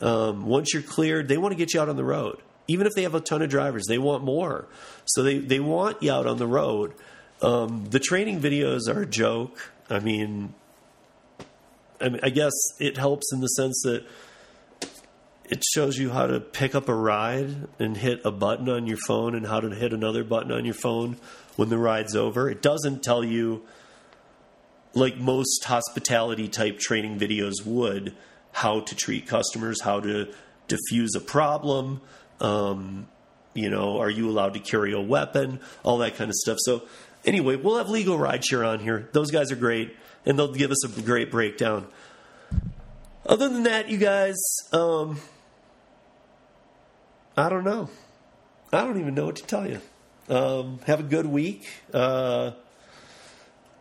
Um, 0.00 0.46
once 0.46 0.72
you're 0.72 0.82
cleared, 0.82 1.28
they 1.28 1.38
want 1.38 1.52
to 1.52 1.56
get 1.56 1.74
you 1.74 1.80
out 1.80 1.88
on 1.88 1.96
the 1.96 2.04
road 2.04 2.40
even 2.68 2.86
if 2.86 2.94
they 2.94 3.02
have 3.02 3.14
a 3.14 3.20
ton 3.20 3.42
of 3.42 3.48
drivers, 3.48 3.84
they 3.88 3.98
want 3.98 4.24
more. 4.24 4.66
So 5.04 5.22
they, 5.22 5.38
they 5.38 5.60
want 5.60 6.02
you 6.02 6.12
out 6.12 6.26
on 6.26 6.38
the 6.38 6.46
road. 6.46 6.94
Um, 7.42 7.86
the 7.90 8.00
training 8.00 8.40
videos 8.40 8.88
are 8.88 9.02
a 9.02 9.06
joke. 9.06 9.72
I 9.88 10.00
mean, 10.00 10.54
I 12.00 12.08
mean, 12.08 12.20
I 12.22 12.30
guess 12.30 12.52
it 12.80 12.96
helps 12.96 13.32
in 13.32 13.40
the 13.40 13.46
sense 13.48 13.80
that 13.84 14.04
it 15.48 15.62
shows 15.74 15.96
you 15.96 16.10
how 16.10 16.26
to 16.26 16.40
pick 16.40 16.74
up 16.74 16.88
a 16.88 16.94
ride 16.94 17.68
and 17.78 17.96
hit 17.96 18.20
a 18.24 18.32
button 18.32 18.68
on 18.68 18.86
your 18.86 18.98
phone 19.06 19.34
and 19.34 19.46
how 19.46 19.60
to 19.60 19.70
hit 19.74 19.92
another 19.92 20.24
button 20.24 20.50
on 20.50 20.64
your 20.64 20.74
phone 20.74 21.16
when 21.54 21.68
the 21.68 21.78
ride's 21.78 22.16
over. 22.16 22.50
It 22.50 22.62
doesn't 22.62 23.02
tell 23.02 23.22
you, 23.22 23.64
like 24.94 25.18
most 25.18 25.64
hospitality 25.64 26.48
type 26.48 26.78
training 26.78 27.18
videos 27.18 27.64
would, 27.64 28.14
how 28.52 28.80
to 28.80 28.96
treat 28.96 29.26
customers, 29.26 29.82
how 29.82 30.00
to 30.00 30.32
diffuse 30.66 31.14
a 31.14 31.20
problem. 31.20 32.00
Um, 32.40 33.06
you 33.54 33.70
know, 33.70 34.00
are 34.00 34.10
you 34.10 34.28
allowed 34.28 34.54
to 34.54 34.60
carry 34.60 34.92
a 34.92 35.00
weapon? 35.00 35.60
All 35.84 35.98
that 35.98 36.16
kind 36.16 36.28
of 36.28 36.34
stuff. 36.34 36.58
So, 36.60 36.82
anyway, 37.24 37.56
we'll 37.56 37.78
have 37.78 37.88
legal 37.88 38.18
rideshare 38.18 38.66
on 38.66 38.80
here. 38.80 39.08
Those 39.12 39.30
guys 39.30 39.52
are 39.52 39.56
great, 39.56 39.96
and 40.24 40.38
they'll 40.38 40.52
give 40.52 40.70
us 40.70 40.84
a 40.84 41.02
great 41.02 41.30
breakdown. 41.30 41.86
Other 43.24 43.48
than 43.48 43.64
that, 43.64 43.88
you 43.88 43.98
guys, 43.98 44.36
um, 44.72 45.18
I 47.36 47.48
don't 47.50 47.64
know. 47.64 47.90
I 48.72 48.80
don't 48.82 48.98
even 48.98 49.14
know 49.14 49.26
what 49.26 49.36
to 49.36 49.44
tell 49.44 49.68
you. 49.68 49.80
Um, 50.28 50.80
have 50.86 51.00
a 51.00 51.04
good 51.04 51.26
week. 51.26 51.68
Uh, 51.92 52.52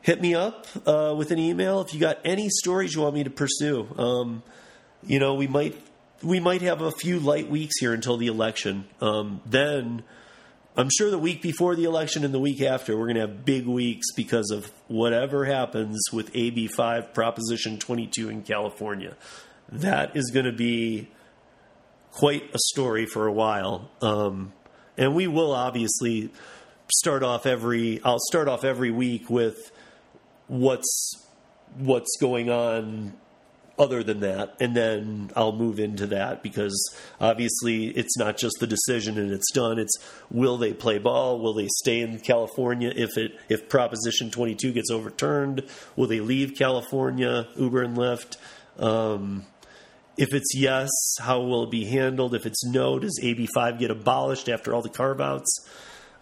hit 0.01 0.21
me 0.21 0.35
up 0.35 0.67
uh, 0.85 1.15
with 1.17 1.31
an 1.31 1.39
email 1.39 1.81
if 1.81 1.93
you 1.93 1.99
got 1.99 2.19
any 2.25 2.49
stories 2.49 2.93
you 2.93 3.01
want 3.01 3.15
me 3.15 3.23
to 3.23 3.29
pursue. 3.29 3.87
Um, 3.97 4.43
you 5.03 5.19
know, 5.19 5.35
we 5.35 5.47
might 5.47 5.75
we 6.21 6.39
might 6.39 6.61
have 6.61 6.81
a 6.81 6.91
few 6.91 7.19
light 7.19 7.49
weeks 7.49 7.75
here 7.79 7.93
until 7.93 8.17
the 8.17 8.27
election. 8.27 8.85
Um, 8.99 9.41
then 9.45 10.03
I'm 10.75 10.89
sure 10.89 11.09
the 11.09 11.17
week 11.17 11.41
before 11.41 11.75
the 11.75 11.85
election 11.85 12.25
and 12.25 12.33
the 12.33 12.39
week 12.39 12.61
after, 12.61 12.97
we're 12.97 13.05
going 13.05 13.15
to 13.15 13.21
have 13.21 13.45
big 13.45 13.65
weeks 13.65 14.11
because 14.15 14.51
of 14.51 14.69
whatever 14.87 15.45
happens 15.45 16.03
with 16.11 16.29
AB 16.35 16.67
5 16.67 17.13
Proposition 17.13 17.79
22 17.79 18.29
in 18.29 18.43
California. 18.43 19.15
That 19.69 20.15
is 20.17 20.31
going 20.31 20.45
to 20.45 20.51
be 20.51 21.09
quite 22.15 22.49
a 22.55 22.59
story 22.71 23.05
for 23.05 23.27
a 23.27 23.31
while. 23.31 23.91
Um, 24.01 24.53
and 24.97 25.13
we 25.13 25.27
will 25.27 25.51
obviously 25.51 26.31
start 26.93 27.23
off 27.23 27.45
every 27.45 28.01
I'll 28.03 28.19
start 28.19 28.47
off 28.47 28.63
every 28.63 28.91
week 28.91 29.29
with 29.29 29.71
what's 30.47 31.27
what's 31.77 32.15
going 32.21 32.49
on 32.49 33.13
other 33.77 34.01
than 34.01 34.21
that. 34.21 34.55
And 34.61 34.73
then 34.77 35.31
I'll 35.35 35.51
move 35.51 35.77
into 35.79 36.07
that 36.07 36.41
because 36.41 36.95
obviously 37.19 37.87
it's 37.87 38.17
not 38.17 38.37
just 38.37 38.55
the 38.61 38.67
decision 38.67 39.17
and 39.17 39.33
it's 39.33 39.51
done. 39.51 39.77
It's 39.77 39.97
will 40.31 40.57
they 40.57 40.73
play 40.73 40.99
ball? 40.99 41.39
Will 41.39 41.53
they 41.53 41.67
stay 41.67 41.99
in 41.99 42.19
California 42.19 42.93
if 42.95 43.17
it 43.17 43.37
if 43.49 43.67
proposition 43.67 44.31
22 44.31 44.71
gets 44.71 44.89
overturned? 44.89 45.67
Will 45.97 46.07
they 46.07 46.21
leave 46.21 46.53
California 46.57 47.49
Uber 47.57 47.83
and 47.83 47.97
Lyft? 47.97 48.37
Um, 48.79 49.45
if 50.17 50.33
it's 50.33 50.55
yes, 50.55 50.89
how 51.19 51.41
will 51.41 51.63
it 51.63 51.71
be 51.71 51.85
handled? 51.85 52.33
If 52.33 52.45
it's 52.45 52.63
no, 52.65 52.99
does 52.99 53.19
AB5 53.21 53.79
get 53.79 53.91
abolished 53.91 54.47
after 54.47 54.73
all 54.73 54.81
the 54.81 54.89
carve 54.89 55.19
outs? 55.19 55.67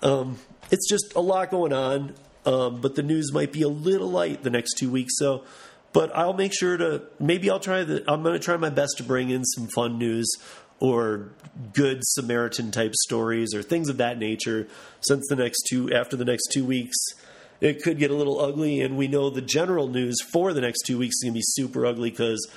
Um, 0.01 0.39
it's 0.71 0.89
just 0.89 1.13
a 1.15 1.19
lot 1.19 1.51
going 1.51 1.73
on, 1.73 2.15
um, 2.45 2.81
but 2.81 2.95
the 2.95 3.03
news 3.03 3.31
might 3.31 3.51
be 3.51 3.61
a 3.61 3.67
little 3.67 4.09
light 4.09 4.43
the 4.43 4.49
next 4.49 4.73
two 4.77 4.89
weeks. 4.89 5.13
So, 5.17 5.43
but 5.91 6.15
I'll 6.15 6.33
make 6.33 6.53
sure 6.57 6.75
to 6.77 7.03
maybe 7.19 7.49
I'll 7.49 7.59
try 7.59 7.83
the. 7.83 8.03
I'm 8.11 8.23
going 8.23 8.33
to 8.33 8.43
try 8.43 8.57
my 8.57 8.69
best 8.69 8.97
to 8.97 9.03
bring 9.03 9.29
in 9.29 9.45
some 9.45 9.67
fun 9.67 9.99
news 9.99 10.27
or 10.79 11.29
good 11.73 11.99
Samaritan 12.03 12.71
type 12.71 12.93
stories 12.95 13.53
or 13.53 13.61
things 13.61 13.89
of 13.89 13.97
that 13.97 14.17
nature. 14.17 14.67
Since 15.01 15.27
the 15.29 15.35
next 15.35 15.67
two 15.69 15.93
after 15.93 16.17
the 16.17 16.25
next 16.25 16.47
two 16.51 16.65
weeks, 16.65 16.97
it 17.61 17.83
could 17.83 17.99
get 17.99 18.09
a 18.09 18.15
little 18.15 18.41
ugly, 18.41 18.81
and 18.81 18.97
we 18.97 19.07
know 19.07 19.29
the 19.29 19.41
general 19.41 19.87
news 19.87 20.17
for 20.31 20.51
the 20.51 20.61
next 20.61 20.81
two 20.81 20.97
weeks 20.97 21.17
is 21.17 21.23
going 21.23 21.33
to 21.33 21.37
be 21.37 21.43
super 21.43 21.85
ugly 21.85 22.09
because 22.09 22.49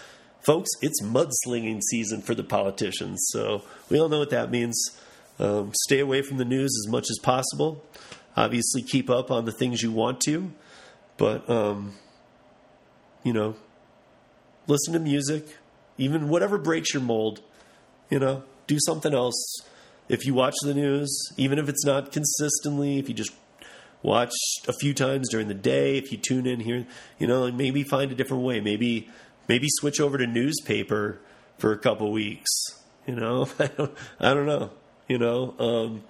folks, 0.46 0.70
it's 0.80 1.02
mudslinging 1.02 1.80
season 1.90 2.22
for 2.22 2.34
the 2.34 2.44
politicians. 2.44 3.26
So 3.30 3.62
we 3.90 4.00
all 4.00 4.08
know 4.08 4.20
what 4.20 4.30
that 4.30 4.50
means. 4.50 4.90
Um, 5.38 5.72
stay 5.82 5.98
away 5.98 6.22
from 6.22 6.38
the 6.38 6.44
news 6.44 6.72
as 6.84 6.90
much 6.90 7.06
as 7.10 7.18
possible. 7.20 7.84
Obviously, 8.36 8.82
keep 8.82 9.10
up 9.10 9.30
on 9.30 9.44
the 9.44 9.52
things 9.52 9.82
you 9.82 9.90
want 9.90 10.20
to, 10.20 10.52
but 11.16 11.48
um, 11.50 11.94
you 13.24 13.32
know, 13.32 13.56
listen 14.66 14.92
to 14.92 15.00
music, 15.00 15.56
even 15.98 16.28
whatever 16.28 16.58
breaks 16.58 16.94
your 16.94 17.02
mold. 17.02 17.40
You 18.08 18.20
know, 18.20 18.44
do 18.66 18.78
something 18.86 19.12
else. 19.12 19.60
If 20.08 20.24
you 20.24 20.34
watch 20.34 20.54
the 20.62 20.74
news, 20.74 21.32
even 21.36 21.58
if 21.58 21.68
it's 21.68 21.84
not 21.84 22.12
consistently, 22.12 22.98
if 22.98 23.08
you 23.08 23.14
just 23.14 23.32
watch 24.02 24.32
a 24.68 24.72
few 24.72 24.94
times 24.94 25.28
during 25.30 25.48
the 25.48 25.54
day, 25.54 25.98
if 25.98 26.12
you 26.12 26.18
tune 26.18 26.46
in 26.46 26.60
here, 26.60 26.86
you 27.18 27.26
know, 27.26 27.50
maybe 27.50 27.82
find 27.82 28.12
a 28.12 28.14
different 28.14 28.44
way. 28.44 28.60
Maybe 28.60 29.08
maybe 29.48 29.66
switch 29.68 30.00
over 30.00 30.18
to 30.18 30.26
newspaper 30.26 31.20
for 31.58 31.72
a 31.72 31.78
couple 31.78 32.10
weeks. 32.12 32.50
You 33.06 33.14
know, 33.14 33.48
I 33.58 33.66
don't, 33.66 33.94
I 34.20 34.34
don't 34.34 34.46
know. 34.46 34.70
You 35.08 35.18
know, 35.18 35.54
um, 35.58 36.04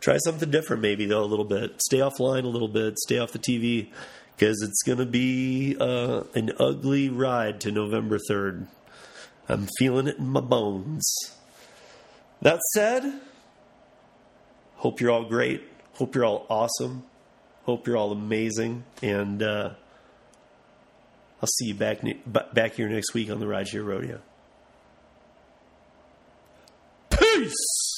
try 0.00 0.16
something 0.18 0.50
different 0.50 0.82
maybe 0.82 1.06
though 1.06 1.22
a 1.22 1.26
little 1.26 1.44
bit. 1.44 1.80
Stay 1.82 1.98
offline 1.98 2.44
a 2.44 2.48
little 2.48 2.68
bit. 2.68 2.98
Stay 2.98 3.18
off 3.18 3.32
the 3.32 3.38
TV 3.38 3.88
because 4.36 4.62
it's 4.62 4.82
going 4.82 4.98
to 4.98 5.06
be 5.06 5.76
uh, 5.78 6.24
an 6.34 6.52
ugly 6.58 7.08
ride 7.08 7.60
to 7.60 7.70
November 7.70 8.18
third. 8.28 8.66
I'm 9.48 9.68
feeling 9.78 10.06
it 10.06 10.18
in 10.18 10.28
my 10.28 10.40
bones. 10.40 11.12
That 12.40 12.60
said, 12.72 13.20
hope 14.76 15.00
you're 15.00 15.10
all 15.10 15.24
great. 15.24 15.62
Hope 15.94 16.14
you're 16.14 16.24
all 16.24 16.46
awesome. 16.48 17.02
Hope 17.64 17.86
you're 17.86 17.96
all 17.96 18.12
amazing. 18.12 18.84
And 19.02 19.42
uh, 19.42 19.74
I'll 21.42 21.48
see 21.58 21.66
you 21.66 21.74
back 21.74 22.02
ne- 22.02 22.20
back 22.26 22.74
here 22.74 22.88
next 22.88 23.14
week 23.14 23.30
on 23.30 23.40
the 23.40 23.46
Rideshare 23.46 23.84
Rodeo. 23.84 24.20
Peace. 27.10 27.89